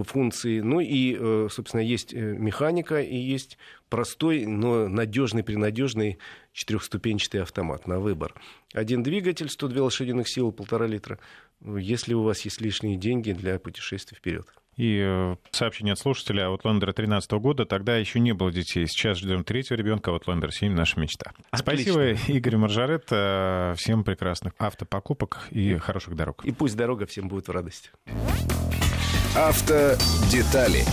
функции. 0.03 0.61
Ну 0.61 0.80
и, 0.80 1.16
э, 1.18 1.49
собственно, 1.51 1.80
есть 1.80 2.14
э, 2.14 2.18
механика 2.18 3.01
и 3.01 3.16
есть 3.16 3.59
простой, 3.88 4.47
но 4.47 4.88
надежный, 4.88 5.43
принадежный 5.43 6.18
четырехступенчатый 6.53 7.43
автомат 7.43 7.86
на 7.86 8.01
выбор. 8.01 8.34
Один 8.72 9.03
двигатель, 9.03 9.49
102 9.49 9.84
лошадиных 9.84 10.28
сил, 10.28 10.53
полтора 10.53 10.86
литра, 10.86 11.18
если 11.64 12.14
у 12.14 12.22
вас 12.22 12.40
есть 12.43 12.61
лишние 12.61 12.97
деньги 12.97 13.32
для 13.32 13.59
путешествий 13.59 14.16
вперед. 14.16 14.47
И 14.76 15.03
э, 15.05 15.36
сообщение 15.51 15.93
от 15.93 15.99
слушателя 15.99 16.45
Outlander 16.45 16.93
13 16.93 17.30
года, 17.32 17.66
тогда 17.66 17.97
еще 17.97 18.20
не 18.20 18.32
было 18.32 18.51
детей. 18.51 18.86
Сейчас 18.86 19.18
ждем 19.18 19.45
третьего 19.45 19.76
ребенка, 19.76 20.11
Outlander 20.11 20.51
7 20.51 20.72
наша 20.72 20.99
мечта. 20.99 21.32
Отлично. 21.51 21.93
Спасибо, 21.93 22.32
Игорь 22.32 22.57
Маржарет. 22.57 23.05
Всем 23.78 24.03
прекрасных 24.03 24.55
автопокупок 24.59 25.49
и 25.51 25.76
хороших 25.76 26.16
дорог. 26.16 26.45
И 26.45 26.53
пусть 26.53 26.76
дорога 26.76 27.05
всем 27.05 27.28
будет 27.28 27.49
в 27.49 27.51
радость. 27.51 27.93
Автодетали 29.34 30.84